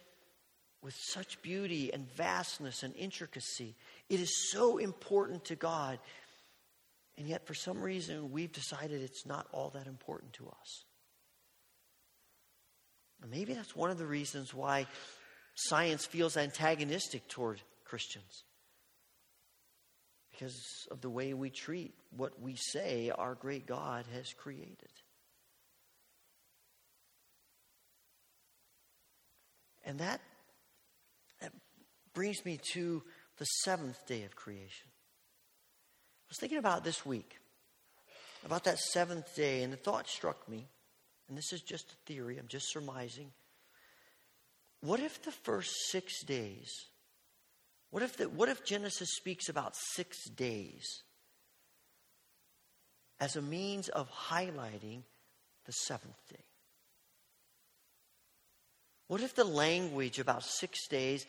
with 0.82 0.96
such 0.96 1.42
beauty 1.42 1.94
and 1.94 2.12
vastness 2.14 2.84
and 2.84 2.96
intricacy, 2.96 3.76
it 4.10 4.20
is 4.20 4.52
so 4.52 4.78
important 4.78 5.46
to 5.46 5.56
God 5.56 6.00
And 7.18 7.28
yet, 7.28 7.46
for 7.46 7.54
some 7.54 7.82
reason, 7.82 8.32
we've 8.32 8.52
decided 8.52 9.02
it's 9.02 9.26
not 9.26 9.48
all 9.52 9.70
that 9.76 9.88
important 9.88 10.34
to 10.34 10.48
us. 10.48 10.86
Maybe 13.30 13.54
that's 13.54 13.76
one 13.76 13.92
of 13.92 14.00
the 14.00 14.08
reasons 14.08 14.54
why 14.54 14.88
science 15.54 16.06
feels 16.06 16.38
antagonistic 16.38 17.28
toward 17.28 17.62
Christians. 17.86 18.44
Because 20.32 20.88
of 20.90 21.02
the 21.02 21.10
way 21.12 21.36
we 21.36 21.52
treat 21.52 21.94
what 22.18 22.42
we 22.42 22.56
say 22.56 23.12
our 23.16 23.36
great 23.36 23.68
God 23.68 24.06
has 24.16 24.34
created. 24.34 24.90
And 29.86 30.00
that 30.00 30.22
brings 32.14 32.44
me 32.46 32.60
to 32.74 33.04
the 33.38 33.46
seventh 33.46 34.06
day 34.08 34.24
of 34.24 34.36
creation. 34.36 34.88
I 34.88 36.28
was 36.30 36.38
thinking 36.38 36.58
about 36.58 36.84
this 36.84 37.06
week, 37.06 37.38
about 38.46 38.64
that 38.66 38.80
seventh 38.80 39.36
day, 39.36 39.64
and 39.64 39.72
the 39.72 39.78
thought 39.78 40.08
struck 40.08 40.48
me, 40.48 40.68
and 41.28 41.38
this 41.38 41.54
is 41.54 41.62
just 41.62 41.92
a 41.92 41.96
theory, 42.06 42.38
I'm 42.38 42.48
just 42.48 42.72
surmising. 42.72 43.32
What 44.82 45.00
if 45.00 45.22
the 45.24 45.32
first 45.32 45.72
six 45.90 46.24
days, 46.24 46.70
what 47.90 48.04
if, 48.04 48.18
the, 48.18 48.30
what 48.30 48.50
if 48.50 48.66
Genesis 48.66 49.10
speaks 49.16 49.50
about 49.50 49.76
six 49.76 50.30
days 50.30 51.04
as 53.20 53.36
a 53.36 53.42
means 53.42 53.90
of 53.90 54.10
highlighting 54.10 55.04
the 55.66 55.72
seventh 55.72 56.28
day? 56.30 56.44
What 59.08 59.22
if 59.22 59.36
the 59.36 59.44
language 59.44 60.20
about 60.20 60.44
six 60.44 60.88
days 60.88 61.26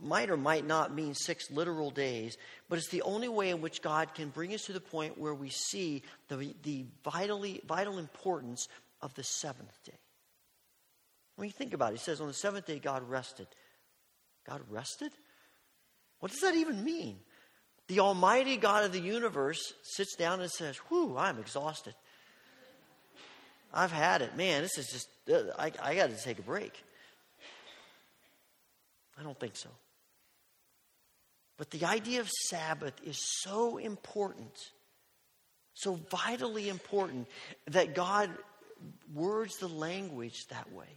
might 0.00 0.30
or 0.30 0.36
might 0.36 0.66
not 0.66 0.94
mean 0.94 1.14
six 1.14 1.50
literal 1.50 1.90
days, 1.90 2.36
but 2.68 2.78
it's 2.78 2.90
the 2.90 3.02
only 3.02 3.28
way 3.28 3.50
in 3.50 3.60
which 3.60 3.82
God 3.82 4.14
can 4.14 4.30
bring 4.30 4.54
us 4.54 4.62
to 4.62 4.72
the 4.72 4.80
point 4.80 5.18
where 5.18 5.34
we 5.34 5.50
see 5.50 6.02
the, 6.28 6.54
the 6.62 6.84
vitally, 7.04 7.60
vital 7.66 7.98
importance 7.98 8.68
of 9.00 9.14
the 9.14 9.24
seventh 9.24 9.76
day? 9.84 9.98
When 11.36 11.46
you 11.46 11.52
think 11.52 11.74
about 11.74 11.92
it, 11.92 11.98
he 11.98 12.04
says, 12.04 12.20
on 12.20 12.28
the 12.28 12.34
seventh 12.34 12.66
day, 12.66 12.78
God 12.78 13.08
rested. 13.08 13.46
God 14.46 14.60
rested? 14.70 15.12
What 16.20 16.30
does 16.30 16.40
that 16.40 16.54
even 16.54 16.84
mean? 16.84 17.18
The 17.88 18.00
Almighty 18.00 18.56
God 18.56 18.84
of 18.84 18.92
the 18.92 19.00
universe 19.00 19.60
sits 19.82 20.14
down 20.14 20.40
and 20.40 20.50
says, 20.50 20.76
Whew, 20.88 21.16
I'm 21.18 21.38
exhausted. 21.38 21.94
I've 23.74 23.92
had 23.92 24.22
it. 24.22 24.36
Man, 24.36 24.62
this 24.62 24.78
is 24.78 24.86
just, 24.88 25.08
uh, 25.30 25.52
I, 25.58 25.72
I 25.82 25.94
got 25.94 26.10
to 26.10 26.16
take 26.16 26.38
a 26.38 26.42
break. 26.42 26.82
I 29.18 29.22
don't 29.22 29.38
think 29.38 29.56
so. 29.56 29.68
But 31.62 31.70
the 31.70 31.86
idea 31.86 32.18
of 32.18 32.28
Sabbath 32.28 32.94
is 33.04 33.24
so 33.42 33.76
important, 33.76 34.52
so 35.74 35.94
vitally 36.10 36.68
important, 36.68 37.28
that 37.68 37.94
God 37.94 38.30
words 39.14 39.58
the 39.58 39.68
language 39.68 40.46
that 40.50 40.72
way. 40.72 40.88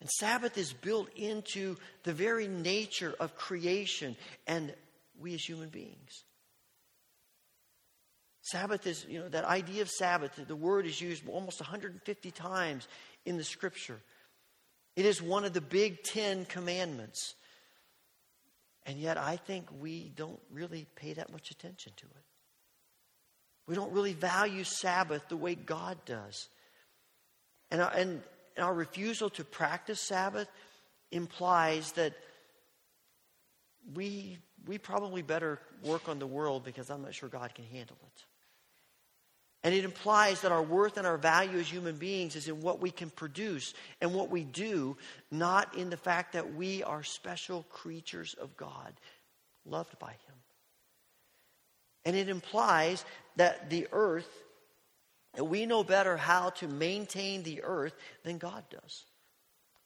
And 0.00 0.08
Sabbath 0.08 0.56
is 0.56 0.72
built 0.72 1.08
into 1.16 1.74
the 2.04 2.12
very 2.12 2.46
nature 2.46 3.12
of 3.18 3.34
creation 3.34 4.14
and 4.46 4.72
we 5.18 5.34
as 5.34 5.42
human 5.42 5.70
beings. 5.70 6.22
Sabbath 8.42 8.86
is, 8.86 9.04
you 9.08 9.18
know, 9.18 9.28
that 9.30 9.44
idea 9.44 9.82
of 9.82 9.90
Sabbath, 9.90 10.38
the 10.46 10.54
word 10.54 10.86
is 10.86 11.00
used 11.00 11.28
almost 11.28 11.60
150 11.60 12.30
times 12.30 12.86
in 13.26 13.36
the 13.36 13.42
scripture. 13.42 13.98
It 14.94 15.06
is 15.06 15.20
one 15.20 15.44
of 15.44 15.54
the 15.54 15.60
big 15.60 16.04
Ten 16.04 16.44
Commandments. 16.44 17.34
And 18.84 18.98
yet, 18.98 19.16
I 19.16 19.36
think 19.36 19.66
we 19.80 20.12
don't 20.16 20.40
really 20.50 20.86
pay 20.96 21.12
that 21.12 21.30
much 21.32 21.50
attention 21.50 21.92
to 21.96 22.06
it. 22.06 22.24
We 23.66 23.76
don't 23.76 23.92
really 23.92 24.12
value 24.12 24.64
Sabbath 24.64 25.28
the 25.28 25.36
way 25.36 25.54
God 25.54 25.98
does. 26.04 26.48
And 27.70 27.80
uh, 27.80 27.84
our, 27.84 27.90
and 27.92 28.22
our 28.58 28.74
refusal 28.74 29.30
to 29.30 29.44
practice 29.44 30.00
Sabbath 30.00 30.48
implies 31.10 31.92
that 31.92 32.14
we, 33.94 34.38
we 34.66 34.78
probably 34.78 35.22
better 35.22 35.60
work 35.84 36.08
on 36.08 36.18
the 36.18 36.26
world 36.26 36.64
because 36.64 36.90
I'm 36.90 37.02
not 37.02 37.14
sure 37.14 37.28
God 37.28 37.54
can 37.54 37.64
handle 37.64 37.96
it. 38.02 38.24
And 39.64 39.74
it 39.74 39.84
implies 39.84 40.40
that 40.40 40.50
our 40.50 40.62
worth 40.62 40.96
and 40.96 41.06
our 41.06 41.16
value 41.16 41.58
as 41.58 41.68
human 41.68 41.96
beings 41.96 42.34
is 42.34 42.48
in 42.48 42.60
what 42.60 42.80
we 42.80 42.90
can 42.90 43.10
produce 43.10 43.74
and 44.00 44.12
what 44.12 44.28
we 44.28 44.42
do, 44.42 44.96
not 45.30 45.76
in 45.76 45.88
the 45.88 45.96
fact 45.96 46.32
that 46.32 46.54
we 46.54 46.82
are 46.82 47.04
special 47.04 47.64
creatures 47.70 48.34
of 48.34 48.56
God, 48.56 48.92
loved 49.64 49.96
by 50.00 50.10
Him. 50.10 50.34
And 52.04 52.16
it 52.16 52.28
implies 52.28 53.04
that 53.36 53.70
the 53.70 53.86
earth, 53.92 54.28
that 55.34 55.44
we 55.44 55.64
know 55.64 55.84
better 55.84 56.16
how 56.16 56.50
to 56.50 56.66
maintain 56.66 57.44
the 57.44 57.62
earth 57.62 57.94
than 58.24 58.38
God 58.38 58.64
does. 58.68 59.04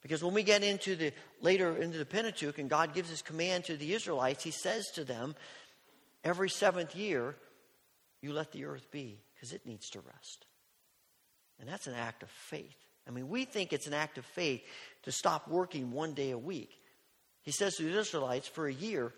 Because 0.01 0.25
when 0.25 0.33
we 0.33 0.43
get 0.43 0.63
into 0.63 0.97
the 0.97 1.13
later 1.43 1.77
into 1.77 1.99
the 1.99 2.07
Pentateuch 2.07 2.59
and 2.59 2.71
God 2.71 2.95
gives 2.95 3.11
his 3.11 3.23
command 3.23 3.65
to 3.65 3.77
the 3.77 3.93
Israelites, 3.93 4.43
he 4.43 4.53
says 4.53 4.87
to 4.95 5.05
them, 5.05 5.35
every 6.25 6.49
seventh 6.49 6.95
year, 6.95 7.35
you 8.23 8.33
let 8.33 8.53
the 8.53 8.65
earth 8.65 8.91
be 8.91 9.19
because 9.47 9.55
it 9.55 9.67
needs 9.67 9.91
to 9.91 10.01
rest. 10.01 10.47
And 11.61 11.69
that's 11.69 11.87
an 11.87 11.95
act 11.95 12.23
of 12.23 12.31
faith. 12.31 12.77
I 13.07 13.13
mean, 13.13 13.29
we 13.29 13.45
think 13.45 13.73
it's 13.73 13.87
an 13.87 13.95
act 13.95 14.19
of 14.19 14.25
faith 14.25 14.63
to 15.05 15.13
stop 15.13 15.49
working 15.49 15.93
one 15.93 16.15
day 16.15 16.33
a 16.33 16.39
week. 16.39 16.71
He 17.43 17.53
says 17.53 17.77
to 17.77 17.85
the 17.85 17.99
Israelites, 17.99 18.49
for 18.49 18.67
a 18.67 18.73
year, 18.73 19.13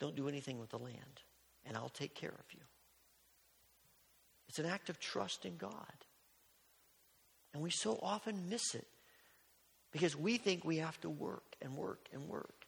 don't 0.00 0.16
do 0.16 0.28
anything 0.28 0.58
with 0.58 0.70
the 0.70 0.78
land, 0.78 1.22
and 1.64 1.76
I'll 1.76 1.90
take 1.90 2.14
care 2.14 2.30
of 2.30 2.52
you. 2.52 2.60
It's 4.48 4.58
an 4.58 4.66
act 4.66 4.90
of 4.90 4.98
trust 4.98 5.44
in 5.44 5.56
God. 5.56 5.70
And 7.54 7.62
we 7.62 7.70
so 7.70 7.98
often 8.02 8.48
miss 8.48 8.74
it 8.74 8.86
because 9.92 10.16
we 10.16 10.36
think 10.36 10.64
we 10.64 10.78
have 10.78 11.00
to 11.02 11.10
work 11.10 11.44
and 11.62 11.76
work 11.76 12.08
and 12.12 12.28
work. 12.28 12.66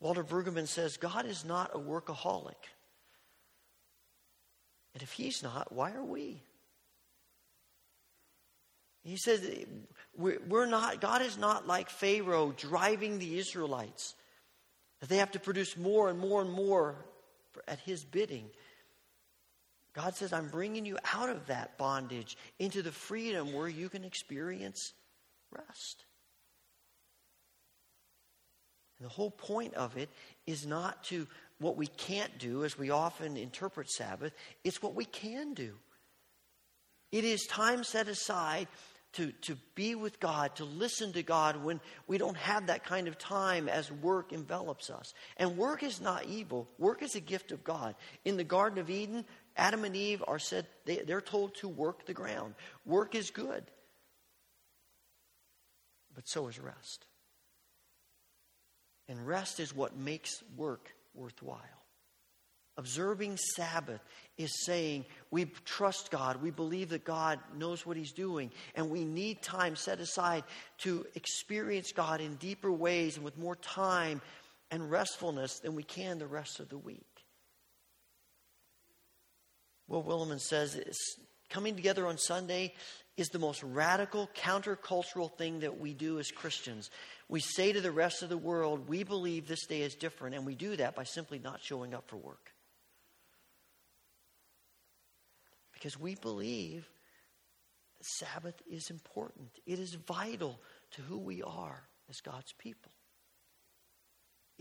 Walter 0.00 0.24
Brueggemann 0.24 0.68
says 0.68 0.96
God 0.96 1.26
is 1.26 1.44
not 1.44 1.70
a 1.74 1.78
workaholic. 1.78 2.54
And 4.94 5.02
if 5.02 5.12
he's 5.12 5.42
not, 5.42 5.72
why 5.72 5.92
are 5.92 6.04
we? 6.04 6.42
He 9.04 9.16
says, 9.16 9.40
we're 10.16 10.66
not, 10.66 11.00
God 11.00 11.22
is 11.22 11.36
not 11.36 11.66
like 11.66 11.90
Pharaoh 11.90 12.54
driving 12.56 13.18
the 13.18 13.38
Israelites, 13.38 14.14
that 15.00 15.08
they 15.08 15.16
have 15.16 15.32
to 15.32 15.40
produce 15.40 15.76
more 15.76 16.08
and 16.08 16.18
more 16.18 16.40
and 16.40 16.52
more 16.52 16.94
at 17.66 17.80
his 17.80 18.04
bidding. 18.04 18.48
God 19.94 20.14
says, 20.14 20.32
I'm 20.32 20.48
bringing 20.48 20.86
you 20.86 20.98
out 21.12 21.28
of 21.28 21.46
that 21.46 21.76
bondage 21.76 22.36
into 22.58 22.82
the 22.82 22.92
freedom 22.92 23.52
where 23.52 23.68
you 23.68 23.88
can 23.88 24.04
experience 24.04 24.92
rest. 25.50 26.04
And 28.98 29.10
the 29.10 29.12
whole 29.12 29.32
point 29.32 29.74
of 29.74 29.96
it 29.96 30.08
is 30.46 30.64
not 30.64 31.02
to 31.04 31.26
what 31.62 31.76
we 31.76 31.86
can't 31.86 32.38
do, 32.38 32.64
as 32.64 32.76
we 32.76 32.90
often 32.90 33.36
interpret 33.36 33.90
Sabbath, 33.90 34.32
it's 34.64 34.82
what 34.82 34.94
we 34.94 35.04
can 35.04 35.54
do. 35.54 35.74
It 37.10 37.24
is 37.24 37.46
time 37.46 37.84
set 37.84 38.08
aside 38.08 38.68
to, 39.14 39.30
to 39.42 39.56
be 39.74 39.94
with 39.94 40.18
God, 40.20 40.56
to 40.56 40.64
listen 40.64 41.12
to 41.12 41.22
God 41.22 41.62
when 41.62 41.80
we 42.06 42.16
don't 42.18 42.36
have 42.36 42.66
that 42.66 42.84
kind 42.84 43.08
of 43.08 43.18
time 43.18 43.68
as 43.68 43.92
work 43.92 44.32
envelops 44.32 44.88
us. 44.88 45.12
And 45.36 45.58
work 45.58 45.82
is 45.82 46.00
not 46.00 46.24
evil, 46.26 46.68
work 46.78 47.02
is 47.02 47.14
a 47.14 47.20
gift 47.20 47.52
of 47.52 47.62
God. 47.62 47.94
In 48.24 48.36
the 48.36 48.44
Garden 48.44 48.78
of 48.78 48.90
Eden, 48.90 49.24
Adam 49.56 49.84
and 49.84 49.94
Eve 49.94 50.24
are 50.26 50.38
said, 50.38 50.66
they, 50.86 50.98
they're 50.98 51.20
told 51.20 51.54
to 51.56 51.68
work 51.68 52.06
the 52.06 52.14
ground. 52.14 52.54
Work 52.86 53.14
is 53.14 53.30
good, 53.30 53.64
but 56.14 56.26
so 56.26 56.48
is 56.48 56.58
rest. 56.58 57.04
And 59.08 59.26
rest 59.26 59.60
is 59.60 59.76
what 59.76 59.94
makes 59.94 60.42
work 60.56 60.90
worthwhile. 61.14 61.60
Observing 62.78 63.36
Sabbath 63.36 64.00
is 64.38 64.64
saying 64.64 65.04
we 65.30 65.44
trust 65.66 66.10
God, 66.10 66.42
we 66.42 66.50
believe 66.50 66.88
that 66.88 67.04
God 67.04 67.38
knows 67.54 67.84
what 67.84 67.98
He's 67.98 68.12
doing, 68.12 68.50
and 68.74 68.88
we 68.88 69.04
need 69.04 69.42
time 69.42 69.76
set 69.76 70.00
aside 70.00 70.44
to 70.78 71.06
experience 71.14 71.92
God 71.92 72.22
in 72.22 72.36
deeper 72.36 72.72
ways 72.72 73.16
and 73.16 73.24
with 73.24 73.36
more 73.36 73.56
time 73.56 74.22
and 74.70 74.90
restfulness 74.90 75.58
than 75.58 75.74
we 75.74 75.82
can 75.82 76.18
the 76.18 76.26
rest 76.26 76.60
of 76.60 76.70
the 76.70 76.78
week. 76.78 77.04
Will 79.86 80.02
Willimon 80.02 80.40
says 80.40 80.80
coming 81.50 81.76
together 81.76 82.06
on 82.06 82.16
Sunday 82.16 82.72
is 83.16 83.28
the 83.28 83.38
most 83.38 83.62
radical 83.62 84.28
countercultural 84.34 85.36
thing 85.36 85.60
that 85.60 85.78
we 85.78 85.92
do 85.92 86.18
as 86.18 86.30
Christians. 86.30 86.90
We 87.28 87.40
say 87.40 87.72
to 87.72 87.80
the 87.80 87.92
rest 87.92 88.22
of 88.22 88.28
the 88.28 88.38
world, 88.38 88.88
we 88.88 89.02
believe 89.02 89.46
this 89.46 89.66
day 89.66 89.82
is 89.82 89.94
different, 89.94 90.34
and 90.34 90.46
we 90.46 90.54
do 90.54 90.76
that 90.76 90.94
by 90.94 91.04
simply 91.04 91.38
not 91.38 91.60
showing 91.62 91.94
up 91.94 92.08
for 92.08 92.16
work. 92.16 92.52
Because 95.74 95.98
we 95.98 96.14
believe 96.14 96.88
Sabbath 98.00 98.60
is 98.70 98.90
important, 98.90 99.50
it 99.66 99.78
is 99.78 99.94
vital 99.94 100.58
to 100.92 101.02
who 101.02 101.18
we 101.18 101.42
are 101.42 101.82
as 102.08 102.20
God's 102.20 102.52
people. 102.58 102.92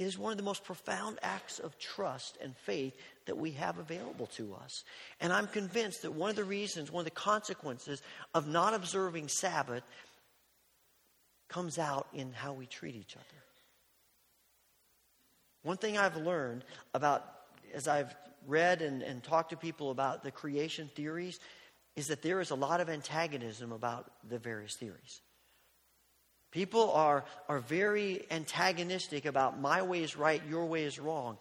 It 0.01 0.05
is 0.05 0.17
one 0.17 0.31
of 0.31 0.37
the 0.37 0.43
most 0.43 0.63
profound 0.63 1.19
acts 1.21 1.59
of 1.59 1.77
trust 1.77 2.35
and 2.41 2.57
faith 2.57 2.95
that 3.27 3.37
we 3.37 3.51
have 3.51 3.77
available 3.77 4.25
to 4.35 4.55
us. 4.55 4.83
And 5.19 5.31
I'm 5.31 5.45
convinced 5.45 6.01
that 6.01 6.11
one 6.11 6.31
of 6.31 6.35
the 6.35 6.43
reasons, 6.43 6.91
one 6.91 7.01
of 7.01 7.05
the 7.05 7.11
consequences 7.11 8.01
of 8.33 8.47
not 8.47 8.73
observing 8.73 9.27
Sabbath 9.27 9.83
comes 11.49 11.77
out 11.77 12.07
in 12.15 12.33
how 12.33 12.53
we 12.53 12.65
treat 12.65 12.95
each 12.95 13.15
other. 13.15 13.43
One 15.61 15.77
thing 15.77 15.99
I've 15.99 16.17
learned 16.17 16.65
about, 16.95 17.23
as 17.71 17.87
I've 17.87 18.15
read 18.47 18.81
and, 18.81 19.03
and 19.03 19.23
talked 19.23 19.51
to 19.51 19.55
people 19.55 19.91
about 19.91 20.23
the 20.23 20.31
creation 20.31 20.89
theories, 20.95 21.39
is 21.95 22.07
that 22.07 22.23
there 22.23 22.41
is 22.41 22.49
a 22.49 22.55
lot 22.55 22.81
of 22.81 22.89
antagonism 22.89 23.71
about 23.71 24.09
the 24.27 24.39
various 24.39 24.75
theories. 24.75 25.21
People 26.51 26.91
are, 26.91 27.23
are 27.47 27.59
very 27.59 28.25
antagonistic 28.29 29.25
about 29.25 29.59
my 29.59 29.81
way 29.81 30.03
is 30.03 30.17
right, 30.17 30.41
your 30.49 30.65
way 30.65 30.83
is 30.83 30.99
wrong. 30.99 31.37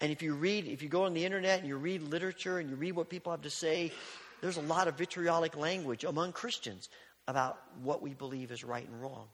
And 0.00 0.12
if 0.12 0.22
you 0.22 0.34
read, 0.34 0.66
if 0.66 0.82
you 0.82 0.88
go 0.88 1.04
on 1.04 1.14
the 1.14 1.24
internet 1.24 1.60
and 1.60 1.68
you 1.68 1.76
read 1.76 2.02
literature 2.02 2.58
and 2.58 2.68
you 2.68 2.76
read 2.76 2.92
what 2.92 3.08
people 3.08 3.32
have 3.32 3.42
to 3.42 3.50
say, 3.50 3.92
there's 4.42 4.58
a 4.58 4.62
lot 4.62 4.88
of 4.88 4.98
vitriolic 4.98 5.56
language 5.56 6.04
among 6.04 6.32
Christians 6.32 6.90
about 7.26 7.58
what 7.82 8.02
we 8.02 8.12
believe 8.12 8.50
is 8.50 8.62
right 8.62 8.86
and 8.86 9.00
wrong. 9.00 9.26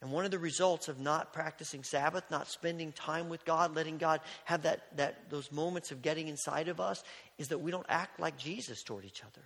And 0.00 0.12
one 0.12 0.24
of 0.24 0.30
the 0.30 0.38
results 0.38 0.88
of 0.88 1.00
not 1.00 1.32
practicing 1.32 1.82
Sabbath, 1.82 2.30
not 2.30 2.46
spending 2.46 2.92
time 2.92 3.28
with 3.28 3.44
God, 3.44 3.74
letting 3.74 3.98
God 3.98 4.20
have 4.44 4.62
that, 4.62 4.96
that, 4.96 5.28
those 5.28 5.50
moments 5.50 5.90
of 5.90 6.02
getting 6.02 6.28
inside 6.28 6.68
of 6.68 6.80
us, 6.80 7.02
is 7.36 7.48
that 7.48 7.58
we 7.58 7.72
don't 7.72 7.86
act 7.88 8.20
like 8.20 8.38
Jesus 8.38 8.82
toward 8.84 9.04
each 9.04 9.22
other. 9.24 9.42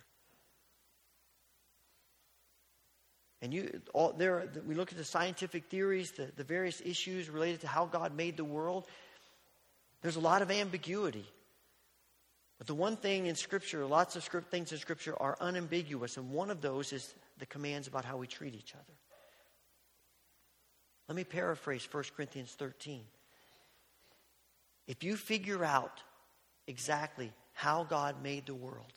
And 3.43 3.53
you, 3.53 3.81
all, 3.93 4.13
there, 4.13 4.47
we 4.65 4.73
look 4.73 4.93
at 4.93 4.97
the 4.97 5.03
scientific 5.03 5.65
theories, 5.65 6.11
the, 6.11 6.31
the 6.37 6.45
various 6.45 6.81
issues 6.83 7.29
related 7.29 7.59
to 7.61 7.67
how 7.67 7.85
God 7.85 8.15
made 8.15 8.37
the 8.37 8.45
world. 8.45 8.87
There's 10.01 10.15
a 10.15 10.21
lot 10.21 10.41
of 10.41 10.49
ambiguity. 10.49 11.25
But 12.57 12.67
the 12.67 12.73
one 12.73 12.95
thing 12.95 13.25
in 13.25 13.35
Scripture, 13.35 13.85
lots 13.85 14.15
of 14.15 14.23
script, 14.23 14.49
things 14.49 14.71
in 14.71 14.77
Scripture 14.77 15.21
are 15.21 15.35
unambiguous, 15.41 16.15
and 16.15 16.31
one 16.31 16.51
of 16.51 16.61
those 16.61 16.93
is 16.93 17.13
the 17.37 17.45
commands 17.45 17.85
about 17.85 18.05
how 18.05 18.15
we 18.15 18.27
treat 18.27 18.55
each 18.55 18.73
other. 18.75 18.93
Let 21.09 21.17
me 21.17 21.25
paraphrase 21.25 21.85
1 21.91 22.03
Corinthians 22.15 22.53
13. 22.53 23.01
If 24.87 25.03
you 25.03 25.17
figure 25.17 25.65
out 25.65 26.01
exactly 26.67 27.33
how 27.51 27.83
God 27.83 28.23
made 28.23 28.45
the 28.45 28.55
world, 28.55 28.93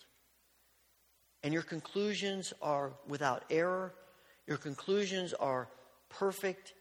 and 1.43 1.53
your 1.53 1.65
conclusions 1.65 2.53
are 2.63 2.93
without 3.09 3.45
error, 3.51 3.93
your 4.47 4.57
conclusions 4.57 5.33
are 5.35 5.69
perfect, 6.09 6.75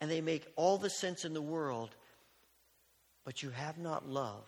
and 0.00 0.10
they 0.10 0.20
make 0.20 0.46
all 0.56 0.78
the 0.78 0.90
sense 0.90 1.24
in 1.24 1.34
the 1.34 1.42
world, 1.42 1.90
but 3.24 3.42
you 3.42 3.50
have 3.50 3.78
not 3.78 4.08
love, 4.08 4.46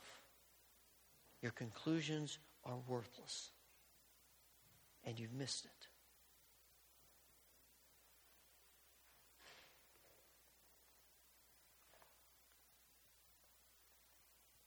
your 1.43 1.53
conclusions 1.53 2.39
are 2.65 2.79
worthless, 2.87 3.51
and 5.05 5.19
you've 5.19 5.33
missed 5.33 5.65
it. 5.65 5.71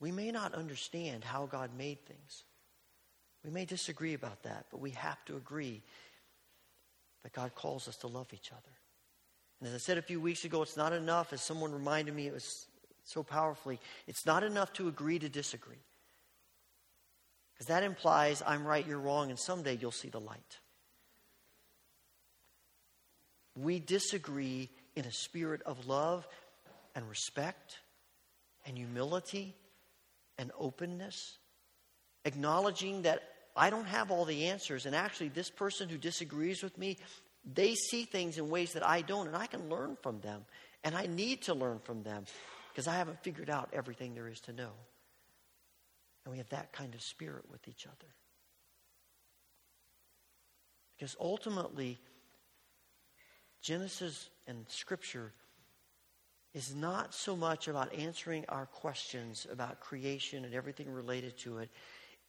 We 0.03 0.11
may 0.11 0.31
not 0.31 0.53
understand 0.53 1.23
how 1.23 1.45
God 1.45 1.69
made 1.77 2.05
things. 2.05 2.43
We 3.45 3.51
may 3.51 3.63
disagree 3.63 4.13
about 4.13 4.43
that, 4.43 4.65
but 4.69 4.81
we 4.81 4.91
have 4.91 5.23
to 5.25 5.37
agree 5.37 5.81
that 7.23 7.33
God 7.33 7.55
calls 7.55 7.87
us 7.87 7.95
to 7.97 8.07
love 8.07 8.27
each 8.33 8.51
other. 8.51 8.61
And 9.59 9.69
as 9.69 9.75
I 9.75 9.77
said 9.77 9.97
a 9.97 10.01
few 10.01 10.19
weeks 10.19 10.43
ago, 10.43 10.61
it's 10.61 10.77
not 10.77 10.93
enough, 10.93 11.31
as 11.33 11.41
someone 11.41 11.71
reminded 11.71 12.13
me, 12.13 12.27
it 12.27 12.33
was 12.33 12.67
so 13.05 13.23
powerfully, 13.23 13.79
it's 14.07 14.25
not 14.25 14.43
enough 14.43 14.73
to 14.73 14.87
agree 14.87 15.19
to 15.19 15.29
disagree. 15.29 15.81
Because 17.53 17.67
that 17.67 17.83
implies 17.83 18.41
I'm 18.45 18.65
right, 18.65 18.85
you're 18.85 18.99
wrong, 18.99 19.29
and 19.29 19.39
someday 19.39 19.77
you'll 19.79 19.91
see 19.91 20.09
the 20.09 20.19
light. 20.19 20.59
We 23.55 23.79
disagree 23.79 24.69
in 24.95 25.05
a 25.05 25.11
spirit 25.11 25.61
of 25.63 25.87
love 25.87 26.27
and 26.95 27.07
respect 27.07 27.77
and 28.65 28.77
humility 28.77 29.55
and 30.37 30.51
openness, 30.59 31.37
acknowledging 32.25 33.03
that 33.03 33.21
I 33.55 33.69
don't 33.69 33.85
have 33.85 34.11
all 34.11 34.25
the 34.25 34.45
answers. 34.45 34.85
And 34.85 34.95
actually, 34.95 35.29
this 35.29 35.49
person 35.49 35.89
who 35.89 35.97
disagrees 35.97 36.63
with 36.63 36.77
me, 36.77 36.97
they 37.45 37.75
see 37.75 38.05
things 38.05 38.37
in 38.37 38.49
ways 38.49 38.73
that 38.73 38.85
I 38.85 39.01
don't, 39.01 39.27
and 39.27 39.35
I 39.35 39.47
can 39.47 39.69
learn 39.69 39.97
from 40.01 40.19
them. 40.21 40.45
And 40.83 40.95
I 40.95 41.05
need 41.05 41.43
to 41.43 41.53
learn 41.53 41.79
from 41.79 42.03
them 42.03 42.25
because 42.71 42.87
I 42.87 42.95
haven't 42.95 43.23
figured 43.23 43.49
out 43.49 43.69
everything 43.73 44.15
there 44.15 44.27
is 44.27 44.39
to 44.41 44.53
know. 44.53 44.71
And 46.25 46.31
we 46.31 46.37
have 46.37 46.49
that 46.49 46.71
kind 46.73 46.93
of 46.95 47.01
spirit 47.01 47.45
with 47.51 47.67
each 47.67 47.85
other. 47.85 48.11
Because 50.97 51.15
ultimately, 51.19 51.99
Genesis 53.61 54.29
and 54.47 54.65
Scripture 54.69 55.31
is 56.53 56.75
not 56.75 57.13
so 57.13 57.35
much 57.35 57.67
about 57.67 57.93
answering 57.93 58.45
our 58.47 58.65
questions 58.67 59.47
about 59.51 59.79
creation 59.79 60.45
and 60.45 60.53
everything 60.53 60.91
related 60.91 61.37
to 61.39 61.57
it. 61.57 61.69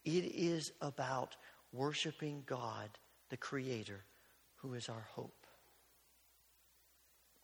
It 0.05 0.25
is 0.35 0.73
about 0.81 1.37
worshiping 1.73 2.43
God, 2.47 2.91
the 3.31 3.37
Creator, 3.37 4.05
who 4.57 4.75
is 4.75 4.89
our 4.89 5.07
hope. 5.13 5.47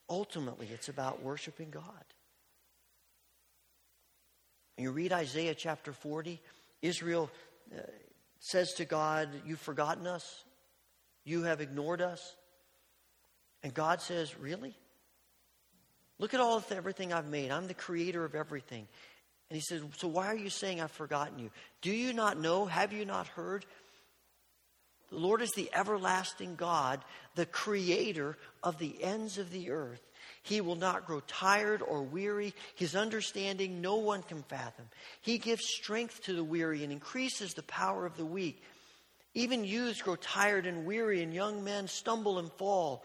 Ultimately, 0.08 0.68
it's 0.72 0.88
about 0.88 1.22
worshiping 1.22 1.70
God. 1.70 2.04
You 4.76 4.90
read 4.92 5.12
Isaiah 5.12 5.54
chapter 5.54 5.92
40, 5.92 6.40
Israel 6.82 7.30
uh, 7.72 7.80
says 8.38 8.74
to 8.74 8.84
God, 8.84 9.28
You've 9.46 9.60
forgotten 9.60 10.06
us, 10.06 10.44
you 11.24 11.42
have 11.42 11.60
ignored 11.60 12.00
us. 12.00 12.34
And 13.62 13.74
God 13.74 14.00
says, 14.00 14.38
Really? 14.38 14.74
Look 16.18 16.34
at 16.34 16.40
all 16.40 16.58
of 16.58 16.70
everything 16.72 17.12
I've 17.12 17.28
made. 17.28 17.50
I'm 17.50 17.66
the 17.66 17.74
creator 17.74 18.24
of 18.24 18.34
everything. 18.34 18.86
And 19.50 19.56
he 19.56 19.60
says, 19.60 19.82
So 19.96 20.08
why 20.08 20.26
are 20.26 20.36
you 20.36 20.48
saying 20.48 20.80
I've 20.80 20.92
forgotten 20.92 21.38
you? 21.38 21.50
Do 21.82 21.90
you 21.90 22.12
not 22.12 22.38
know? 22.38 22.66
Have 22.66 22.92
you 22.92 23.04
not 23.04 23.26
heard? 23.26 23.66
The 25.10 25.18
Lord 25.18 25.42
is 25.42 25.50
the 25.50 25.70
everlasting 25.74 26.54
God, 26.54 27.04
the 27.34 27.46
creator 27.46 28.36
of 28.62 28.78
the 28.78 29.02
ends 29.02 29.38
of 29.38 29.50
the 29.50 29.72
earth. 29.72 30.00
He 30.42 30.60
will 30.60 30.76
not 30.76 31.04
grow 31.04 31.20
tired 31.26 31.82
or 31.82 32.02
weary. 32.02 32.54
His 32.76 32.94
understanding 32.94 33.80
no 33.80 33.96
one 33.96 34.22
can 34.22 34.44
fathom. 34.44 34.86
He 35.20 35.38
gives 35.38 35.66
strength 35.66 36.22
to 36.24 36.32
the 36.32 36.44
weary 36.44 36.84
and 36.84 36.92
increases 36.92 37.52
the 37.52 37.64
power 37.64 38.06
of 38.06 38.16
the 38.16 38.24
weak. 38.24 38.62
Even 39.34 39.64
youths 39.64 40.00
grow 40.00 40.16
tired 40.16 40.66
and 40.66 40.86
weary, 40.86 41.22
and 41.22 41.34
young 41.34 41.62
men 41.62 41.88
stumble 41.88 42.38
and 42.38 42.50
fall. 42.52 43.04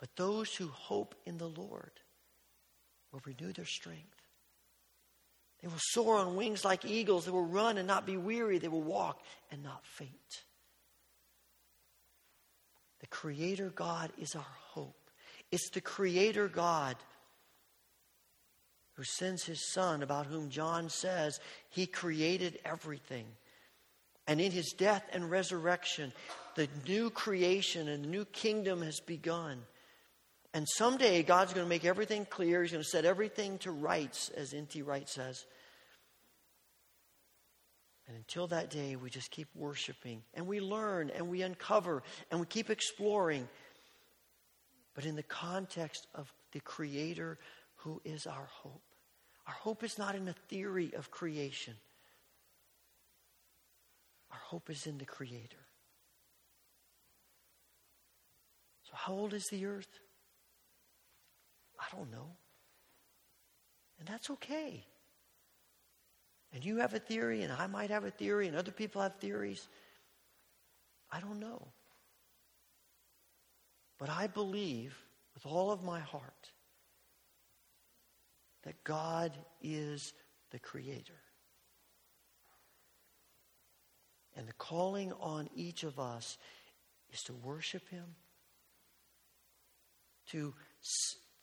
But 0.00 0.16
those 0.16 0.54
who 0.54 0.68
hope 0.68 1.14
in 1.24 1.38
the 1.38 1.48
Lord 1.48 1.92
will 3.12 3.22
renew 3.24 3.52
their 3.52 3.64
strength. 3.64 4.13
They 5.64 5.68
will 5.68 5.76
soar 5.78 6.18
on 6.18 6.36
wings 6.36 6.62
like 6.62 6.84
eagles. 6.84 7.24
They 7.24 7.30
will 7.30 7.46
run 7.46 7.78
and 7.78 7.88
not 7.88 8.04
be 8.04 8.18
weary. 8.18 8.58
They 8.58 8.68
will 8.68 8.82
walk 8.82 9.22
and 9.50 9.62
not 9.62 9.80
faint. 9.86 10.10
The 13.00 13.06
Creator 13.06 13.72
God 13.74 14.12
is 14.20 14.34
our 14.34 14.44
hope. 14.72 15.10
It's 15.50 15.70
the 15.70 15.80
Creator 15.80 16.48
God 16.48 16.96
who 18.92 19.04
sends 19.04 19.44
His 19.44 19.72
Son, 19.72 20.02
about 20.02 20.26
whom 20.26 20.50
John 20.50 20.90
says 20.90 21.40
He 21.70 21.86
created 21.86 22.58
everything. 22.66 23.24
And 24.26 24.42
in 24.42 24.52
His 24.52 24.74
death 24.76 25.04
and 25.14 25.30
resurrection, 25.30 26.12
the 26.56 26.68
new 26.86 27.08
creation 27.08 27.88
and 27.88 28.04
the 28.04 28.08
new 28.08 28.26
kingdom 28.26 28.82
has 28.82 29.00
begun. 29.00 29.62
And 30.52 30.68
someday 30.68 31.22
God's 31.22 31.54
going 31.54 31.64
to 31.64 31.70
make 31.70 31.86
everything 31.86 32.26
clear. 32.26 32.60
He's 32.60 32.72
going 32.72 32.84
to 32.84 32.88
set 32.88 33.06
everything 33.06 33.56
to 33.60 33.70
rights, 33.70 34.28
as 34.36 34.52
N.T. 34.52 34.82
Wright 34.82 35.08
says. 35.08 35.46
And 38.06 38.16
until 38.16 38.46
that 38.48 38.70
day, 38.70 38.96
we 38.96 39.08
just 39.08 39.30
keep 39.30 39.48
worshiping 39.54 40.22
and 40.34 40.46
we 40.46 40.60
learn 40.60 41.10
and 41.10 41.28
we 41.28 41.42
uncover 41.42 42.02
and 42.30 42.38
we 42.38 42.46
keep 42.46 42.68
exploring. 42.68 43.48
But 44.94 45.06
in 45.06 45.16
the 45.16 45.22
context 45.22 46.06
of 46.14 46.32
the 46.52 46.60
Creator 46.60 47.38
who 47.84 48.00
is 48.04 48.26
our 48.26 48.48
hope. 48.62 48.82
Our 49.46 49.52
hope 49.52 49.84
is 49.84 49.98
not 49.98 50.14
in 50.14 50.26
a 50.26 50.32
theory 50.48 50.92
of 50.96 51.10
creation, 51.10 51.74
our 54.32 54.38
hope 54.38 54.70
is 54.70 54.86
in 54.86 54.98
the 54.98 55.04
Creator. 55.04 55.64
So, 58.84 58.92
how 58.94 59.12
old 59.12 59.34
is 59.34 59.46
the 59.50 59.66
earth? 59.66 60.00
I 61.78 61.84
don't 61.94 62.10
know. 62.10 62.36
And 63.98 64.08
that's 64.08 64.30
okay. 64.30 64.84
And 66.54 66.64
you 66.64 66.76
have 66.76 66.94
a 66.94 67.00
theory, 67.00 67.42
and 67.42 67.52
I 67.52 67.66
might 67.66 67.90
have 67.90 68.04
a 68.04 68.12
theory, 68.12 68.46
and 68.46 68.56
other 68.56 68.70
people 68.70 69.02
have 69.02 69.16
theories. 69.16 69.68
I 71.10 71.18
don't 71.18 71.40
know. 71.40 71.66
But 73.98 74.08
I 74.08 74.28
believe 74.28 74.96
with 75.34 75.46
all 75.46 75.72
of 75.72 75.82
my 75.82 75.98
heart 75.98 76.52
that 78.62 78.82
God 78.84 79.32
is 79.60 80.12
the 80.52 80.60
Creator. 80.60 81.20
And 84.36 84.46
the 84.46 84.52
calling 84.54 85.12
on 85.20 85.48
each 85.56 85.82
of 85.82 85.98
us 85.98 86.38
is 87.12 87.20
to 87.24 87.32
worship 87.32 87.88
Him, 87.88 88.14
to, 90.30 90.54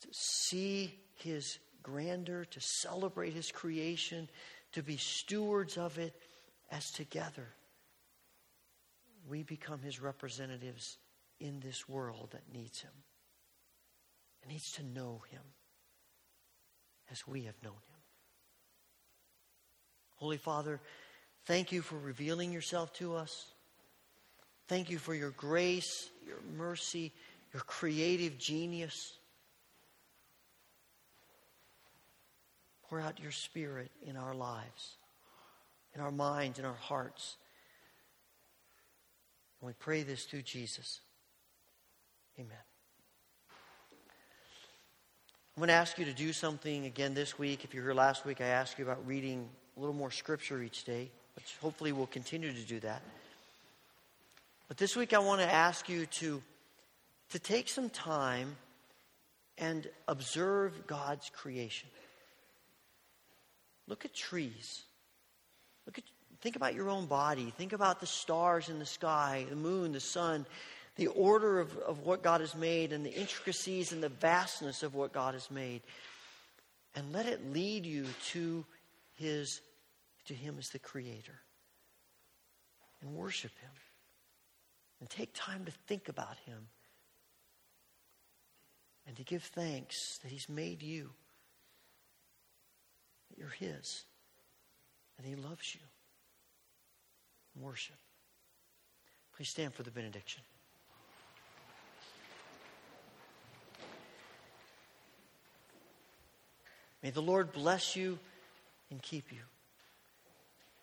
to 0.02 0.08
see 0.12 1.00
His 1.16 1.60
grandeur, 1.84 2.46
to 2.46 2.60
celebrate 2.62 3.34
His 3.34 3.52
creation, 3.52 4.30
to 4.74 4.84
be 4.84 4.98
stewards 4.98 5.78
of 5.78 5.98
it 5.98 6.14
as 6.72 6.92
together 6.92 7.48
we 9.30 9.44
become 9.44 9.80
His 9.80 10.02
representatives 10.02 10.98
in 11.40 11.60
this 11.60 11.88
world 11.88 12.30
that 12.32 12.54
needs 12.54 12.82
Him 12.82 12.92
and 14.42 14.52
needs 14.52 14.72
to 14.74 14.84
know 14.84 15.22
Him 15.30 15.42
as 17.12 17.28
we 17.28 17.44
have 17.44 17.62
known 17.64 17.74
Him. 17.74 18.02
Holy 20.16 20.38
Father, 20.38 20.80
thank 21.46 21.72
you 21.72 21.82
for 21.82 21.98
revealing 21.98 22.52
yourself 22.52 22.94
to 22.94 23.16
us. 23.16 23.48
Thank 24.68 24.90
you 24.90 24.98
for 24.98 25.14
your 25.14 25.32
grace, 25.32 26.10
your 26.26 26.38
mercy, 26.56 27.12
your 27.54 27.64
creative 27.64 28.38
genius. 28.38 29.18
Pour 32.92 33.00
out 33.00 33.22
your 33.22 33.32
spirit 33.32 33.90
in 34.06 34.18
our 34.18 34.36
lives, 34.36 34.98
in 35.96 36.02
our 36.02 36.12
minds, 36.12 36.60
in 36.60 36.66
our 36.66 36.74
hearts. 36.74 37.38
And 39.62 39.68
we 39.68 39.74
pray 39.80 40.04
this 40.04 40.26
through 40.26 40.42
Jesus. 40.42 41.00
Amen. 42.38 42.52
I'm 45.56 45.62
going 45.62 45.70
to 45.70 45.74
ask 45.74 45.98
you 45.98 46.04
to 46.04 46.12
do 46.12 46.34
something 46.34 46.86
again 46.86 47.14
this 47.14 47.40
week. 47.40 47.64
If 47.64 47.74
you 47.74 47.80
were 47.80 47.88
here 47.88 47.94
last 47.94 48.26
week, 48.26 48.42
I 48.42 48.48
asked 48.48 48.78
you 48.78 48.84
about 48.84 49.08
reading 49.08 49.48
a 49.78 49.80
little 49.80 49.96
more 49.96 50.12
scripture 50.12 50.62
each 50.62 50.84
day, 50.84 51.10
which 51.38 51.56
hopefully 51.62 51.94
we'll 51.94 52.08
continue 52.08 52.52
to 52.52 52.66
do 52.66 52.82
that. 52.82 53.02
But 54.68 54.76
this 54.76 54.98
week, 54.98 55.14
I 55.14 55.20
want 55.20 55.40
to 55.40 55.50
ask 55.50 55.88
you 55.88 56.08
to, 56.08 56.44
to 57.30 57.40
take 57.40 57.70
some 57.70 57.90
time 57.90 58.58
and 59.58 59.88
observe 60.10 60.88
God's 60.88 61.30
creation. 61.30 61.88
Look 63.92 64.06
at 64.06 64.14
trees. 64.14 64.84
Look 65.86 65.98
at, 65.98 66.04
think 66.40 66.56
about 66.56 66.74
your 66.74 66.90
own 66.90 67.06
body. 67.06 67.54
Think 67.58 67.74
about 67.74 68.00
the 68.00 68.08
stars 68.08 68.70
in 68.70 68.80
the 68.80 68.86
sky, 68.86 69.46
the 69.50 69.56
moon, 69.56 69.92
the 69.92 70.00
sun, 70.00 70.46
the 70.96 71.08
order 71.08 71.60
of, 71.60 71.78
of 71.80 72.00
what 72.00 72.24
God 72.24 72.42
has 72.42 72.56
made, 72.56 72.94
and 72.94 73.06
the 73.06 73.14
intricacies 73.14 73.92
and 73.92 74.02
the 74.02 74.10
vastness 74.10 74.82
of 74.82 74.96
what 74.96 75.12
God 75.12 75.34
has 75.34 75.52
made. 75.52 75.82
And 76.96 77.12
let 77.12 77.26
it 77.26 77.54
lead 77.54 77.86
you 77.86 78.06
to 78.30 78.66
his 79.16 79.62
to 80.26 80.34
him 80.34 80.56
as 80.58 80.70
the 80.70 80.80
creator. 80.80 81.40
And 83.02 83.14
worship 83.16 83.52
him 83.62 83.72
and 85.02 85.10
take 85.10 85.34
time 85.34 85.66
to 85.66 85.72
think 85.72 86.08
about 86.08 86.38
Him 86.46 86.68
and 89.06 89.18
to 89.18 89.24
give 89.24 89.44
thanks 89.44 90.20
that 90.20 90.32
He's 90.32 90.48
made 90.48 90.82
you, 90.82 91.10
that 93.32 93.40
you're 93.40 93.50
His, 93.50 94.04
and 95.18 95.26
He 95.26 95.36
loves 95.36 95.74
you. 95.74 95.82
Worship. 97.60 97.96
Please 99.36 99.50
stand 99.50 99.74
for 99.74 99.84
the 99.84 99.92
benediction. 99.92 100.44
May 107.02 107.10
the 107.10 107.22
Lord 107.22 107.52
bless 107.52 107.96
you 107.96 108.20
and 108.92 109.02
keep 109.02 109.32
you. 109.32 109.40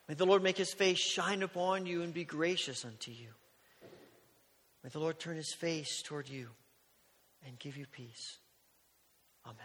May 0.09 0.15
the 0.15 0.27
Lord 0.27 0.43
make 0.43 0.57
his 0.57 0.73
face 0.73 0.99
shine 0.99 1.43
upon 1.43 1.87
you 1.87 2.03
and 2.03 2.13
be 2.13 2.25
gracious 2.25 2.85
unto 2.85 3.11
you. 3.13 3.29
May 4.83 4.91
the 4.91 4.99
Lord 5.01 5.19
turn 5.19 5.37
his 5.37 5.53
face 5.53 6.03
toward 6.03 6.29
you 6.29 6.49
and 7.47 7.59
give 7.59 7.77
you 7.77 7.87
peace. 7.87 8.39
Amen. 9.45 9.57